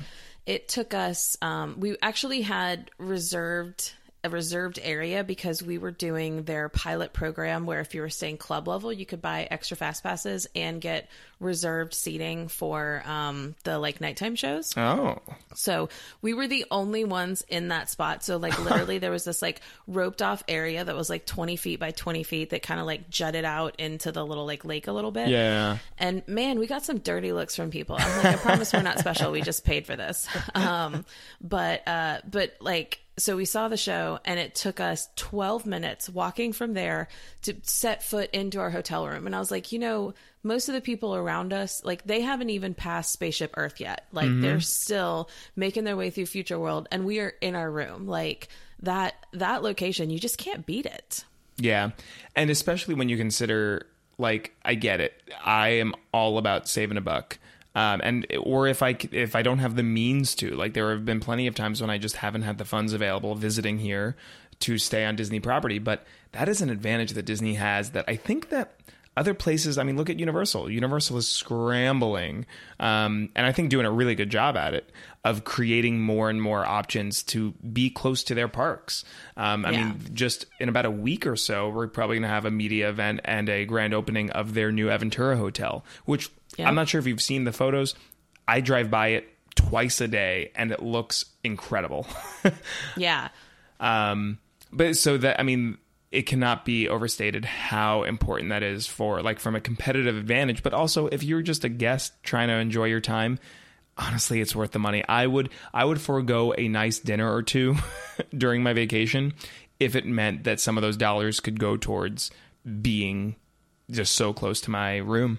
it 0.47 0.69
took 0.69 0.95
us. 0.95 1.37
Um, 1.43 1.81
we 1.81 1.97
actually 2.01 2.43
had 2.43 2.93
reserved 2.99 3.93
a 4.25 4.31
reserved 4.31 4.81
area 4.83 5.23
because 5.23 5.63
we 5.63 5.79
were 5.79 5.91
doing 5.91 6.43
their 6.45 6.69
pilot 6.69 7.13
program 7.13 7.67
where 7.67 7.81
if 7.81 7.95
you 7.95 8.01
were 8.01 8.09
staying 8.11 8.39
club 8.39 8.67
level, 8.67 8.93
you 8.93 9.05
could 9.07 9.21
buy 9.23 9.47
extra 9.51 9.77
fast 9.77 10.03
passes 10.03 10.49
and 10.57 10.81
get 10.81 11.09
reserved 11.41 11.93
seating 11.93 12.49
for 12.49 13.03
um, 13.07 13.55
the 13.65 13.79
like 13.79 14.01
nighttime 14.01 14.35
shows. 14.35 14.75
oh, 14.77 15.19
So 15.55 15.91
we 16.23 16.33
were 16.33 16.47
the 16.49 16.65
only 16.71 17.05
ones 17.05 17.45
in 17.49 17.69
that 17.69 17.91
spot. 17.91 18.25
So 18.25 18.39
like 18.39 18.59
literally 18.65 18.99
there 18.99 19.11
was 19.11 19.25
this 19.25 19.43
like 19.43 19.61
roped 19.87 20.23
off 20.23 20.43
area 20.49 20.83
that 20.83 20.97
was 20.97 21.11
like 21.11 21.27
20 21.27 21.57
feet 21.57 21.79
by 21.79 21.91
20 21.91 22.23
feet 22.23 22.51
that 22.51 22.63
kind 22.63 22.81
of 22.81 22.87
like 22.87 23.11
jutted 23.11 23.45
out 23.45 23.79
into 23.79 24.11
the 24.11 24.25
little 24.25 24.47
like 24.47 24.65
lake 24.65 24.89
a 24.89 24.93
little 24.93 25.11
bit. 25.13 25.29
yeah. 25.29 25.79
And 25.99 26.27
man, 26.27 26.59
we 26.59 26.67
got 26.67 26.85
some 26.85 26.99
dirty 26.99 27.33
looks 27.33 27.55
from 27.55 27.71
people. 27.71 27.97
I'm 27.99 28.17
like, 28.25 28.35
I 28.35 28.37
promise 28.37 28.73
we're 28.73 28.83
not 28.83 28.99
special. 28.99 29.31
We 29.33 29.43
just 29.43 29.65
paid 29.65 29.87
for 29.87 29.97
this. 29.97 30.27
Um, 30.55 31.05
but, 31.41 31.87
uh, 31.87 32.19
but 32.31 32.55
like, 32.61 33.01
so 33.17 33.37
we 33.37 33.45
saw 33.45 33.69
the 33.69 33.77
show 33.77 34.19
and 34.25 34.41
it 34.41 34.55
took 34.55 34.81
us 34.81 35.09
12 35.17 35.67
minutes 35.67 36.09
walking 36.09 36.53
from 36.53 36.75
there 36.75 37.09
to 37.43 37.55
set 37.63 38.03
foot 38.03 38.31
into 38.33 38.59
our 38.59 38.71
hotel 38.71 39.07
room. 39.07 39.27
And 39.27 39.37
I 39.37 39.39
was 39.39 39.51
like, 39.51 39.73
you 39.73 39.79
know, 39.79 40.15
most 40.43 40.69
of 40.69 40.75
the 40.75 40.81
people 40.81 41.15
around 41.15 41.53
us, 41.53 41.85
like 41.85 42.05
they 42.05 42.21
haven't 42.21 42.51
even 42.51 42.75
passed 42.75 43.13
Spaceship 43.13 43.55
Earth 43.57 43.81
yet. 43.81 44.07
Like 44.13 44.27
mm-hmm. 44.27 44.41
they're 44.41 44.61
still 44.61 45.31
making 45.55 45.85
their 45.85 45.97
way 45.97 46.11
through 46.11 46.27
Future 46.27 46.59
World 46.59 46.89
and 46.91 47.07
we 47.07 47.21
are 47.21 47.35
in 47.41 47.55
our 47.55 47.71
room. 47.71 48.07
Like 48.07 48.49
that, 48.81 49.15
that 49.33 49.63
location, 49.63 50.11
you 50.11 50.19
just 50.19 50.39
can't 50.39 50.67
beat 50.67 50.87
it. 50.87 51.25
Yeah. 51.57 51.91
And 52.35 52.51
especially 52.51 52.95
when 52.95 53.09
you 53.09 53.17
consider 53.17 53.87
like 54.19 54.55
I 54.65 54.75
get 54.75 55.01
it. 55.01 55.21
I 55.45 55.69
am 55.71 55.95
all 56.13 56.39
about 56.39 56.69
saving 56.69 56.97
a 56.97 57.01
buck. 57.01 57.39
Um, 57.75 58.01
and 58.05 58.27
or 58.41 58.67
if 58.69 58.83
I 58.83 58.97
if 59.11 59.35
I 59.35 59.43
don't 59.43 59.59
have 59.59 59.75
the 59.77 59.83
means 59.83 60.35
to, 60.37 60.51
like 60.51 60.75
there 60.75 60.91
have 60.91 61.05
been 61.05 61.21
plenty 61.21 61.47
of 61.47 61.55
times 61.55 61.81
when 61.81 61.91
I 61.91 61.99
just 61.99 62.17
haven't 62.17 62.43
had 62.43 62.59
the 62.59 62.65
funds 62.65 62.93
available 62.93 63.35
visiting 63.35 63.79
here 63.79 64.17
to 64.61 64.79
stay 64.79 65.05
on 65.05 65.17
Disney 65.17 65.41
property, 65.41 65.79
but 65.81 66.07
that 66.33 66.49
is 66.49 66.63
an 66.63 66.71
advantage 66.71 67.13
that 67.13 67.25
Disney 67.25 67.55
has 67.55 67.91
that 67.91 68.05
I 68.07 68.15
think 68.17 68.51
that 68.51 68.79
other 69.17 69.35
places, 69.35 69.79
I 69.79 69.85
mean, 69.85 69.97
look 69.97 70.11
at 70.11 70.19
Universal. 70.19 70.71
Universal 70.71 71.19
is 71.19 71.29
scrambling, 71.29 72.47
um, 72.81 73.29
and 73.35 73.47
I 73.47 73.53
think 73.53 73.71
doing 73.71 73.87
a 73.87 73.91
really 73.91 74.15
good 74.15 74.31
job 74.31 74.57
at 74.57 74.75
it 74.75 74.91
of 75.25 75.45
creating 75.45 76.01
more 76.01 76.29
and 76.31 76.41
more 76.43 76.65
options 76.67 77.23
to 77.25 77.53
be 77.73 77.91
close 77.91 78.23
to 78.25 78.35
their 78.35 78.49
parks. 78.49 79.05
Um, 79.37 79.65
I 79.65 79.71
Yeah. 79.71 79.85
mean, 79.89 80.01
just 80.13 80.47
in 80.61 80.69
about 80.69 80.85
a 80.85 80.91
week 80.91 81.27
or 81.27 81.37
so, 81.37 81.69
we're 81.71 81.87
probably 81.89 82.17
going 82.17 82.23
to 82.23 82.29
have 82.29 82.45
a 82.45 82.51
media 82.51 82.89
event 82.89 83.21
and 83.25 83.49
a 83.49 83.65
grand 83.65 83.95
opening 83.95 84.31
of 84.31 84.55
their 84.55 84.71
new 84.73 84.89
Aventura 84.89 85.37
Hotel, 85.37 85.85
which 86.05 86.31
Yeah. 86.57 86.69
I'm 86.69 86.75
not 86.75 86.89
sure 86.89 86.99
if 86.99 87.07
you've 87.07 87.23
seen 87.23 87.45
the 87.45 87.53
photos. 87.53 87.95
I 88.47 88.61
drive 88.61 88.91
by 88.91 89.09
it 89.09 89.29
twice 89.55 90.01
a 90.01 90.09
day, 90.09 90.51
and 90.55 90.73
it 90.73 90.83
looks 90.83 91.25
incredible. 91.43 92.07
Yeah. 92.97 93.29
Um, 93.81 94.39
but 94.73 94.97
so 94.97 95.17
that 95.19 95.41
I 95.41 95.43
mean, 95.43 95.79
it 96.13 96.23
cannot 96.27 96.65
be 96.65 96.89
overstated 96.89 97.45
how 97.45 98.05
important 98.05 98.51
that 98.51 98.63
is 98.63 98.87
for 98.87 99.23
like 99.23 99.41
from 99.41 99.57
a 99.57 99.61
competitive 99.61 100.17
advantage, 100.17 100.63
but 100.63 100.73
also 100.73 101.09
if 101.09 101.23
you're 101.23 101.43
just 101.43 101.65
a 101.65 101.69
guest 101.69 102.13
trying 102.23 102.49
to 102.49 102.55
enjoy 102.55 102.85
your 102.85 103.01
time. 103.01 103.39
Honestly, 103.97 104.41
it's 104.41 104.57
worth 104.57 104.73
the 104.73 104.79
money. 104.81 105.05
I 105.09 105.27
would 105.27 105.51
I 105.73 105.85
would 105.85 106.01
forego 106.01 106.53
a 106.57 106.67
nice 106.69 106.99
dinner 106.99 107.33
or 107.33 107.43
two 107.43 107.77
during 108.37 108.63
my 108.63 108.73
vacation 108.73 109.35
if 109.79 109.95
it 109.95 110.05
meant 110.05 110.45
that 110.45 110.61
some 110.61 110.77
of 110.77 110.83
those 110.83 110.97
dollars 110.97 111.41
could 111.41 111.61
go 111.61 111.77
towards 111.77 112.31
being 112.83 113.37
just 113.91 114.15
so 114.15 114.33
close 114.33 114.61
to 114.63 114.71
my 114.71 114.97
room. 114.97 115.39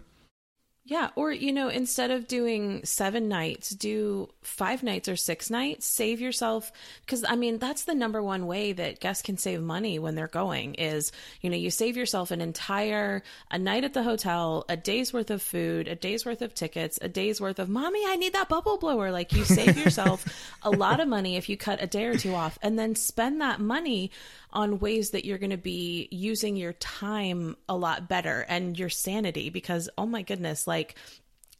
Yeah, 0.87 1.09
or 1.15 1.31
you 1.31 1.51
know, 1.51 1.67
instead 1.67 2.11
of 2.11 2.27
doing 2.27 2.85
seven 2.85 3.27
nights, 3.27 3.71
do 3.71 4.29
five 4.43 4.83
nights 4.83 5.09
or 5.09 5.15
six 5.15 5.49
nights. 5.49 5.87
Save 5.87 6.21
yourself 6.21 6.71
because 7.03 7.25
I 7.27 7.35
mean 7.35 7.57
that's 7.57 7.85
the 7.85 7.95
number 7.95 8.21
one 8.21 8.45
way 8.45 8.71
that 8.71 8.99
guests 8.99 9.23
can 9.23 9.39
save 9.39 9.63
money 9.63 9.97
when 9.97 10.13
they're 10.13 10.27
going 10.27 10.75
is 10.75 11.11
you 11.41 11.49
know 11.49 11.55
you 11.55 11.71
save 11.71 11.97
yourself 11.97 12.29
an 12.29 12.39
entire 12.39 13.23
a 13.49 13.57
night 13.57 13.83
at 13.83 13.93
the 13.93 14.03
hotel, 14.03 14.63
a 14.69 14.77
day's 14.77 15.11
worth 15.11 15.31
of 15.31 15.41
food, 15.41 15.87
a 15.87 15.95
day's 15.95 16.23
worth 16.23 16.43
of 16.43 16.53
tickets, 16.53 16.99
a 17.01 17.09
day's 17.09 17.41
worth 17.41 17.57
of 17.57 17.67
mommy, 17.67 18.03
I 18.05 18.15
need 18.15 18.33
that 18.33 18.47
bubble 18.49 18.77
blower. 18.77 19.09
Like 19.09 19.33
you 19.33 19.43
save 19.43 19.77
yourself 19.83 20.23
a 20.61 20.69
lot 20.69 20.99
of 20.99 21.07
money 21.07 21.35
if 21.35 21.49
you 21.49 21.57
cut 21.57 21.81
a 21.81 21.87
day 21.87 22.05
or 22.05 22.15
two 22.15 22.35
off, 22.35 22.59
and 22.61 22.77
then 22.77 22.93
spend 22.93 23.41
that 23.41 23.59
money 23.59 24.11
on 24.55 24.79
ways 24.79 25.11
that 25.11 25.25
you're 25.25 25.37
going 25.37 25.49
to 25.51 25.57
be 25.57 26.07
using 26.11 26.55
your 26.55 26.73
time 26.73 27.55
a 27.69 27.75
lot 27.75 28.07
better 28.07 28.45
and 28.47 28.79
your 28.79 28.89
sanity 28.89 29.49
because 29.49 29.89
oh 29.97 30.05
my 30.05 30.21
goodness 30.21 30.65
like 30.65 30.95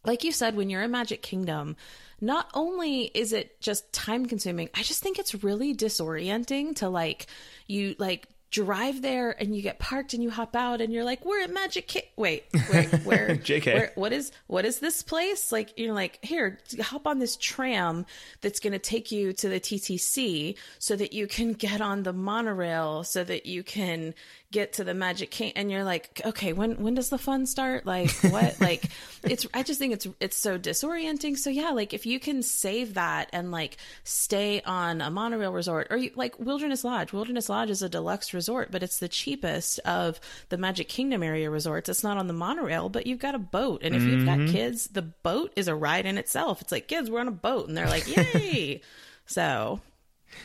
like 0.06 0.24
you 0.24 0.32
said 0.32 0.56
when 0.56 0.70
you're 0.70 0.82
in 0.82 0.92
magic 0.92 1.22
kingdom 1.22 1.76
not 2.22 2.50
only 2.54 3.04
is 3.04 3.34
it 3.34 3.60
just 3.62 3.92
time 3.92 4.26
consuming 4.26 4.70
i 4.74 4.82
just 4.82 5.04
think 5.04 5.20
it's 5.20 5.44
really 5.44 5.76
disorienting 5.76 6.76
to 6.76 6.90
like 6.90 7.28
you 7.68 7.96
like 8.00 8.28
drive 8.56 9.02
there 9.02 9.32
and 9.32 9.54
you 9.54 9.62
get 9.62 9.80
parked 9.80 10.14
and 10.14 10.24
you 10.24 10.30
hop 10.30 10.56
out 10.56 10.80
and 10.80 10.94
you're 10.94 11.04
like 11.04 11.26
we're 11.26 11.42
at 11.42 11.52
magic 11.52 11.90
Ki- 11.90 12.04
wait 12.16 12.46
wait 12.72 12.88
where 13.04 13.28
JK. 13.36 13.66
where 13.66 13.92
what 13.96 14.14
is 14.14 14.32
what 14.48 14.64
is 14.64 14.80
this 14.80 15.04
place 15.04 15.52
like 15.52 15.74
you're 15.76 15.94
like 15.94 16.20
here 16.24 16.58
hop 16.80 17.06
on 17.06 17.20
this 17.20 17.36
tram 17.36 18.06
that's 18.40 18.62
going 18.62 18.72
to 18.72 18.80
take 18.80 19.12
you 19.12 19.34
to 19.34 19.50
the 19.50 19.60
ttc 19.60 20.56
so 20.80 20.96
that 20.96 21.12
you 21.12 21.28
can 21.28 21.52
get 21.52 21.82
on 21.82 22.04
the 22.04 22.14
monorail 22.14 23.04
so 23.04 23.26
that 23.26 23.46
you 23.46 23.62
can 23.62 24.14
get 24.56 24.72
to 24.72 24.86
the 24.86 24.94
magic 24.94 25.32
king 25.32 25.52
and 25.58 25.70
you're 25.70 25.84
like 25.84 26.22
okay 26.24 26.54
when 26.54 26.82
when 26.82 26.94
does 26.94 27.10
the 27.10 27.18
fun 27.18 27.46
start? 27.46 27.86
Like 27.86 28.10
what? 28.32 28.56
Like 28.66 28.90
it's 29.22 29.46
i 29.54 29.64
just 29.64 29.80
think 29.80 29.94
it's 29.94 30.08
it's 30.22 30.38
so 30.38 30.58
disorienting. 30.58 31.38
So 31.38 31.50
yeah 31.50 31.72
like 31.72 31.94
if 31.94 32.06
you 32.06 32.22
can 32.22 32.42
save 32.42 32.94
that 32.94 33.30
and 33.34 33.52
like 33.52 33.76
stay 34.06 34.62
on 34.62 35.02
a 35.02 35.12
monorail 35.12 35.52
resort 35.52 35.88
or 35.90 35.98
you, 35.98 36.12
like 36.16 36.40
wilderness 36.40 36.86
lodge. 36.86 37.12
Wilderness 37.12 37.50
lodge 37.50 37.70
is 37.70 37.82
a 37.82 37.90
deluxe 37.90 38.34
resort 38.34 38.72
but 38.72 38.82
it's 38.82 39.00
the 39.00 39.10
cheapest 39.10 39.80
of 39.80 40.22
the 40.48 40.58
magic 40.58 40.88
kingdom 40.88 41.22
area 41.22 41.50
resorts. 41.50 41.90
It's 41.90 42.04
not 42.04 42.18
on 42.18 42.28
the 42.28 42.34
monorail 42.34 42.88
but 42.88 43.06
you've 43.06 43.20
got 43.20 43.36
a 43.36 43.40
boat. 43.40 43.82
And 43.84 43.94
if 43.94 44.04
you've 44.04 44.26
got 44.26 44.38
mm-hmm. 44.38 44.54
kids 44.54 44.88
the 44.88 45.02
boat 45.02 45.52
is 45.58 45.68
a 45.68 45.76
ride 45.76 46.06
in 46.06 46.18
itself. 46.18 46.62
It's 46.62 46.72
like 46.72 46.88
kids 46.88 47.12
we're 47.12 47.20
on 47.20 47.28
a 47.28 47.32
boat. 47.32 47.68
And 47.68 47.76
they're 47.76 47.90
like 47.90 48.08
yay! 48.08 48.82
So 49.28 49.82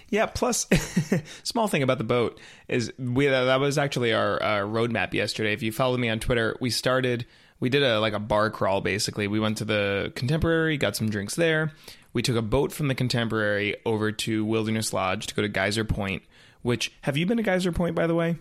Yeah. 0.08 0.26
Plus, 0.26 0.66
small 1.42 1.68
thing 1.68 1.82
about 1.82 1.98
the 1.98 2.04
boat 2.04 2.40
is 2.68 2.92
we 2.98 3.26
that 3.26 3.60
was 3.60 3.78
actually 3.78 4.12
our 4.12 4.42
uh, 4.42 4.58
roadmap 4.60 5.14
yesterday. 5.14 5.52
If 5.52 5.62
you 5.62 5.72
followed 5.72 6.00
me 6.00 6.08
on 6.08 6.20
Twitter, 6.20 6.56
we 6.60 6.70
started. 6.70 7.26
We 7.60 7.68
did 7.68 7.82
a 7.82 8.00
like 8.00 8.14
a 8.14 8.18
bar 8.18 8.50
crawl 8.50 8.80
basically. 8.80 9.28
We 9.28 9.38
went 9.40 9.58
to 9.58 9.64
the 9.64 10.12
Contemporary, 10.14 10.76
got 10.78 10.96
some 10.96 11.10
drinks 11.10 11.34
there. 11.34 11.72
We 12.12 12.22
took 12.22 12.36
a 12.36 12.42
boat 12.42 12.72
from 12.72 12.88
the 12.88 12.94
Contemporary 12.94 13.76
over 13.84 14.10
to 14.10 14.44
Wilderness 14.44 14.92
Lodge 14.92 15.26
to 15.26 15.34
go 15.34 15.42
to 15.42 15.48
Geyser 15.48 15.84
Point. 15.84 16.22
Which 16.62 16.92
have 17.02 17.16
you 17.16 17.26
been 17.26 17.36
to 17.36 17.42
Geyser 17.42 17.72
Point 17.72 17.94
by 17.94 18.06
the 18.06 18.14
way? 18.14 18.36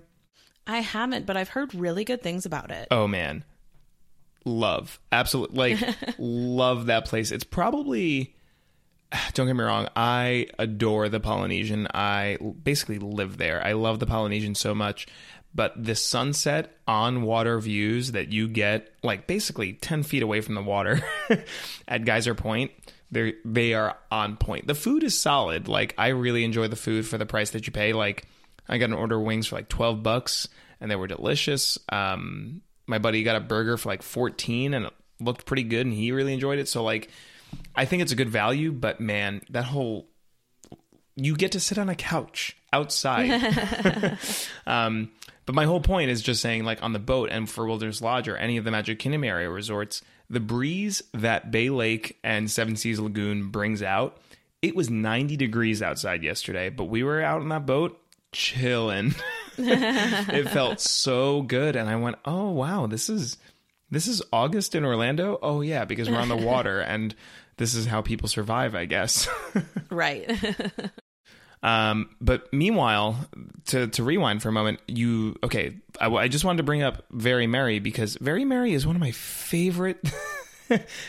i 0.68 0.80
haven't 0.82 1.26
but 1.26 1.36
i've 1.36 1.50
heard 1.50 1.74
really 1.74 2.04
good 2.04 2.22
things 2.22 2.46
about 2.46 2.70
it 2.70 2.88
Oh 2.92 3.08
man, 3.08 3.44
love 4.46 5.00
absolutely 5.12 5.76
like 5.76 5.98
love 6.20 6.88
that 6.88 7.06
place. 7.06 7.32
It's 7.32 7.44
probably 7.44 8.36
don't 9.34 9.48
get 9.48 9.56
me 9.56 9.64
wrong. 9.64 9.88
I 9.96 10.48
adore 10.58 11.10
the 11.10 11.20
Polynesian. 11.20 11.88
I 11.94 12.38
basically 12.64 13.00
live 13.00 13.38
there. 13.38 13.66
I 13.66 13.74
love 13.74 14.00
the 14.00 14.06
Polynesian 14.06 14.56
so 14.56 14.74
much. 14.76 15.08
But 15.54 15.84
the 15.84 15.96
sunset 15.96 16.78
on 16.88 17.24
water 17.24 17.60
views 17.60 18.12
that 18.12 18.32
you 18.32 18.48
get, 18.48 18.92
like 19.02 19.26
basically 19.26 19.74
10 19.74 20.04
feet 20.04 20.22
away 20.22 20.42
from 20.42 20.54
the 20.54 20.62
water 20.62 21.02
at 21.88 22.06
Geyser 22.06 22.36
Point, 22.36 22.72
they 23.12 23.74
are 23.74 23.98
on 24.12 24.38
point. 24.38 24.68
The 24.68 24.76
food 24.76 25.04
is 25.04 25.20
solid. 25.20 25.68
Like 25.68 25.96
I 25.98 26.10
really 26.10 26.44
enjoy 26.44 26.68
the 26.68 26.76
food 26.76 27.08
for 27.08 27.18
the 27.18 27.26
price 27.26 27.52
that 27.52 27.66
you 27.66 27.74
pay. 27.74 27.94
Like 27.94 28.28
I 28.68 28.78
got 28.78 28.90
an 28.90 28.94
order 28.94 29.18
of 29.18 29.24
wings 29.24 29.48
for 29.48 29.56
like 29.56 29.70
twelve 29.70 30.04
bucks, 30.04 30.48
and 30.80 30.90
they 30.90 30.96
were 30.96 31.08
delicious. 31.08 31.80
Um, 31.90 32.62
my 32.86 33.00
buddy 33.00 33.24
got 33.24 33.36
a 33.36 33.42
burger 33.42 33.78
for 33.78 33.90
like 33.90 34.04
fourteen, 34.04 34.74
and 34.74 34.86
it 34.86 34.94
looked 35.20 35.46
pretty 35.46 35.64
good, 35.64 35.86
and 35.86 35.94
he 35.94 36.12
really 36.12 36.34
enjoyed 36.34 36.60
it. 36.60 36.68
So 36.68 36.84
like, 36.84 37.10
I 37.76 37.86
think 37.86 38.02
it's 38.02 38.12
a 38.12 38.16
good 38.16 38.30
value. 38.30 38.72
But 38.72 39.00
man, 39.00 39.42
that 39.50 39.66
whole 39.66 40.08
you 41.16 41.36
get 41.36 41.52
to 41.54 41.60
sit 41.60 41.78
on 41.78 41.90
a 41.90 41.96
couch 41.96 42.56
outside. 42.72 44.18
um, 44.68 45.12
but 45.46 45.56
my 45.56 45.66
whole 45.66 45.82
point 45.82 46.12
is 46.12 46.22
just 46.22 46.42
saying, 46.42 46.64
like 46.64 46.82
on 46.84 46.94
the 46.94 47.00
boat 47.00 47.30
and 47.32 47.50
for 47.50 47.68
Wilderness 47.68 48.02
Lodge 48.02 48.28
or 48.28 48.38
any 48.38 48.58
of 48.58 48.66
the 48.66 48.72
Magic 48.72 49.00
Kingdom 49.00 49.24
area 49.24 49.50
resorts, 49.50 50.02
the 50.30 50.40
breeze 50.40 51.02
that 51.14 51.52
Bay 51.52 51.70
Lake 51.70 52.18
and 52.24 52.50
Seven 52.50 52.76
Seas 52.76 53.00
Lagoon 53.00 53.50
brings 53.50 53.82
out. 53.82 54.18
It 54.62 54.76
was 54.76 54.90
90 54.90 55.38
degrees 55.38 55.82
outside 55.82 56.24
yesterday, 56.24 56.70
but 56.70 56.86
we 56.86 57.04
were 57.04 57.22
out 57.22 57.42
on 57.42 57.50
that 57.50 57.66
boat 57.66 58.00
chilling. 58.32 59.16
it 59.58 60.50
felt 60.50 60.80
so 60.80 61.42
good, 61.42 61.76
and 61.76 61.90
I 61.90 61.96
went, 61.96 62.18
"Oh 62.26 62.52
wow, 62.52 62.86
this 62.86 63.10
is 63.10 63.38
this 63.92 64.08
is 64.08 64.22
August 64.32 64.76
in 64.76 64.86
Orlando." 64.86 65.40
Oh 65.42 65.62
yeah, 65.62 65.86
because 65.86 66.10
we're 66.10 66.18
on 66.20 66.30
the 66.30 66.36
water, 66.46 66.80
and 66.80 67.16
this 67.58 67.76
is 67.76 67.86
how 67.86 68.02
people 68.02 68.28
survive, 68.28 68.76
I 68.76 68.86
guess. 68.86 69.28
right. 69.90 70.30
Um, 71.62 72.10
but 72.22 72.54
meanwhile, 72.54 73.18
to 73.66 73.88
to 73.88 74.04
rewind 74.04 74.42
for 74.42 74.48
a 74.48 74.52
moment, 74.54 74.80
you 74.88 75.36
okay? 75.44 75.76
I, 76.00 76.08
I 76.08 76.28
just 76.30 76.46
wanted 76.46 76.58
to 76.58 76.64
bring 76.64 76.84
up 76.84 77.04
Very 77.12 77.48
Merry 77.48 77.80
because 77.80 78.16
Very 78.16 78.46
Merry 78.46 78.74
is 78.74 78.88
one 78.88 78.96
of 78.96 79.02
my 79.02 79.12
favorite 79.12 80.00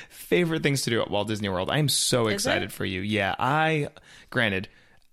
favorite 0.09 0.63
things 0.63 0.83
to 0.83 0.91
do 0.91 1.01
at 1.01 1.11
Walt 1.11 1.29
Disney 1.29 1.49
World. 1.49 1.71
I 1.71 1.79
am 1.79 1.89
so 1.89 2.29
excited 2.29 2.73
for 2.73 2.85
you. 2.85 3.01
Yeah, 3.01 3.35
I 3.39 3.91
granted, 4.31 4.69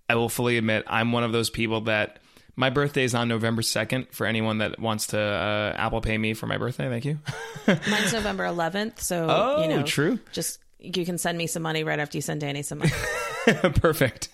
I 0.10 0.16
will 0.16 0.30
fully 0.30 0.58
admit 0.58 0.86
I'm 0.88 1.12
one 1.12 1.24
of 1.24 1.32
those 1.32 1.50
people 1.50 1.82
that 1.82 2.20
my 2.58 2.70
birthday 2.70 3.04
is 3.04 3.16
on 3.16 3.30
November 3.30 3.62
second. 3.62 4.08
For 4.12 4.26
anyone 4.26 4.58
that 4.58 4.80
wants 4.80 5.08
to 5.08 5.20
uh, 5.20 5.74
Apple 5.78 6.02
Pay 6.02 6.18
me 6.18 6.34
for 6.34 6.48
my 6.48 6.58
birthday, 6.58 6.90
thank 6.90 7.06
you. 7.06 7.20
Mine's 7.68 8.12
November 8.12 8.44
11th, 8.46 9.00
so 9.00 9.28
Oh, 9.30 9.62
you 9.62 9.70
know, 9.70 9.84
true. 9.84 10.20
Just 10.34 10.60
you 10.80 11.06
can 11.06 11.18
send 11.18 11.38
me 11.38 11.48
some 11.48 11.64
money 11.64 11.84
right 11.84 12.00
after 12.00 12.18
you 12.18 12.22
send 12.22 12.42
Danny 12.42 12.64
some 12.64 12.80
money. 12.80 12.92
Perfect. 13.76 14.28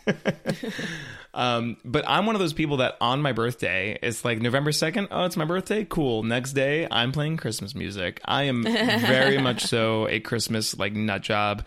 um, 1.34 1.78
but 1.86 2.04
I'm 2.08 2.26
one 2.26 2.36
of 2.36 2.40
those 2.40 2.54
people 2.54 2.78
that 2.78 2.96
on 3.00 3.22
my 3.22 3.32
birthday, 3.32 3.98
it's 4.02 4.26
like 4.26 4.42
November 4.42 4.72
2nd. 4.72 5.10
Oh, 5.12 5.26
it's 5.26 5.38
my 5.38 5.46
birthday. 5.46 5.86
Cool. 5.86 6.24
Next 6.24 6.54
day, 6.54 6.88
I'm 6.90 7.12
playing 7.12 7.38
Christmas 7.38 7.76
music. 7.76 8.22
I 8.26 8.44
am 8.44 8.64
very 8.64 9.38
much 9.38 9.66
so 9.66 10.08
a 10.08 10.20
Christmas 10.20 10.78
like 10.78 10.94
nut 10.94 11.22
job. 11.22 11.64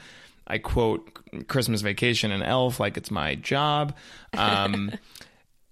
I 0.47 0.59
quote 0.59 1.19
Christmas 1.49 1.83
vacation 1.83 2.31
and 2.31 2.43
elf 2.43 2.79
like 2.81 2.97
it's 2.97 3.11
my 3.11 3.35
job. 3.35 3.95
Um, 4.37 4.93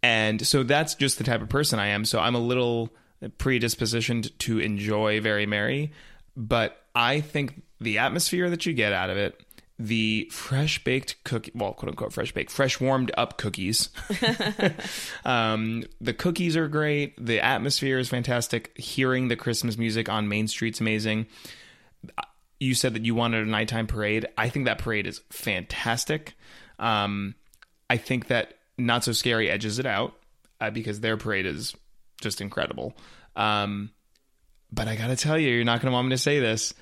and 0.04 0.46
so 0.46 0.62
that's 0.62 0.94
just 0.94 1.16
the 1.16 1.24
type 1.24 1.40
of 1.40 1.48
person 1.48 1.78
I 1.78 1.86
am. 1.86 2.04
So 2.04 2.20
I'm 2.20 2.34
a 2.34 2.38
little 2.38 2.90
predispositioned 3.38 4.36
to 4.40 4.58
enjoy 4.58 5.22
Very 5.22 5.46
Merry, 5.46 5.92
but 6.36 6.76
I 6.94 7.22
think 7.22 7.62
the 7.80 7.96
atmosphere 7.96 8.50
that 8.50 8.66
you 8.66 8.74
get 8.74 8.92
out 8.92 9.08
of 9.08 9.16
it, 9.16 9.40
the 9.78 10.28
fresh 10.30 10.84
baked 10.84 11.24
cookie, 11.24 11.52
well, 11.54 11.72
quote 11.72 11.88
unquote, 11.88 12.12
fresh 12.12 12.32
baked, 12.32 12.50
fresh 12.50 12.78
warmed 12.82 13.12
up 13.16 13.38
cookies. 13.38 13.88
um, 15.24 15.84
the 16.02 16.12
cookies 16.12 16.54
are 16.54 16.68
great. 16.68 17.14
The 17.24 17.42
atmosphere 17.42 17.98
is 17.98 18.10
fantastic. 18.10 18.76
Hearing 18.76 19.28
the 19.28 19.36
Christmas 19.36 19.78
music 19.78 20.10
on 20.10 20.28
Main 20.28 20.48
Street's 20.48 20.82
amazing. 20.82 21.28
You 22.60 22.74
said 22.74 22.92
that 22.92 23.06
you 23.06 23.14
wanted 23.14 23.46
a 23.46 23.50
nighttime 23.50 23.86
parade. 23.86 24.26
I 24.36 24.50
think 24.50 24.66
that 24.66 24.76
parade 24.76 25.06
is 25.06 25.22
fantastic. 25.30 26.34
Um, 26.78 27.36
I 27.88 27.96
think 27.96 28.26
that 28.26 28.58
Not 28.78 29.04
So 29.04 29.12
Scary 29.12 29.50
edges 29.50 29.78
it 29.78 29.86
out 29.86 30.14
uh, 30.60 30.70
because 30.70 31.00
their 31.00 31.16
parade 31.16 31.46
is 31.46 31.74
just 32.20 32.40
incredible. 32.40 32.94
Um, 33.36 33.90
but 34.72 34.88
I 34.88 34.96
gotta 34.96 35.16
tell 35.16 35.38
you, 35.38 35.50
you're 35.50 35.64
not 35.64 35.80
gonna 35.80 35.92
want 35.92 36.08
me 36.08 36.14
to 36.14 36.18
say 36.18 36.40
this. 36.40 36.74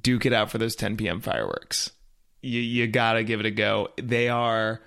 Duke 0.00 0.26
it 0.26 0.32
out 0.32 0.50
for 0.50 0.58
those 0.58 0.76
10 0.76 0.96
p.m. 0.96 1.20
fireworks. 1.20 1.90
You 2.42 2.60
you 2.60 2.86
gotta 2.86 3.24
give 3.24 3.40
it 3.40 3.46
a 3.46 3.50
go. 3.50 3.88
They 3.96 4.28
are 4.28 4.80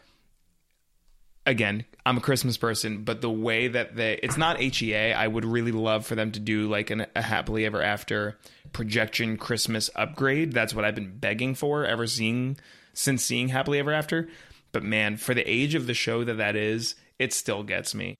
again. 1.45 1.85
I'm 2.05 2.17
a 2.17 2.21
Christmas 2.21 2.57
person, 2.57 3.03
but 3.03 3.21
the 3.21 3.29
way 3.29 3.69
that 3.69 3.95
they 3.95 4.19
it's 4.21 4.37
not 4.37 4.59
HEA. 4.59 5.13
I 5.13 5.27
would 5.27 5.45
really 5.45 5.71
love 5.71 6.05
for 6.05 6.15
them 6.15 6.31
to 6.31 6.39
do 6.39 6.67
like 6.67 6.89
an, 6.89 7.05
a 7.15 7.21
happily 7.21 7.65
ever 7.65 7.81
after 7.81 8.37
projection 8.73 9.37
Christmas 9.37 9.89
upgrade. 9.95 10.53
That's 10.53 10.73
what 10.73 10.85
I've 10.85 10.95
been 10.95 11.17
begging 11.17 11.55
for 11.55 11.85
ever 11.85 12.07
seeing 12.07 12.57
since 12.93 13.23
seeing 13.23 13.49
happily 13.49 13.79
ever 13.79 13.93
after. 13.93 14.27
But 14.73 14.83
man, 14.83 15.15
for 15.15 15.33
the 15.33 15.49
age 15.49 15.75
of 15.75 15.87
the 15.87 15.93
show 15.93 16.25
that 16.25 16.35
that 16.39 16.57
is, 16.57 16.95
it 17.19 17.31
still 17.31 17.63
gets 17.63 17.95
me. 17.95 18.17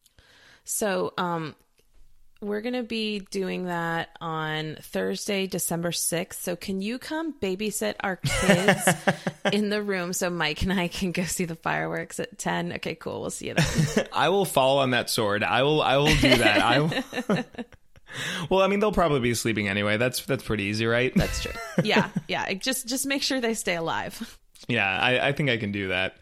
So, 0.64 1.14
um, 1.18 1.56
we're 2.42 2.62
going 2.62 2.74
to 2.74 2.84
be 2.84 3.20
doing 3.32 3.66
that 3.66 4.10
on 4.22 4.78
Thursday, 4.82 5.48
December 5.48 5.92
6th. 5.92 6.34
So, 6.36 6.56
can 6.56 6.82
you 6.82 7.00
come 7.00 7.34
babysit 7.34 7.96
our 8.02 8.18
kids 8.18 8.82
in 9.52 9.70
the 9.70 9.82
room 9.82 10.14
so 10.14 10.30
Mike 10.30 10.62
and 10.62 10.72
I 10.72 10.88
can 10.88 11.12
go 11.12 11.24
see 11.24 11.46
the 11.46 11.56
fireworks 11.56 12.20
at 12.20 12.38
10? 12.38 12.74
Okay, 12.74 12.96
cool. 12.96 13.22
We'll 13.22 13.30
see 13.30 13.48
you 13.48 13.56
then. 13.56 14.08
I 14.14 14.30
will 14.30 14.46
fall 14.46 14.80
on 14.80 14.92
that 14.92 15.10
sword. 15.10 15.44
I 15.44 15.64
will. 15.64 15.82
I 15.82 15.98
will 15.98 16.16
do 16.16 16.36
that. 16.36 16.62
I. 16.62 16.80
Will... 16.80 16.92
well, 18.50 18.62
I 18.62 18.68
mean, 18.68 18.80
they'll 18.80 18.92
probably 18.92 19.22
be 19.22 19.34
sleeping 19.34 19.68
anyway. 19.68 19.98
That's 19.98 20.24
that's 20.26 20.44
pretty 20.44 20.66
easy, 20.66 20.86
right? 20.86 21.14
That's 21.16 21.42
true. 21.42 21.54
Yeah, 21.84 22.10
yeah. 22.28 22.54
Just 22.54 22.88
just 22.88 23.06
make 23.06 23.24
sure 23.24 23.42
they 23.42 23.54
stay 23.54 23.76
alive. 23.76 24.38
yeah, 24.68 24.88
I, 24.88 25.30
I 25.30 25.32
think 25.32 25.50
I 25.50 25.58
can 25.58 25.72
do 25.72 25.88
that. 25.90 26.18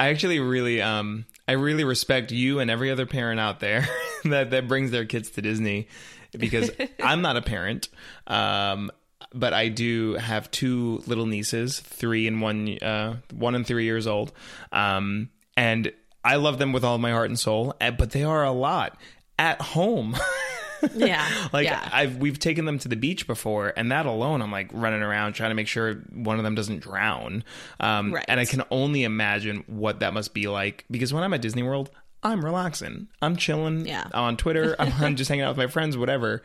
I 0.00 0.08
actually 0.08 0.40
really, 0.40 0.80
um, 0.80 1.26
I 1.46 1.52
really 1.52 1.84
respect 1.84 2.32
you 2.32 2.58
and 2.58 2.70
every 2.70 2.90
other 2.90 3.04
parent 3.04 3.38
out 3.38 3.60
there 3.60 3.86
that 4.24 4.50
that 4.50 4.66
brings 4.66 4.90
their 4.90 5.04
kids 5.04 5.28
to 5.32 5.42
Disney, 5.42 5.88
because 6.32 6.70
I'm 7.02 7.20
not 7.20 7.36
a 7.36 7.42
parent. 7.42 7.90
Um, 8.26 8.90
but 9.34 9.52
I 9.52 9.68
do 9.68 10.14
have 10.14 10.50
two 10.50 11.02
little 11.06 11.26
nieces, 11.26 11.80
three 11.80 12.26
and 12.26 12.40
one, 12.40 12.78
uh, 12.78 13.16
one 13.30 13.54
and 13.54 13.66
three 13.66 13.84
years 13.84 14.06
old. 14.06 14.32
Um, 14.72 15.28
and 15.54 15.92
I 16.24 16.36
love 16.36 16.58
them 16.58 16.72
with 16.72 16.82
all 16.82 16.96
my 16.96 17.10
heart 17.10 17.28
and 17.28 17.38
soul, 17.38 17.74
eh, 17.78 17.90
but 17.90 18.12
they 18.12 18.24
are 18.24 18.42
a 18.42 18.52
lot 18.52 18.98
at 19.38 19.60
home. 19.60 20.16
Yeah. 20.94 21.28
like 21.52 21.64
yeah. 21.64 21.88
I've 21.92 22.16
we've 22.16 22.38
taken 22.38 22.64
them 22.64 22.78
to 22.80 22.88
the 22.88 22.96
beach 22.96 23.26
before, 23.26 23.72
and 23.76 23.90
that 23.92 24.06
alone, 24.06 24.42
I'm 24.42 24.52
like 24.52 24.70
running 24.72 25.02
around 25.02 25.34
trying 25.34 25.50
to 25.50 25.54
make 25.54 25.68
sure 25.68 25.94
one 26.12 26.38
of 26.38 26.44
them 26.44 26.54
doesn't 26.54 26.80
drown. 26.80 27.44
Um, 27.78 28.12
Right. 28.14 28.24
And 28.28 28.40
I 28.40 28.44
can 28.44 28.62
only 28.70 29.04
imagine 29.04 29.64
what 29.66 30.00
that 30.00 30.12
must 30.14 30.34
be 30.34 30.48
like 30.48 30.84
because 30.90 31.12
when 31.12 31.22
I'm 31.22 31.32
at 31.34 31.42
Disney 31.42 31.62
World, 31.62 31.90
I'm 32.22 32.44
relaxing, 32.44 33.08
I'm 33.22 33.36
chilling, 33.36 33.86
Yeah. 33.86 34.04
On 34.14 34.36
Twitter, 34.36 34.76
I'm, 34.80 34.92
I'm 34.98 35.16
just 35.16 35.28
hanging 35.28 35.44
out 35.44 35.50
with 35.50 35.58
my 35.58 35.66
friends, 35.68 35.96
whatever. 35.96 36.42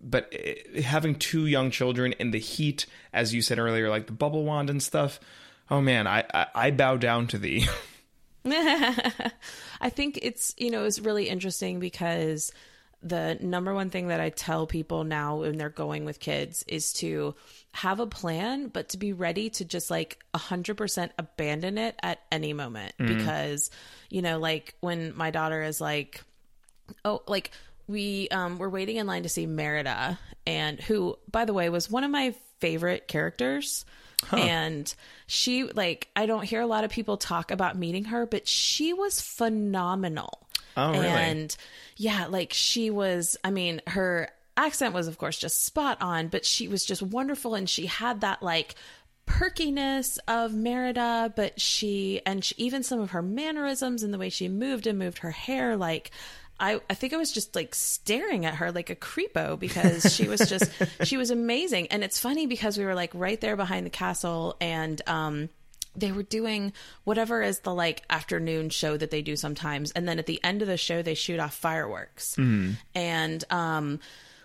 But 0.00 0.32
eh, 0.32 0.82
having 0.82 1.14
two 1.14 1.46
young 1.46 1.70
children 1.70 2.12
in 2.14 2.32
the 2.32 2.38
heat, 2.40 2.86
as 3.12 3.32
you 3.32 3.40
said 3.42 3.58
earlier, 3.60 3.88
like 3.88 4.06
the 4.06 4.12
bubble 4.12 4.44
wand 4.44 4.68
and 4.68 4.82
stuff. 4.82 5.20
Oh 5.70 5.80
man, 5.80 6.06
I 6.06 6.24
I, 6.34 6.46
I 6.54 6.70
bow 6.72 6.96
down 6.96 7.26
to 7.28 7.38
thee. 7.38 7.66
I 8.44 9.88
think 9.90 10.18
it's, 10.22 10.54
you 10.58 10.70
know, 10.70 10.84
it's 10.84 10.98
really 10.98 11.28
interesting 11.28 11.78
because 11.80 12.52
the 13.02 13.36
number 13.40 13.74
one 13.74 13.90
thing 13.90 14.08
that 14.08 14.20
I 14.20 14.30
tell 14.30 14.66
people 14.66 15.04
now 15.04 15.40
when 15.40 15.58
they're 15.58 15.68
going 15.68 16.04
with 16.04 16.20
kids 16.20 16.64
is 16.68 16.92
to 16.94 17.34
have 17.72 17.98
a 18.00 18.06
plan, 18.06 18.68
but 18.68 18.90
to 18.90 18.98
be 18.98 19.12
ready 19.12 19.50
to 19.50 19.64
just 19.64 19.90
like 19.90 20.18
100% 20.34 21.10
abandon 21.18 21.78
it 21.78 21.96
at 22.02 22.20
any 22.30 22.52
moment. 22.52 22.94
Because, 23.06 23.70
you 24.08 24.22
know, 24.22 24.38
like 24.38 24.74
when 24.80 25.16
my 25.16 25.30
daughter 25.30 25.62
is 25.62 25.80
like, 25.80 26.22
oh, 27.04 27.22
like 27.26 27.50
we 27.88 28.28
um, 28.30 28.58
were 28.58 28.70
waiting 28.70 28.96
in 28.96 29.06
line 29.06 29.24
to 29.24 29.28
see 29.28 29.46
Merida, 29.46 30.18
and 30.46 30.80
who, 30.80 31.18
by 31.30 31.44
the 31.44 31.52
way, 31.52 31.68
was 31.68 31.90
one 31.90 32.04
of 32.04 32.10
my 32.10 32.34
favorite 32.60 33.08
characters. 33.08 33.84
And 34.30 34.94
she, 35.26 35.64
like, 35.64 36.06
I 36.14 36.26
don't 36.26 36.44
hear 36.44 36.60
a 36.60 36.66
lot 36.66 36.84
of 36.84 36.90
people 36.92 37.16
talk 37.16 37.50
about 37.50 37.76
meeting 37.76 38.04
her, 38.04 38.24
but 38.24 38.46
she 38.46 38.92
was 38.92 39.20
phenomenal. 39.20 40.46
Oh, 40.76 40.92
really? 40.92 41.06
And 41.06 41.56
yeah, 41.96 42.26
like 42.26 42.52
she 42.52 42.90
was, 42.90 43.36
I 43.44 43.50
mean, 43.50 43.82
her 43.86 44.30
accent 44.56 44.94
was, 44.94 45.08
of 45.08 45.18
course, 45.18 45.38
just 45.38 45.64
spot 45.64 45.98
on, 46.00 46.28
but 46.28 46.44
she 46.44 46.68
was 46.68 46.84
just 46.84 47.02
wonderful. 47.02 47.54
And 47.54 47.68
she 47.68 47.86
had 47.86 48.20
that, 48.22 48.42
like, 48.42 48.74
perkiness 49.26 50.18
of 50.28 50.54
Merida, 50.54 51.32
but 51.34 51.60
she, 51.60 52.20
and 52.26 52.44
she, 52.44 52.54
even 52.58 52.82
some 52.82 53.00
of 53.00 53.10
her 53.10 53.22
mannerisms 53.22 54.02
and 54.02 54.12
the 54.12 54.18
way 54.18 54.28
she 54.28 54.48
moved 54.48 54.86
and 54.86 54.98
moved 54.98 55.18
her 55.18 55.30
hair, 55.30 55.76
like, 55.76 56.10
I, 56.60 56.80
I 56.88 56.94
think 56.94 57.12
I 57.12 57.16
was 57.16 57.32
just 57.32 57.56
like 57.56 57.74
staring 57.74 58.46
at 58.46 58.54
her 58.56 58.70
like 58.70 58.88
a 58.88 58.94
creepo 58.94 59.58
because 59.58 60.14
she 60.14 60.28
was 60.28 60.48
just 60.48 60.70
she 61.02 61.16
was 61.16 61.32
amazing 61.32 61.88
and 61.88 62.04
it's 62.04 62.20
funny 62.20 62.46
because 62.46 62.78
we 62.78 62.84
were 62.84 62.94
like 62.94 63.10
right 63.14 63.40
there 63.40 63.56
behind 63.56 63.84
the 63.84 63.90
castle 63.90 64.56
and 64.60 65.02
um 65.08 65.48
they 65.94 66.12
were 66.12 66.22
doing 66.22 66.72
whatever 67.04 67.42
is 67.42 67.60
the 67.60 67.74
like 67.74 68.02
afternoon 68.08 68.70
show 68.70 68.96
that 68.96 69.10
they 69.10 69.22
do 69.22 69.36
sometimes 69.36 69.92
and 69.92 70.08
then 70.08 70.18
at 70.18 70.26
the 70.26 70.42
end 70.42 70.62
of 70.62 70.68
the 70.68 70.76
show 70.76 71.02
they 71.02 71.14
shoot 71.14 71.38
off 71.38 71.54
fireworks. 71.54 72.34
And 72.94 73.44
um 73.50 74.00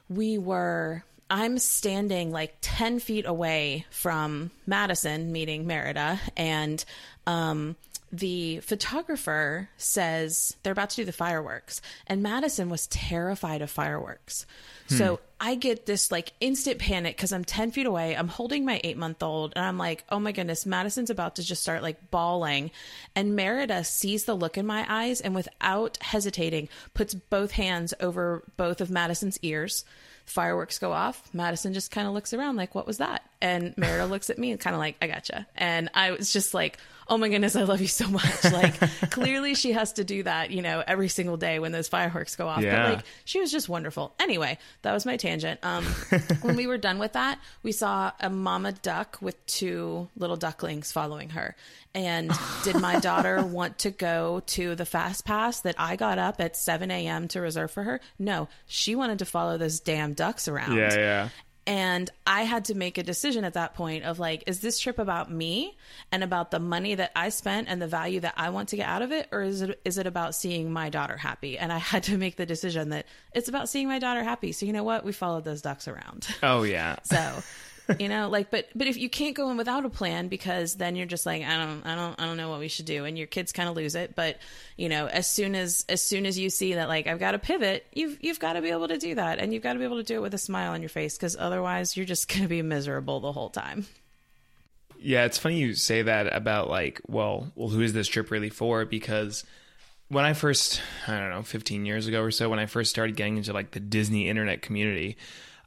we 0.09 0.37
were 0.37 1.03
I'm 1.29 1.57
standing 1.57 2.31
like 2.31 2.55
10 2.61 2.99
feet 2.99 3.25
away 3.25 3.85
from 3.89 4.51
Madison 4.65 5.31
meeting 5.33 5.67
Merida, 5.67 6.19
and 6.37 6.83
um, 7.25 7.75
the 8.11 8.59
photographer 8.61 9.69
says 9.77 10.55
they're 10.63 10.71
about 10.71 10.91
to 10.91 10.95
do 10.97 11.05
the 11.05 11.11
fireworks, 11.11 11.81
and 12.07 12.23
Madison 12.23 12.69
was 12.69 12.87
terrified 12.87 13.61
of 13.61 13.69
fireworks. 13.69 14.45
So 14.87 15.15
hmm. 15.15 15.21
I 15.41 15.55
get 15.55 15.85
this 15.85 16.11
like 16.11 16.31
instant 16.39 16.79
panic 16.79 17.17
because 17.17 17.33
I'm 17.33 17.43
10 17.43 17.71
feet 17.71 17.85
away. 17.85 18.15
I'm 18.15 18.29
holding 18.29 18.63
my 18.63 18.79
eight 18.83 18.97
month 18.97 19.21
old, 19.21 19.53
and 19.55 19.65
I'm 19.65 19.77
like, 19.77 20.05
oh 20.09 20.19
my 20.19 20.31
goodness, 20.31 20.65
Madison's 20.65 21.09
about 21.09 21.35
to 21.35 21.43
just 21.43 21.61
start 21.61 21.83
like 21.83 22.09
bawling. 22.09 22.71
And 23.15 23.35
Merida 23.35 23.83
sees 23.83 24.23
the 24.23 24.35
look 24.35 24.57
in 24.57 24.65
my 24.65 24.85
eyes 24.87 25.19
and 25.19 25.35
without 25.35 25.97
hesitating 26.01 26.69
puts 26.93 27.13
both 27.13 27.51
hands 27.51 27.93
over 27.99 28.43
both 28.55 28.79
of 28.79 28.89
Madison's 28.89 29.37
ears. 29.41 29.83
Fireworks 30.25 30.79
go 30.79 30.91
off. 30.91 31.29
Madison 31.33 31.73
just 31.73 31.91
kind 31.91 32.07
of 32.07 32.13
looks 32.13 32.33
around 32.33 32.55
like, 32.55 32.73
what 32.75 32.87
was 32.87 32.97
that? 32.97 33.23
And 33.41 33.77
Merida 33.77 34.05
looks 34.05 34.29
at 34.29 34.37
me 34.37 34.51
and 34.51 34.59
kind 34.59 34.75
of 34.75 34.79
like, 34.79 34.97
I 35.01 35.07
gotcha. 35.07 35.47
And 35.55 35.89
I 35.93 36.11
was 36.11 36.33
just 36.33 36.53
like, 36.53 36.77
oh 37.09 37.17
my 37.17 37.29
goodness, 37.29 37.55
I 37.55 37.63
love 37.63 37.81
you 37.81 37.87
so 37.87 38.07
much. 38.09 38.43
Like, 38.43 38.79
clearly 39.11 39.55
she 39.55 39.71
has 39.73 39.93
to 39.93 40.03
do 40.03 40.23
that, 40.23 40.51
you 40.51 40.61
know, 40.61 40.83
every 40.85 41.07
single 41.07 41.37
day 41.37 41.59
when 41.59 41.71
those 41.71 41.87
fireworks 41.87 42.35
go 42.35 42.47
off. 42.47 42.61
Yeah. 42.61 42.83
But 42.83 42.95
like, 42.95 43.05
she 43.25 43.39
was 43.39 43.51
just 43.51 43.69
wonderful. 43.69 44.13
Anyway, 44.19 44.57
that 44.81 44.93
was 44.93 45.05
my 45.05 45.17
tangent. 45.17 45.59
Um, 45.63 45.85
when 46.41 46.55
we 46.55 46.67
were 46.67 46.77
done 46.77 46.99
with 46.99 47.13
that, 47.13 47.39
we 47.63 47.71
saw 47.71 48.11
a 48.19 48.29
mama 48.29 48.71
duck 48.71 49.17
with 49.21 49.43
two 49.45 50.09
little 50.17 50.35
ducklings 50.37 50.91
following 50.91 51.29
her. 51.29 51.55
And 51.95 52.31
did 52.63 52.79
my 52.79 52.99
daughter 52.99 53.43
want 53.43 53.79
to 53.79 53.91
go 53.91 54.43
to 54.47 54.75
the 54.75 54.85
fast 54.85 55.25
pass 55.25 55.61
that 55.61 55.75
I 55.77 55.95
got 55.95 56.19
up 56.19 56.39
at 56.39 56.55
7 56.55 56.91
a.m. 56.91 57.27
to 57.29 57.41
reserve 57.41 57.71
for 57.71 57.83
her? 57.83 58.01
No, 58.19 58.49
she 58.67 58.95
wanted 58.95 59.19
to 59.19 59.25
follow 59.25 59.57
those 59.57 59.79
damn 59.79 60.13
ducks 60.13 60.47
around. 60.47 60.77
Yeah, 60.77 60.93
yeah. 60.95 61.29
And 61.67 62.09
I 62.25 62.43
had 62.43 62.65
to 62.65 62.75
make 62.75 62.97
a 62.97 63.03
decision 63.03 63.43
at 63.43 63.55
that 63.55 63.75
point 63.75 64.05
of 64.05 64.19
like, 64.19 64.45
is 64.47 64.61
this 64.61 64.79
trip 64.79 64.97
about 64.99 65.29
me 65.29 65.77
and 66.13 66.23
about 66.23 66.49
the 66.49 66.59
money 66.59 66.95
that 66.95 67.11
I 67.13 67.27
spent 67.27 67.67
and 67.67 67.81
the 67.81 67.87
value 67.87 68.21
that 68.21 68.35
I 68.37 68.51
want 68.51 68.69
to 68.69 68.77
get 68.77 68.87
out 68.87 69.01
of 69.01 69.11
it, 69.11 69.27
or 69.33 69.41
is 69.41 69.61
it 69.61 69.79
is 69.83 69.97
it 69.97 70.07
about 70.07 70.33
seeing 70.33 70.71
my 70.71 70.89
daughter 70.89 71.17
happy? 71.17 71.57
And 71.57 71.73
I 71.73 71.77
had 71.91 72.03
to 72.03 72.17
make 72.17 72.37
the 72.37 72.45
decision 72.45 72.89
that 72.89 73.05
it's 73.33 73.49
about 73.49 73.67
seeing 73.67 73.89
my 73.89 73.99
daughter 73.99 74.23
happy. 74.23 74.53
So 74.53 74.65
you 74.65 74.71
know 74.71 74.85
what? 74.85 75.03
We 75.03 75.11
followed 75.11 75.43
those 75.43 75.61
ducks 75.61 75.89
around. 75.89 76.27
Oh 76.41 76.63
yeah. 76.63 76.95
So 77.03 77.43
you 77.99 78.09
know 78.09 78.29
like 78.29 78.51
but 78.51 78.67
but 78.75 78.87
if 78.87 78.97
you 78.97 79.09
can't 79.09 79.35
go 79.35 79.49
in 79.49 79.57
without 79.57 79.85
a 79.85 79.89
plan 79.89 80.27
because 80.27 80.75
then 80.75 80.95
you're 80.95 81.05
just 81.05 81.25
like 81.25 81.43
i 81.43 81.57
don't 81.57 81.85
i 81.85 81.95
don't 81.95 82.19
i 82.19 82.25
don't 82.25 82.37
know 82.37 82.49
what 82.49 82.59
we 82.59 82.67
should 82.67 82.85
do. 82.85 83.05
And 83.05 83.17
your 83.17 83.27
kids 83.27 83.51
kind 83.51 83.69
of 83.69 83.75
lose 83.75 83.95
it. 83.95 84.15
But 84.15 84.37
you 84.75 84.89
know 84.89 85.07
as 85.07 85.27
soon 85.27 85.55
as 85.55 85.85
as 85.89 86.01
soon 86.01 86.25
as 86.25 86.37
you 86.37 86.49
see 86.49 86.73
that 86.75 86.87
like 86.87 87.07
i've 87.07 87.19
got 87.19 87.31
to 87.31 87.39
pivot 87.39 87.85
you've 87.93 88.17
you've 88.21 88.39
got 88.39 88.53
to 88.53 88.61
be 88.61 88.69
able 88.69 88.87
to 88.87 88.97
do 88.97 89.15
that. 89.15 89.39
And 89.39 89.53
you've 89.53 89.63
got 89.63 89.73
to 89.73 89.79
be 89.79 89.85
able 89.85 89.97
to 89.97 90.03
do 90.03 90.15
it 90.15 90.21
with 90.21 90.33
a 90.33 90.39
smile 90.39 90.73
on 90.73 90.81
your 90.81 90.89
face 90.89 91.17
because 91.17 91.35
otherwise 91.37 91.95
you're 91.95 92.05
just 92.05 92.27
going 92.27 92.43
to 92.43 92.47
be 92.47 92.61
miserable 92.61 93.19
the 93.19 93.31
whole 93.31 93.49
time. 93.49 93.85
Yeah, 94.99 95.25
it's 95.25 95.37
funny 95.37 95.57
you 95.57 95.75
say 95.75 96.01
that 96.01 96.33
about 96.35 96.69
like, 96.69 97.01
well, 97.07 97.51
well, 97.55 97.69
who 97.69 97.81
is 97.81 97.93
this 97.93 98.07
trip 98.07 98.31
really 98.31 98.49
for? 98.49 98.83
Because 98.83 99.43
when 100.09 100.25
I 100.25 100.33
first, 100.33 100.81
I 101.07 101.19
don't 101.19 101.29
know, 101.29 101.43
15 101.43 101.85
years 101.85 102.07
ago 102.07 102.21
or 102.21 102.31
so, 102.31 102.49
when 102.49 102.59
I 102.59 102.65
first 102.65 102.89
started 102.89 103.15
getting 103.15 103.37
into 103.37 103.53
like 103.53 103.71
the 103.71 103.79
Disney 103.79 104.27
internet 104.27 104.61
community, 104.61 105.17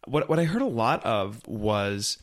what 0.06 0.28
what 0.28 0.38
I 0.38 0.44
heard 0.44 0.62
a 0.62 0.66
lot 0.66 1.04
of 1.04 1.46
was, 1.46 2.18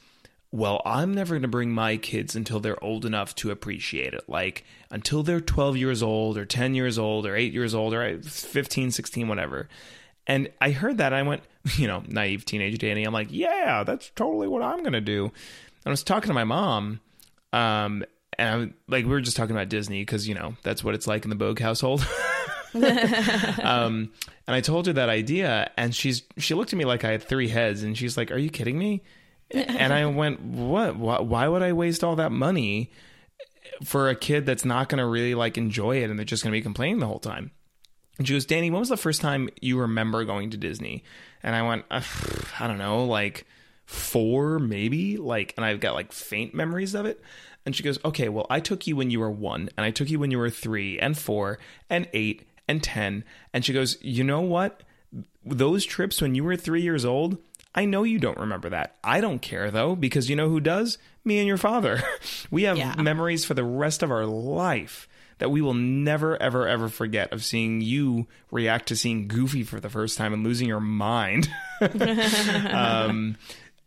well, 0.51 0.82
I'm 0.86 1.13
never 1.13 1.36
going 1.36 1.41
to 1.43 1.47
bring 1.47 1.71
my 1.71 1.97
kids 1.97 2.36
until 2.36 2.59
they're 2.59 2.82
old 2.84 3.05
enough 3.05 3.36
to 3.36 3.51
appreciate 3.51 4.13
it. 4.13 4.28
Like 4.28 4.63
until 4.89 5.23
they're 5.23 5.41
12 5.41 5.78
years 5.78 6.01
old 6.01 6.38
or 6.38 6.45
10 6.45 6.75
years 6.75 6.97
old 6.97 7.25
or 7.25 7.36
8 7.36 7.53
years 7.53 7.75
old 7.75 7.93
or 7.93 8.21
15, 8.21 8.91
16, 8.91 9.28
whatever. 9.28 9.67
And 10.25 10.49
I 10.59 10.71
heard 10.71 10.97
that 10.97 11.13
I 11.13 11.21
went, 11.23 11.43
you 11.78 11.88
know, 11.88 12.03
naive 12.07 12.45
teenage 12.45 12.78
Danny. 12.78 13.03
I'm 13.03 13.13
like, 13.13 13.30
yeah, 13.32 13.84
that's 13.84 14.11
totally 14.15 14.47
what 14.47 14.61
I'm 14.61 14.80
going 14.80 14.93
to 14.93 15.01
do. 15.01 15.25
And 15.25 15.34
I 15.86 15.89
was 15.89 16.03
talking 16.03 16.28
to 16.28 16.34
my 16.34 16.43
mom, 16.43 16.99
um, 17.53 18.03
and 18.38 18.73
I, 18.88 18.91
like 18.91 19.05
we 19.05 19.11
were 19.11 19.21
just 19.21 19.38
talking 19.38 19.55
about 19.55 19.69
Disney 19.69 20.01
because 20.01 20.28
you 20.28 20.36
know 20.36 20.55
that's 20.63 20.84
what 20.84 20.93
it's 20.95 21.07
like 21.07 21.23
in 21.23 21.30
the 21.30 21.36
Bogue 21.36 21.59
household. 21.59 22.05
um, 23.63 24.11
and 24.45 24.55
I 24.55 24.61
told 24.61 24.88
her 24.88 24.93
that 24.93 25.09
idea, 25.09 25.72
and 25.78 25.93
she's 25.93 26.24
she 26.38 26.53
looked 26.53 26.74
at 26.74 26.80
me 26.80 26.86
like 26.86 27.03
I 27.03 27.11
had 27.11 27.24
three 27.24 27.49
heads, 27.49 27.84
and 27.84 27.97
she's 27.97 28.18
like, 28.18 28.32
"Are 28.32 28.38
you 28.38 28.49
kidding 28.49 28.78
me?" 28.78 29.03
and 29.51 29.93
I 29.93 30.05
went, 30.05 30.41
"What? 30.41 30.95
Why, 30.95 31.20
why 31.20 31.47
would 31.47 31.61
I 31.61 31.74
waste 31.74 32.03
all 32.03 32.15
that 32.18 32.32
money 32.32 32.91
for 33.84 34.09
a 34.09 34.15
kid 34.15 34.45
that's 34.45 34.65
not 34.65 34.89
going 34.89 34.99
to 34.99 35.05
really 35.05 35.36
like 35.36 35.57
enjoy 35.57 36.01
it, 36.01 36.09
and 36.09 36.18
they're 36.18 36.26
just 36.26 36.43
going 36.43 36.51
to 36.51 36.57
be 36.57 36.61
complaining 36.61 36.99
the 36.99 37.07
whole 37.07 37.20
time?" 37.20 37.51
And 38.18 38.28
she 38.28 38.34
goes, 38.34 38.45
"Danny, 38.45 38.70
when 38.72 38.80
was 38.80 38.89
the 38.89 38.97
first 38.97 39.22
time 39.22 39.49
you 39.61 39.80
remember 39.80 40.24
going 40.24 40.49
to 40.51 40.57
Disney?" 40.57 41.03
And 41.43 41.55
I 41.55 41.61
went, 41.61 41.86
"Uh, 41.91 42.01
"I 42.59 42.68
don't 42.68 42.80
know, 42.80 43.05
like." 43.05 43.45
four 43.88 44.59
maybe 44.59 45.15
like 45.15 45.53
and 45.55 45.65
i've 45.65 45.80
got 45.80 45.93
like 45.93 46.11
faint 46.11 46.53
memories 46.53 46.93
of 46.93 47.05
it 47.05 47.22
and 47.65 47.74
she 47.74 47.84
goes 47.84 47.97
okay 48.03 48.28
well 48.28 48.45
i 48.49 48.59
took 48.59 48.86
you 48.86 48.97
when 48.97 49.09
you 49.09 49.18
were 49.18 49.32
one 49.32 49.70
and 49.78 49.86
i 49.86 49.89
took 49.89 50.09
you 50.09 50.20
when 50.20 50.30
you 50.30 50.38
were 50.38 50.49
three 50.49 50.99
and 50.99 51.18
four 51.18 51.57
and 51.89 52.05
eight 52.11 52.45
and 52.68 52.84
ten 52.84 53.24
and 53.53 53.63
she 53.65 53.74
goes 53.74 53.97
you 54.01 54.24
know 54.24 54.41
what? 54.41 54.84
Those 55.45 55.86
trips 55.86 56.22
when 56.22 56.36
you 56.36 56.43
were 56.43 56.55
three 56.55 56.82
years 56.82 57.05
old 57.05 57.38
i 57.76 57.86
know 57.86 58.01
you 58.03 58.18
don't 58.18 58.39
remember 58.39 58.70
that. 58.70 58.95
I 59.03 59.22
don't 59.22 59.39
care 59.41 59.70
though 59.70 59.95
because 59.95 60.30
you 60.30 60.36
know 60.36 60.49
who 60.49 60.59
does? 60.59 60.97
Me 61.24 61.38
and 61.39 61.47
your 61.47 61.57
father. 61.57 62.01
We 62.51 62.63
have 62.63 62.78
Yeah. 62.78 62.95
memories 62.99 63.45
for 63.45 63.53
the 63.53 63.63
rest 63.63 64.01
of 64.03 64.09
our 64.11 64.26
life 64.26 65.07
that 65.39 65.51
we 65.51 65.61
will 65.61 65.76
never 65.76 66.41
ever 66.41 66.68
ever 66.68 66.89
forget 66.89 67.32
of 67.32 67.43
seeing 67.45 67.82
you 67.82 68.26
react 68.49 68.88
to 68.88 68.95
seeing 68.95 69.28
goofy 69.28 69.61
for 69.63 69.80
the 69.80 69.89
first 69.89 70.18
time 70.18 70.34
and 70.34 70.43
losing 70.43 70.68
your 70.68 70.80
mind. 70.80 71.49
Um, 71.82 73.38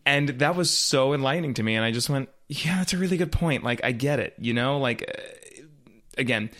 and 0.06 0.28
that 0.40 0.54
was 0.56 0.70
so 0.70 1.12
enlightening 1.12 1.54
to 1.54 1.62
me 1.62 1.74
and 1.74 1.84
i 1.84 1.90
just 1.90 2.08
went 2.08 2.28
yeah 2.48 2.78
that's 2.78 2.92
a 2.92 2.98
really 2.98 3.16
good 3.16 3.32
point. 3.32 3.64
Like 3.64 3.80
i 3.84 3.92
get 3.92 4.18
it 4.20 4.34
you 4.38 4.54
know? 4.54 4.78
Like 4.78 5.02
uh, 5.08 5.62
again 6.18 6.50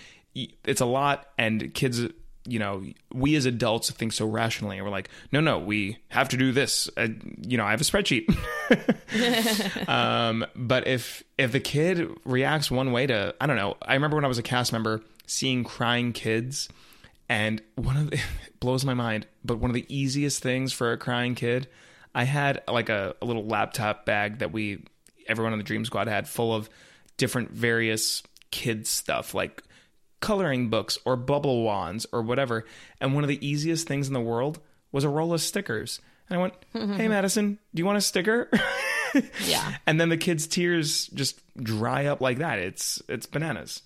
it's 0.64 0.80
a 0.80 0.86
lot 0.86 1.26
and 1.38 1.72
kids 1.74 2.02
you 2.46 2.58
know 2.58 2.82
we 3.12 3.34
as 3.36 3.44
adults 3.44 3.90
think 3.90 4.12
so 4.12 4.26
rationally 4.26 4.76
and 4.76 4.84
we're 4.84 4.90
like 4.90 5.08
no 5.32 5.40
no 5.40 5.58
we 5.58 5.98
have 6.08 6.28
to 6.28 6.36
do 6.36 6.52
this. 6.52 6.88
Uh, 6.96 7.08
you 7.46 7.56
know 7.56 7.64
i 7.64 7.70
have 7.70 7.80
a 7.80 7.84
spreadsheet. 7.84 8.26
Um, 9.88 10.46
but 10.54 10.86
if 10.86 11.24
if 11.36 11.52
the 11.52 11.60
kid 11.60 12.08
reacts 12.24 12.70
one 12.70 12.92
way 12.92 13.06
to 13.06 13.34
i 13.40 13.46
don't 13.46 13.56
know 13.56 13.76
i 13.82 13.94
remember 13.94 14.16
when 14.16 14.24
i 14.24 14.28
was 14.28 14.38
a 14.38 14.42
cast 14.42 14.72
member 14.72 15.02
seeing 15.26 15.64
crying 15.64 16.12
kids 16.12 16.68
and 17.28 17.60
one 17.74 17.96
of 17.96 18.10
the 18.10 18.16
it 18.16 18.24
blows 18.60 18.84
my 18.84 18.94
mind 18.94 19.26
but 19.44 19.58
one 19.58 19.70
of 19.70 19.74
the 19.74 19.86
easiest 19.88 20.42
things 20.42 20.72
for 20.72 20.92
a 20.92 20.98
crying 20.98 21.34
kid 21.34 21.66
i 22.14 22.24
had 22.24 22.62
like 22.68 22.88
a, 22.88 23.14
a 23.20 23.24
little 23.26 23.44
laptop 23.46 24.06
bag 24.06 24.38
that 24.38 24.52
we 24.52 24.84
everyone 25.26 25.52
on 25.52 25.58
the 25.58 25.64
dream 25.64 25.84
squad 25.84 26.06
had 26.06 26.28
full 26.28 26.54
of 26.54 26.70
different 27.16 27.50
various 27.50 28.22
kids 28.50 28.88
stuff 28.88 29.34
like 29.34 29.62
coloring 30.20 30.68
books 30.68 30.98
or 31.04 31.16
bubble 31.16 31.62
wands 31.62 32.06
or 32.12 32.22
whatever 32.22 32.64
and 33.00 33.14
one 33.14 33.24
of 33.24 33.28
the 33.28 33.46
easiest 33.46 33.88
things 33.88 34.06
in 34.06 34.14
the 34.14 34.20
world 34.20 34.60
was 34.92 35.04
a 35.04 35.08
roll 35.08 35.32
of 35.32 35.40
stickers. 35.40 36.00
And 36.28 36.38
i 36.38 36.42
went 36.42 36.54
hey 36.72 37.08
madison 37.08 37.58
do 37.74 37.80
you 37.80 37.86
want 37.86 37.98
a 37.98 38.02
sticker? 38.02 38.50
Yeah. 39.46 39.74
And 39.86 40.00
then 40.00 40.08
the 40.08 40.16
kid's 40.16 40.46
tears 40.46 41.08
just 41.08 41.40
dry 41.56 42.06
up 42.06 42.20
like 42.20 42.38
that. 42.38 42.58
It's 42.58 43.02
it's 43.08 43.26
bananas. 43.26 43.82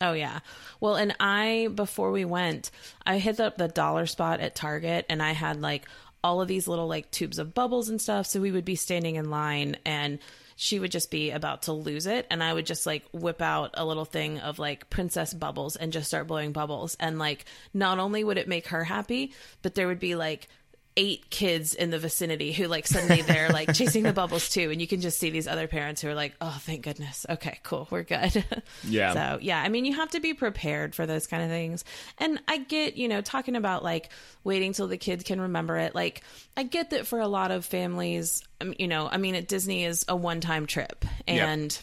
Oh 0.00 0.12
yeah. 0.12 0.40
Well, 0.80 0.96
and 0.96 1.16
I 1.18 1.68
before 1.74 2.10
we 2.10 2.24
went, 2.24 2.70
I 3.06 3.18
hit 3.18 3.40
up 3.40 3.56
the 3.56 3.68
dollar 3.68 4.06
spot 4.06 4.40
at 4.40 4.54
Target 4.54 5.06
and 5.08 5.22
I 5.22 5.32
had 5.32 5.60
like 5.60 5.86
all 6.22 6.40
of 6.40 6.48
these 6.48 6.68
little 6.68 6.86
like 6.86 7.10
tubes 7.10 7.38
of 7.38 7.54
bubbles 7.54 7.88
and 7.88 8.00
stuff, 8.00 8.26
so 8.26 8.40
we 8.40 8.50
would 8.52 8.64
be 8.64 8.76
standing 8.76 9.16
in 9.16 9.30
line 9.30 9.76
and 9.84 10.18
she 10.56 10.78
would 10.78 10.90
just 10.90 11.10
be 11.10 11.30
about 11.30 11.62
to 11.62 11.72
lose 11.72 12.06
it. 12.06 12.26
And 12.30 12.42
I 12.42 12.52
would 12.52 12.66
just 12.66 12.86
like 12.86 13.04
whip 13.12 13.42
out 13.42 13.72
a 13.74 13.84
little 13.84 14.06
thing 14.06 14.40
of 14.40 14.58
like 14.58 14.90
princess 14.90 15.32
bubbles 15.32 15.76
and 15.76 15.92
just 15.92 16.08
start 16.08 16.26
blowing 16.26 16.52
bubbles. 16.52 16.96
And 16.98 17.18
like 17.18 17.44
not 17.74 17.98
only 17.98 18.24
would 18.24 18.38
it 18.38 18.48
make 18.48 18.68
her 18.68 18.82
happy, 18.82 19.32
but 19.62 19.74
there 19.74 19.86
would 19.86 20.00
be 20.00 20.14
like 20.14 20.48
eight 20.96 21.28
kids 21.30 21.74
in 21.74 21.90
the 21.90 21.98
vicinity 21.98 22.52
who 22.52 22.66
like 22.66 22.86
suddenly 22.86 23.20
they're 23.22 23.50
like 23.50 23.72
chasing 23.74 24.02
the 24.02 24.12
bubbles 24.12 24.48
too. 24.48 24.70
And 24.70 24.80
you 24.80 24.86
can 24.86 25.00
just 25.00 25.18
see 25.18 25.30
these 25.30 25.46
other 25.46 25.66
parents 25.66 26.00
who 26.00 26.08
are 26.08 26.14
like 26.14 26.34
oh 26.40 26.56
thank 26.62 26.82
goodness. 26.82 27.26
Okay 27.28 27.58
cool. 27.62 27.86
We're 27.90 28.02
good. 28.02 28.44
Yeah. 28.84 29.12
so 29.14 29.38
yeah 29.40 29.60
i 29.60 29.68
mean 29.68 29.84
you 29.84 29.94
have 29.96 30.10
to 30.10 30.20
be 30.20 30.32
prepared 30.34 30.94
for 30.94 31.06
those 31.06 31.26
kind 31.26 31.42
of 31.42 31.48
things. 31.48 31.84
And 32.18 32.40
i 32.48 32.58
get 32.58 32.96
you 32.96 33.08
know 33.08 33.20
talking 33.20 33.56
about 33.56 33.82
like 33.82 34.10
waiting 34.44 34.72
till 34.72 34.86
the 34.86 34.96
kids 34.96 35.24
can 35.24 35.40
remember 35.40 35.76
it 35.76 35.94
like 35.94 36.22
i 36.56 36.62
get 36.62 36.90
that 36.90 37.06
for 37.06 37.18
a 37.20 37.28
lot 37.28 37.50
of 37.50 37.64
families 37.64 38.42
um, 38.60 38.74
you 38.78 38.86
know 38.86 39.08
i 39.10 39.16
mean 39.16 39.34
at 39.34 39.48
disney 39.48 39.84
is 39.84 40.04
a 40.08 40.16
one-time 40.16 40.66
trip. 40.66 41.04
Yeah. 41.26 41.48
and 41.50 41.78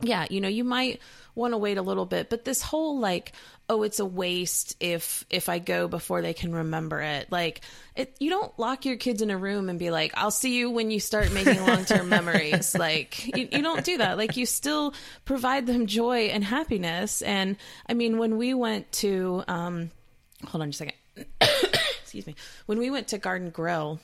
yeah, 0.00 0.26
you 0.28 0.40
know, 0.40 0.48
you 0.48 0.64
might 0.64 1.00
want 1.34 1.52
to 1.54 1.58
wait 1.58 1.78
a 1.78 1.82
little 1.82 2.04
bit, 2.06 2.28
but 2.28 2.44
this 2.44 2.60
whole 2.60 2.98
like, 2.98 3.32
oh, 3.68 3.82
it's 3.82 3.98
a 3.98 4.04
waste 4.04 4.76
if 4.80 5.24
if 5.30 5.48
I 5.48 5.58
go 5.58 5.88
before 5.88 6.22
they 6.22 6.34
can 6.34 6.54
remember 6.54 7.00
it. 7.00 7.30
Like, 7.30 7.62
it 7.94 8.16
you 8.20 8.30
don't 8.30 8.56
lock 8.58 8.84
your 8.84 8.96
kids 8.96 9.22
in 9.22 9.30
a 9.30 9.36
room 9.36 9.68
and 9.68 9.78
be 9.78 9.90
like, 9.90 10.12
I'll 10.16 10.30
see 10.30 10.56
you 10.56 10.70
when 10.70 10.90
you 10.90 11.00
start 11.00 11.32
making 11.32 11.64
long 11.66 11.84
term 11.84 12.08
memories. 12.08 12.74
Like, 12.86 13.26
you, 13.26 13.48
you 13.50 13.62
don't 13.62 13.84
do 13.84 13.98
that. 13.98 14.18
Like, 14.18 14.36
you 14.36 14.44
still 14.46 14.94
provide 15.24 15.66
them 15.66 15.86
joy 15.86 16.26
and 16.26 16.44
happiness. 16.44 17.22
And 17.22 17.56
I 17.88 17.94
mean, 17.94 18.18
when 18.18 18.36
we 18.36 18.54
went 18.54 18.90
to, 18.92 19.42
um, 19.48 19.90
hold 20.44 20.62
on 20.62 20.70
just 20.70 20.82
a 20.82 20.90
second. 21.16 21.26
Excuse 22.02 22.26
me. 22.26 22.34
When 22.66 22.78
we 22.78 22.90
went 22.90 23.08
to 23.08 23.18
Garden 23.18 23.50
Grill 23.50 23.98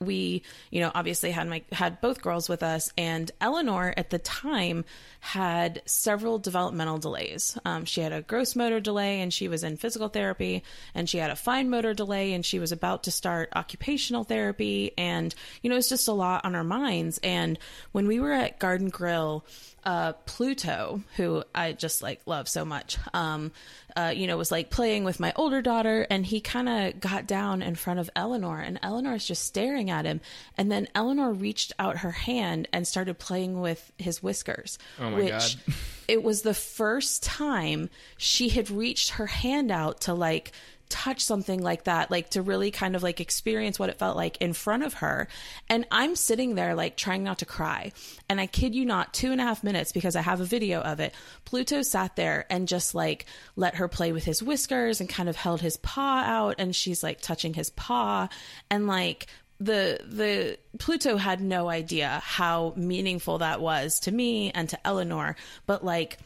we, 0.00 0.42
you 0.70 0.80
know, 0.80 0.92
obviously 0.94 1.32
had 1.32 1.48
my 1.48 1.62
had 1.72 2.00
both 2.00 2.22
girls 2.22 2.48
with 2.48 2.62
us, 2.62 2.92
and 2.96 3.30
Eleanor 3.40 3.92
at 3.96 4.10
the 4.10 4.18
time 4.18 4.84
had 5.20 5.82
several 5.86 6.38
developmental 6.38 6.98
delays. 6.98 7.58
Um, 7.64 7.84
she 7.84 8.00
had 8.00 8.12
a 8.12 8.22
gross 8.22 8.54
motor 8.54 8.78
delay, 8.78 9.20
and 9.20 9.32
she 9.32 9.48
was 9.48 9.64
in 9.64 9.76
physical 9.76 10.08
therapy, 10.08 10.62
and 10.94 11.08
she 11.08 11.18
had 11.18 11.30
a 11.30 11.36
fine 11.36 11.68
motor 11.68 11.94
delay, 11.94 12.32
and 12.32 12.46
she 12.46 12.60
was 12.60 12.70
about 12.70 13.04
to 13.04 13.10
start 13.10 13.50
occupational 13.56 14.22
therapy, 14.22 14.92
and 14.96 15.34
you 15.62 15.70
know, 15.70 15.76
it's 15.76 15.88
just 15.88 16.08
a 16.08 16.12
lot 16.12 16.44
on 16.44 16.54
our 16.54 16.64
minds. 16.64 17.18
And 17.24 17.58
when 17.90 18.06
we 18.06 18.20
were 18.20 18.32
at 18.32 18.60
Garden 18.60 18.90
Grill 18.90 19.44
uh, 19.84 20.12
Pluto, 20.26 21.02
who 21.16 21.42
I 21.54 21.72
just 21.72 22.02
like 22.02 22.20
love 22.26 22.48
so 22.48 22.64
much, 22.64 22.98
um, 23.14 23.52
uh, 23.96 24.12
you 24.14 24.26
know, 24.26 24.36
was 24.36 24.50
like 24.50 24.70
playing 24.70 25.04
with 25.04 25.18
my 25.20 25.32
older 25.36 25.62
daughter, 25.62 26.06
and 26.10 26.26
he 26.26 26.40
kind 26.40 26.68
of 26.68 27.00
got 27.00 27.26
down 27.26 27.62
in 27.62 27.74
front 27.74 27.98
of 28.00 28.10
Eleanor, 28.14 28.58
and 28.60 28.78
Eleanor 28.82 29.14
is 29.14 29.26
just 29.26 29.44
staring 29.44 29.88
at 29.90 30.04
him, 30.04 30.20
and 30.56 30.70
then 30.70 30.88
Eleanor 30.94 31.32
reached 31.32 31.72
out 31.78 31.98
her 31.98 32.10
hand 32.10 32.68
and 32.72 32.86
started 32.86 33.18
playing 33.18 33.60
with 33.60 33.92
his 33.98 34.22
whiskers, 34.22 34.78
Oh 35.00 35.10
my 35.10 35.16
which 35.16 35.30
God. 35.66 35.74
it 36.08 36.22
was 36.22 36.42
the 36.42 36.54
first 36.54 37.22
time 37.22 37.88
she 38.16 38.48
had 38.50 38.70
reached 38.70 39.10
her 39.10 39.26
hand 39.26 39.70
out 39.70 40.02
to 40.02 40.14
like 40.14 40.52
touch 40.88 41.20
something 41.20 41.62
like 41.62 41.84
that 41.84 42.10
like 42.10 42.30
to 42.30 42.42
really 42.42 42.70
kind 42.70 42.96
of 42.96 43.02
like 43.02 43.20
experience 43.20 43.78
what 43.78 43.90
it 43.90 43.98
felt 43.98 44.16
like 44.16 44.36
in 44.38 44.52
front 44.52 44.82
of 44.82 44.94
her. 44.94 45.28
And 45.68 45.86
i'm 45.90 46.16
sitting 46.16 46.54
there 46.54 46.74
like 46.74 46.96
trying 46.96 47.24
not 47.24 47.38
to 47.38 47.46
cry. 47.46 47.92
And 48.28 48.40
i 48.40 48.46
kid 48.46 48.74
you 48.74 48.84
not 48.84 49.14
two 49.14 49.32
and 49.32 49.40
a 49.40 49.44
half 49.44 49.64
minutes 49.64 49.92
because 49.92 50.16
i 50.16 50.20
have 50.20 50.40
a 50.40 50.44
video 50.44 50.80
of 50.80 51.00
it 51.00 51.14
pluto 51.44 51.82
sat 51.82 52.16
there 52.16 52.46
and 52.50 52.68
just 52.68 52.94
like 52.94 53.26
let 53.56 53.76
her 53.76 53.88
play 53.88 54.12
with 54.12 54.24
his 54.24 54.42
whiskers 54.42 55.00
and 55.00 55.08
kind 55.08 55.28
of 55.28 55.36
held 55.36 55.60
his 55.60 55.76
paw 55.78 56.22
out. 56.24 56.56
And 56.58 56.74
she's 56.74 57.02
like 57.02 57.20
touching 57.20 57.54
his 57.54 57.70
paw. 57.70 58.28
And 58.70 58.86
like 58.86 59.26
the 59.60 59.98
the 60.04 60.58
Pluto 60.78 61.16
had 61.16 61.40
no 61.40 61.68
idea 61.68 62.20
how 62.24 62.72
meaningful 62.76 63.38
that 63.38 63.60
was 63.60 63.98
to 64.00 64.12
me 64.12 64.52
and 64.52 64.68
to 64.68 64.86
Eleanor, 64.86 65.34
but 65.66 65.84
like 65.84 66.18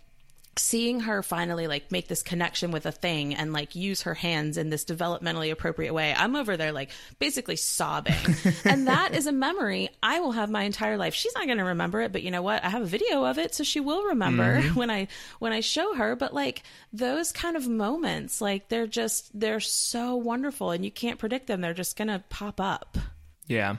seeing 0.56 1.00
her 1.00 1.22
finally 1.22 1.66
like 1.66 1.90
make 1.90 2.08
this 2.08 2.22
connection 2.22 2.70
with 2.70 2.84
a 2.84 2.92
thing 2.92 3.34
and 3.34 3.52
like 3.52 3.74
use 3.74 4.02
her 4.02 4.14
hands 4.14 4.58
in 4.58 4.68
this 4.68 4.84
developmentally 4.84 5.50
appropriate 5.50 5.94
way 5.94 6.14
i'm 6.16 6.36
over 6.36 6.58
there 6.58 6.72
like 6.72 6.90
basically 7.18 7.56
sobbing. 7.56 8.14
And 8.64 8.86
that 8.86 9.14
is 9.14 9.26
a 9.26 9.32
memory 9.32 9.88
i 10.02 10.20
will 10.20 10.32
have 10.32 10.50
my 10.50 10.62
entire 10.64 10.96
life. 10.96 11.14
She's 11.14 11.34
not 11.34 11.46
going 11.46 11.58
to 11.58 11.64
remember 11.64 12.00
it 12.00 12.12
but 12.12 12.22
you 12.22 12.30
know 12.30 12.42
what? 12.42 12.64
I 12.64 12.68
have 12.68 12.82
a 12.82 12.86
video 12.86 13.24
of 13.24 13.38
it 13.38 13.54
so 13.54 13.64
she 13.64 13.80
will 13.80 14.04
remember 14.04 14.60
mm-hmm. 14.60 14.74
when 14.78 14.90
i 14.90 15.08
when 15.38 15.52
i 15.52 15.60
show 15.60 15.94
her. 15.94 16.16
But 16.16 16.34
like 16.34 16.62
those 16.92 17.32
kind 17.32 17.56
of 17.56 17.66
moments 17.68 18.40
like 18.40 18.68
they're 18.68 18.86
just 18.86 19.38
they're 19.38 19.60
so 19.60 20.16
wonderful 20.16 20.70
and 20.70 20.84
you 20.84 20.90
can't 20.90 21.18
predict 21.18 21.46
them. 21.46 21.60
They're 21.60 21.74
just 21.74 21.96
going 21.96 22.08
to 22.08 22.22
pop 22.28 22.60
up. 22.60 22.98
Yeah. 23.46 23.76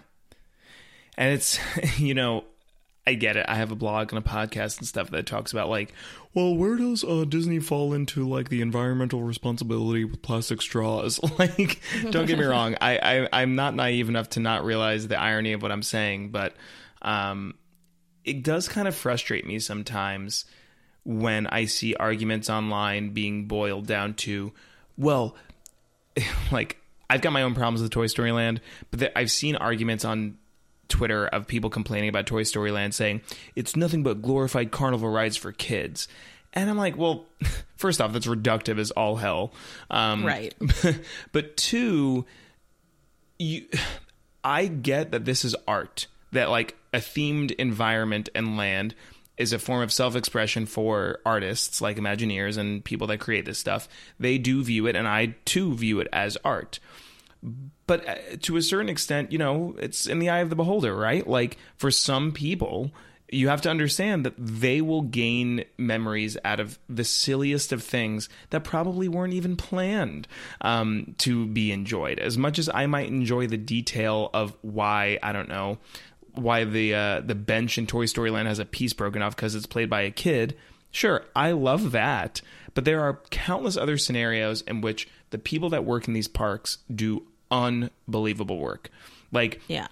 And 1.18 1.34
it's, 1.34 1.60
you 1.98 2.14
know, 2.14 2.44
I 3.06 3.16
get 3.16 3.36
it. 3.36 3.46
I 3.50 3.56
have 3.56 3.72
a 3.72 3.76
blog 3.76 4.14
and 4.14 4.26
a 4.26 4.28
podcast 4.28 4.78
and 4.78 4.88
stuff 4.88 5.10
that 5.12 5.26
talks 5.26 5.52
about 5.52 5.70
like, 5.70 5.94
well, 6.34 6.56
where 6.56 6.78
does 6.78 7.04
uh, 7.04 7.26
Disney 7.28 7.60
fall 7.60 7.92
into 7.92 8.28
like 8.28 8.48
the 8.48 8.62
environmental 8.62 9.24
responsibility 9.24 10.06
with 10.06 10.22
plastic 10.22 10.62
straws? 10.62 11.20
like, 11.40 11.82
don't 12.12 12.26
get 12.26 12.40
me 12.40 12.46
wrong. 12.46 12.76
I, 12.80 12.98
I 12.98 13.42
I'm 13.42 13.56
not 13.56 13.76
naive 13.76 14.08
enough 14.08 14.30
to 14.32 14.40
not 14.40 14.64
realize 14.64 15.08
the 15.08 15.20
irony 15.20 15.52
of 15.52 15.62
what 15.62 15.72
I'm 15.72 15.84
saying, 15.84 16.30
but 16.30 16.56
um, 17.02 17.56
it 18.24 18.42
does 18.42 18.70
kind 18.70 18.88
of 18.88 18.96
frustrate 18.96 19.46
me 19.46 19.60
sometimes 19.60 20.46
when 21.04 21.48
I 21.48 21.66
see 21.66 21.96
arguments 21.96 22.50
online 22.50 23.10
being 23.10 23.46
boiled 23.48 23.86
down 23.86 24.14
to, 24.14 24.54
well, 24.98 25.36
like 26.52 26.78
I've 27.10 27.22
got 27.22 27.34
my 27.34 27.44
own 27.44 27.54
problems 27.54 27.82
with 27.82 27.92
Toy 27.92 28.08
Story 28.08 28.32
Land, 28.32 28.62
but 28.92 29.12
I've 29.16 29.30
seen 29.30 29.58
arguments 29.58 30.06
on 30.06 30.38
Twitter 30.94 31.26
of 31.26 31.48
people 31.48 31.72
complaining 31.72 32.08
about 32.08 32.28
Toy 32.28 32.44
Story 32.44 32.70
Land 32.70 32.94
saying 32.94 33.22
it's 33.56 33.76
nothing 33.76 34.04
but 34.04 34.22
glorified 34.22 34.70
carnival 34.70 35.10
rides 35.10 35.36
for 35.36 35.52
kids. 35.52 36.08
And 36.54 36.70
I'm 36.70 36.78
like, 36.78 36.96
well, 36.96 37.26
first 37.78 38.00
off, 38.00 38.14
that's 38.14 38.28
reductive 38.28 38.78
as 38.78 38.92
all 38.92 39.16
hell. 39.16 39.54
Um, 39.90 40.24
Right. 40.24 40.54
but 41.32 41.58
two, 41.58 42.28
you, 43.40 43.66
I 44.44 44.68
get 44.68 45.12
that 45.14 45.26
this 45.26 45.44
is 45.44 45.56
art, 45.68 46.06
that 46.32 46.52
like 46.52 46.78
a 46.94 46.98
themed 46.98 47.54
environment 47.54 48.30
and 48.36 48.56
land 48.56 48.94
is 49.36 49.52
a 49.52 49.58
form 49.58 49.82
of 49.82 49.92
self-expression 49.92 50.68
for 50.68 51.22
artists 51.26 51.82
like 51.82 51.98
Imagineers 51.98 52.60
and 52.60 52.86
people 52.86 53.08
that 53.08 53.20
create 53.20 53.46
this 53.46 53.58
stuff. 53.58 53.90
They 54.20 54.38
do 54.38 54.64
view 54.64 54.86
it, 54.86 54.96
and 54.96 55.08
I 55.08 55.38
too 55.46 55.74
view 55.74 56.02
it 56.02 56.08
as 56.14 56.38
art 56.46 56.80
but 57.88 58.08
uh, 58.08 58.16
to 58.42 58.58
a 58.58 58.62
certain 58.62 58.90
extent, 58.90 59.32
you 59.32 59.38
know, 59.38 59.76
it's 59.80 60.06
in 60.06 60.20
the 60.20 60.30
eye 60.30 60.40
of 60.40 60.50
the 60.50 60.56
beholder, 60.56 60.96
right? 60.96 61.26
Like 61.28 61.58
for 61.76 61.92
some 61.92 62.32
people, 62.32 62.92
you 63.34 63.48
have 63.48 63.62
to 63.62 63.70
understand 63.70 64.26
that 64.26 64.36
they 64.38 64.80
will 64.80 65.02
gain 65.02 65.66
memories 65.78 66.38
out 66.46 66.60
of 66.60 66.78
the 66.88 67.04
silliest 67.04 67.72
of 67.72 67.84
things 67.84 68.30
that 68.52 68.64
probably 68.64 69.08
weren't 69.08 69.34
even 69.34 69.56
planned 69.56 70.28
um, 70.62 71.16
to 71.20 71.48
be 71.48 71.72
enjoyed. 71.72 72.20
As 72.20 72.38
much 72.38 72.60
as 72.60 72.70
I 72.74 72.86
might 72.86 73.08
enjoy 73.08 73.48
the 73.48 73.58
detail 73.58 74.30
of 74.34 74.56
why, 74.62 75.20
I 75.24 75.32
don't 75.32 75.50
know, 75.50 75.80
why 76.36 76.64
the 76.64 76.96
uh, 76.96 77.22
the 77.22 77.36
bench 77.36 77.78
in 77.78 77.88
Toy 77.88 78.06
Story 78.06 78.30
Land 78.32 78.48
has 78.48 78.60
a 78.60 78.66
piece 78.66 78.94
broken 78.94 79.22
off 79.22 79.36
because 79.36 79.56
it's 79.56 79.66
played 79.66 79.90
by 79.90 80.02
a 80.02 80.12
kid. 80.12 80.56
Sure, 80.92 81.26
I 81.36 81.52
love 81.52 81.92
that, 81.92 82.42
but 82.76 82.86
there 82.86 83.02
are 83.02 83.20
countless 83.30 83.78
other 83.78 83.98
scenarios 83.98 84.62
in 84.62 84.82
which 84.82 85.08
the 85.32 85.38
people 85.40 85.70
that 85.70 85.86
work 85.86 86.08
in 86.08 86.14
these 86.14 86.28
parks 86.28 86.80
do 86.94 87.26
unbelievable 87.54 88.58
work. 88.58 88.90
Like 89.32 89.62
yeah 89.68 89.88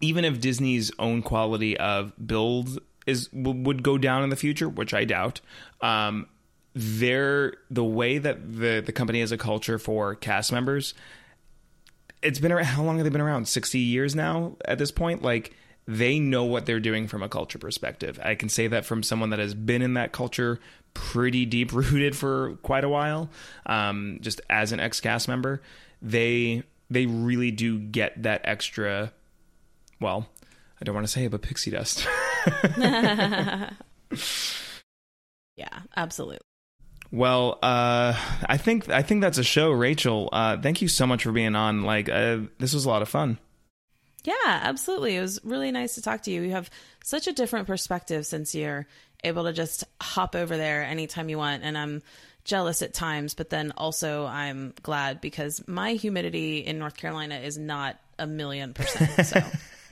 even 0.00 0.24
if 0.24 0.40
Disney's 0.40 0.90
own 0.98 1.22
quality 1.22 1.76
of 1.76 2.12
build 2.26 2.78
is 3.06 3.28
w- 3.28 3.62
would 3.62 3.82
go 3.82 3.98
down 3.98 4.22
in 4.22 4.30
the 4.30 4.36
future, 4.36 4.68
which 4.68 4.92
I 4.92 5.04
doubt, 5.04 5.40
um, 5.80 6.26
their 6.74 7.54
the 7.70 7.84
way 7.84 8.18
that 8.18 8.58
the 8.58 8.82
the 8.84 8.92
company 8.92 9.20
has 9.20 9.32
a 9.32 9.38
culture 9.38 9.78
for 9.78 10.14
cast 10.14 10.52
members, 10.52 10.92
it's 12.22 12.38
been 12.38 12.52
around. 12.52 12.66
How 12.66 12.82
long 12.82 12.96
have 12.96 13.04
they 13.04 13.10
been 13.10 13.20
around? 13.20 13.48
Sixty 13.48 13.78
years 13.78 14.14
now. 14.14 14.56
At 14.66 14.78
this 14.78 14.90
point, 14.90 15.22
like 15.22 15.54
they 15.88 16.18
know 16.18 16.44
what 16.44 16.66
they're 16.66 16.80
doing 16.80 17.06
from 17.08 17.22
a 17.22 17.28
culture 17.28 17.58
perspective. 17.58 18.20
I 18.22 18.34
can 18.34 18.48
say 18.48 18.66
that 18.66 18.84
from 18.84 19.02
someone 19.02 19.30
that 19.30 19.38
has 19.38 19.54
been 19.54 19.82
in 19.82 19.94
that 19.94 20.12
culture 20.12 20.58
pretty 20.92 21.46
deep 21.46 21.72
rooted 21.72 22.14
for 22.14 22.56
quite 22.56 22.84
a 22.84 22.88
while. 22.88 23.30
Um, 23.64 24.18
just 24.20 24.40
as 24.50 24.72
an 24.72 24.80
ex 24.80 25.00
cast 25.00 25.28
member, 25.28 25.62
they 26.02 26.64
they 26.90 27.06
really 27.06 27.50
do 27.50 27.78
get 27.78 28.22
that 28.22 28.42
extra 28.44 29.12
well, 30.00 30.28
I 30.80 30.84
don't 30.84 30.94
want 30.94 31.06
to 31.06 31.12
say 31.12 31.24
it, 31.24 31.30
but 31.30 31.42
pixie 31.42 31.70
dust. 31.70 32.06
yeah 35.56 35.80
absolutely 35.96 36.38
well, 37.10 37.58
uh, 37.62 38.14
I 38.46 38.56
think 38.56 38.88
I 38.88 39.02
think 39.02 39.20
that's 39.20 39.38
a 39.38 39.44
show, 39.44 39.70
Rachel. 39.70 40.28
Uh, 40.32 40.60
thank 40.60 40.82
you 40.82 40.88
so 40.88 41.06
much 41.06 41.22
for 41.22 41.32
being 41.32 41.54
on. 41.54 41.82
Like, 41.82 42.08
uh, 42.08 42.38
this 42.58 42.74
was 42.74 42.84
a 42.84 42.88
lot 42.88 43.02
of 43.02 43.08
fun. 43.08 43.38
Yeah, 44.24 44.34
absolutely. 44.44 45.16
It 45.16 45.20
was 45.20 45.40
really 45.44 45.70
nice 45.70 45.94
to 45.94 46.02
talk 46.02 46.22
to 46.22 46.30
you. 46.32 46.42
You 46.42 46.50
have 46.50 46.68
such 47.04 47.28
a 47.28 47.32
different 47.32 47.68
perspective 47.68 48.26
since 48.26 48.54
you're 48.54 48.86
able 49.22 49.44
to 49.44 49.52
just 49.52 49.84
hop 50.02 50.34
over 50.34 50.56
there 50.56 50.82
anytime 50.82 51.28
you 51.28 51.38
want. 51.38 51.62
And 51.62 51.78
I'm 51.78 52.02
jealous 52.46 52.80
at 52.80 52.94
times, 52.94 53.34
but 53.34 53.50
then 53.50 53.72
also 53.76 54.24
I'm 54.24 54.72
glad 54.82 55.20
because 55.20 55.62
my 55.66 55.92
humidity 55.92 56.58
in 56.58 56.78
North 56.78 56.96
Carolina 56.96 57.36
is 57.36 57.58
not 57.58 57.96
a 58.18 58.26
million 58.26 58.72
percent. 58.72 59.26
So 59.26 59.42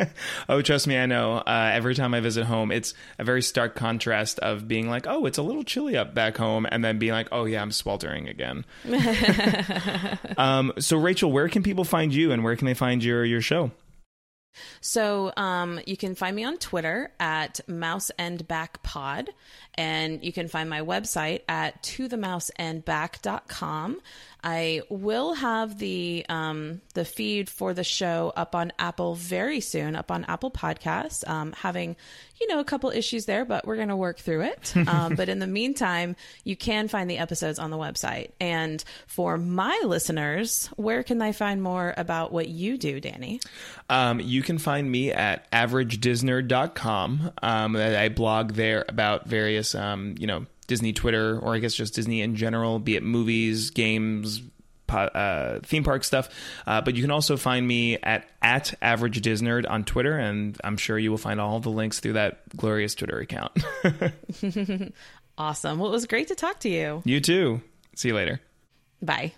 oh, 0.48 0.62
trust 0.62 0.86
me, 0.86 0.96
I 0.96 1.06
know. 1.06 1.34
Uh, 1.38 1.70
every 1.72 1.94
time 1.94 2.14
I 2.14 2.20
visit 2.20 2.44
home, 2.44 2.70
it's 2.70 2.94
a 3.18 3.24
very 3.24 3.42
stark 3.42 3.74
contrast 3.74 4.38
of 4.38 4.66
being 4.66 4.88
like, 4.88 5.06
oh, 5.06 5.26
it's 5.26 5.38
a 5.38 5.42
little 5.42 5.64
chilly 5.64 5.96
up 5.96 6.14
back 6.14 6.36
home, 6.36 6.66
and 6.70 6.84
then 6.84 6.98
being 6.98 7.12
like, 7.12 7.28
oh, 7.32 7.44
yeah, 7.44 7.60
I'm 7.60 7.72
sweltering 7.72 8.28
again. 8.28 8.64
um, 10.38 10.72
so, 10.78 10.96
Rachel, 10.96 11.30
where 11.30 11.48
can 11.48 11.62
people 11.62 11.84
find 11.84 12.14
you 12.14 12.32
and 12.32 12.44
where 12.44 12.56
can 12.56 12.66
they 12.66 12.74
find 12.74 13.02
your, 13.02 13.24
your 13.24 13.40
show? 13.40 13.70
So 14.80 15.32
um, 15.36 15.80
you 15.86 15.96
can 15.96 16.14
find 16.14 16.34
me 16.36 16.44
on 16.44 16.58
Twitter 16.58 17.10
at 17.18 17.60
Mouse 17.68 18.10
and 18.18 18.46
Back 18.46 18.82
Pod, 18.82 19.30
and 19.74 20.24
you 20.24 20.32
can 20.32 20.48
find 20.48 20.70
my 20.70 20.80
website 20.80 21.42
at 21.48 21.82
tothemouseandback.com. 21.82 24.00
I 24.46 24.82
will 24.90 25.32
have 25.32 25.78
the 25.78 26.26
um, 26.28 26.82
the 26.92 27.06
feed 27.06 27.48
for 27.48 27.72
the 27.72 27.82
show 27.82 28.30
up 28.36 28.54
on 28.54 28.72
Apple 28.78 29.14
very 29.14 29.60
soon, 29.60 29.96
up 29.96 30.10
on 30.10 30.26
Apple 30.26 30.50
Podcasts. 30.50 31.26
Um, 31.26 31.52
having 31.52 31.96
you 32.38 32.48
know 32.48 32.60
a 32.60 32.64
couple 32.64 32.90
issues 32.90 33.24
there, 33.24 33.46
but 33.46 33.66
we're 33.66 33.76
going 33.76 33.88
to 33.88 33.96
work 33.96 34.18
through 34.18 34.42
it. 34.42 34.74
Um, 34.94 35.16
but 35.16 35.30
in 35.30 35.38
the 35.38 35.46
meantime, 35.46 36.14
you 36.44 36.56
can 36.56 36.88
find 36.88 37.08
the 37.08 37.16
episodes 37.16 37.58
on 37.58 37.70
the 37.70 37.78
website. 37.78 38.32
And 38.38 38.84
for 39.06 39.38
my 39.38 39.80
listeners, 39.84 40.68
where 40.76 41.02
can 41.02 41.18
they 41.18 41.32
find 41.32 41.62
more 41.62 41.94
about 41.96 42.32
what 42.32 42.48
you 42.48 42.76
do, 42.76 43.00
Danny? 43.00 43.40
Um, 43.88 44.20
you 44.20 44.42
can 44.42 44.58
find 44.58 44.88
me 44.88 45.10
at 45.10 45.50
averagedisnerd.com. 45.52 47.32
Um, 47.42 47.76
I 47.76 48.08
blog 48.10 48.52
there 48.52 48.84
about 48.88 49.26
various, 49.26 49.63
um, 49.74 50.16
you 50.18 50.26
know, 50.26 50.46
Disney 50.66 50.92
Twitter, 50.92 51.38
or 51.38 51.54
I 51.54 51.58
guess 51.58 51.74
just 51.74 51.94
Disney 51.94 52.22
in 52.22 52.34
general, 52.34 52.80
be 52.80 52.96
it 52.96 53.04
movies, 53.04 53.70
games, 53.70 54.42
uh, 54.88 55.60
theme 55.62 55.84
park 55.84 56.04
stuff. 56.04 56.28
Uh, 56.66 56.80
but 56.80 56.94
you 56.94 57.02
can 57.02 57.10
also 57.10 57.36
find 57.36 57.66
me 57.66 57.98
at 57.98 58.28
at 58.42 58.74
Average 58.82 59.22
Disnerd 59.22 59.68
on 59.68 59.84
Twitter, 59.84 60.18
and 60.18 60.58
I'm 60.64 60.76
sure 60.76 60.98
you 60.98 61.10
will 61.10 61.18
find 61.18 61.40
all 61.40 61.60
the 61.60 61.70
links 61.70 62.00
through 62.00 62.14
that 62.14 62.56
glorious 62.56 62.94
Twitter 62.94 63.18
account. 63.18 63.52
awesome. 65.38 65.78
Well, 65.78 65.88
it 65.88 65.92
was 65.92 66.06
great 66.06 66.28
to 66.28 66.34
talk 66.34 66.60
to 66.60 66.68
you. 66.68 67.02
You 67.04 67.20
too. 67.20 67.60
See 67.96 68.08
you 68.08 68.14
later. 68.14 68.40
Bye. 69.02 69.32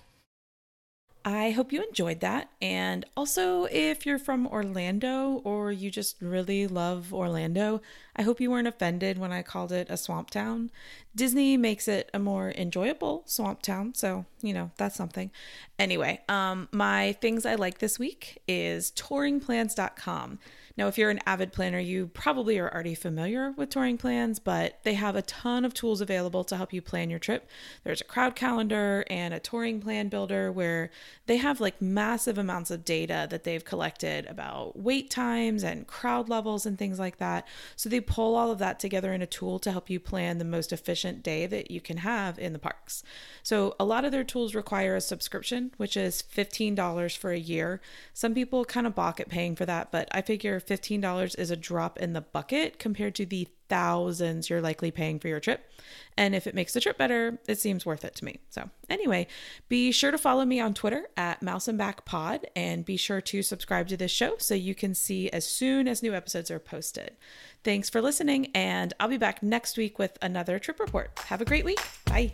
I 1.28 1.50
hope 1.50 1.72
you 1.72 1.82
enjoyed 1.82 2.20
that. 2.20 2.50
And 2.62 3.04
also, 3.16 3.64
if 3.64 4.06
you're 4.06 4.16
from 4.16 4.46
Orlando 4.46 5.40
or 5.42 5.72
you 5.72 5.90
just 5.90 6.22
really 6.22 6.68
love 6.68 7.12
Orlando, 7.12 7.82
I 8.14 8.22
hope 8.22 8.40
you 8.40 8.48
weren't 8.48 8.68
offended 8.68 9.18
when 9.18 9.32
I 9.32 9.42
called 9.42 9.72
it 9.72 9.88
a 9.90 9.96
swamp 9.96 10.30
town. 10.30 10.70
Disney 11.16 11.56
makes 11.56 11.88
it 11.88 12.10
a 12.14 12.20
more 12.20 12.52
enjoyable 12.52 13.24
swamp 13.26 13.60
town, 13.60 13.92
so, 13.94 14.24
you 14.40 14.54
know, 14.54 14.70
that's 14.76 14.94
something. 14.94 15.32
Anyway, 15.80 16.20
um, 16.28 16.68
my 16.70 17.14
things 17.14 17.44
I 17.44 17.56
like 17.56 17.78
this 17.78 17.98
week 17.98 18.40
is 18.46 18.92
touringplans.com. 18.92 20.38
Now, 20.76 20.88
if 20.88 20.98
you're 20.98 21.10
an 21.10 21.20
avid 21.24 21.52
planner, 21.52 21.78
you 21.78 22.08
probably 22.08 22.58
are 22.58 22.72
already 22.72 22.94
familiar 22.94 23.52
with 23.52 23.70
touring 23.70 23.96
plans, 23.96 24.38
but 24.38 24.78
they 24.82 24.94
have 24.94 25.16
a 25.16 25.22
ton 25.22 25.64
of 25.64 25.72
tools 25.72 26.02
available 26.02 26.44
to 26.44 26.56
help 26.56 26.72
you 26.72 26.82
plan 26.82 27.08
your 27.08 27.18
trip. 27.18 27.48
There's 27.82 28.02
a 28.02 28.04
crowd 28.04 28.36
calendar 28.36 29.04
and 29.08 29.32
a 29.32 29.40
touring 29.40 29.80
plan 29.80 30.08
builder 30.08 30.52
where 30.52 30.90
they 31.26 31.38
have 31.38 31.60
like 31.60 31.80
massive 31.80 32.36
amounts 32.36 32.70
of 32.70 32.84
data 32.84 33.26
that 33.30 33.44
they've 33.44 33.64
collected 33.64 34.26
about 34.26 34.78
wait 34.78 35.08
times 35.10 35.64
and 35.64 35.86
crowd 35.86 36.28
levels 36.28 36.66
and 36.66 36.78
things 36.78 36.98
like 36.98 37.16
that. 37.18 37.48
So 37.74 37.88
they 37.88 38.00
pull 38.00 38.36
all 38.36 38.50
of 38.50 38.58
that 38.58 38.78
together 38.78 39.14
in 39.14 39.22
a 39.22 39.26
tool 39.26 39.58
to 39.60 39.72
help 39.72 39.88
you 39.88 39.98
plan 39.98 40.36
the 40.36 40.44
most 40.44 40.72
efficient 40.72 41.22
day 41.22 41.46
that 41.46 41.70
you 41.70 41.80
can 41.80 41.98
have 41.98 42.38
in 42.38 42.52
the 42.52 42.58
parks. 42.58 43.02
So 43.42 43.74
a 43.80 43.84
lot 43.84 44.04
of 44.04 44.12
their 44.12 44.24
tools 44.24 44.54
require 44.54 44.94
a 44.94 45.00
subscription, 45.00 45.72
which 45.78 45.96
is 45.96 46.22
$15 46.22 47.16
for 47.16 47.30
a 47.30 47.38
year. 47.38 47.80
Some 48.12 48.34
people 48.34 48.64
kind 48.66 48.86
of 48.86 48.94
balk 48.94 49.20
at 49.20 49.30
paying 49.30 49.56
for 49.56 49.64
that, 49.64 49.90
but 49.90 50.08
I 50.12 50.20
figure 50.20 50.60
$15 50.66 51.38
is 51.38 51.50
a 51.50 51.56
drop 51.56 51.98
in 51.98 52.12
the 52.12 52.20
bucket 52.20 52.78
compared 52.78 53.14
to 53.16 53.26
the 53.26 53.48
thousands 53.68 54.48
you're 54.48 54.60
likely 54.60 54.90
paying 54.90 55.18
for 55.18 55.28
your 55.28 55.40
trip. 55.40 55.70
And 56.16 56.34
if 56.34 56.46
it 56.46 56.54
makes 56.54 56.72
the 56.72 56.80
trip 56.80 56.96
better, 56.96 57.38
it 57.48 57.58
seems 57.58 57.84
worth 57.84 58.04
it 58.04 58.14
to 58.16 58.24
me. 58.24 58.40
So, 58.50 58.70
anyway, 58.88 59.26
be 59.68 59.92
sure 59.92 60.10
to 60.10 60.18
follow 60.18 60.44
me 60.44 60.60
on 60.60 60.74
Twitter 60.74 61.08
at 61.16 61.42
Mouse 61.42 61.68
and 61.68 61.78
Back 61.78 62.04
Pod 62.04 62.46
and 62.54 62.84
be 62.84 62.96
sure 62.96 63.20
to 63.20 63.42
subscribe 63.42 63.88
to 63.88 63.96
this 63.96 64.10
show 64.10 64.36
so 64.38 64.54
you 64.54 64.74
can 64.74 64.94
see 64.94 65.28
as 65.30 65.46
soon 65.46 65.88
as 65.88 66.02
new 66.02 66.14
episodes 66.14 66.50
are 66.50 66.58
posted. 66.58 67.16
Thanks 67.64 67.90
for 67.90 68.00
listening, 68.00 68.50
and 68.54 68.92
I'll 69.00 69.08
be 69.08 69.18
back 69.18 69.42
next 69.42 69.76
week 69.76 69.98
with 69.98 70.16
another 70.22 70.58
trip 70.58 70.78
report. 70.78 71.18
Have 71.26 71.40
a 71.40 71.44
great 71.44 71.64
week. 71.64 71.80
Bye. 72.04 72.32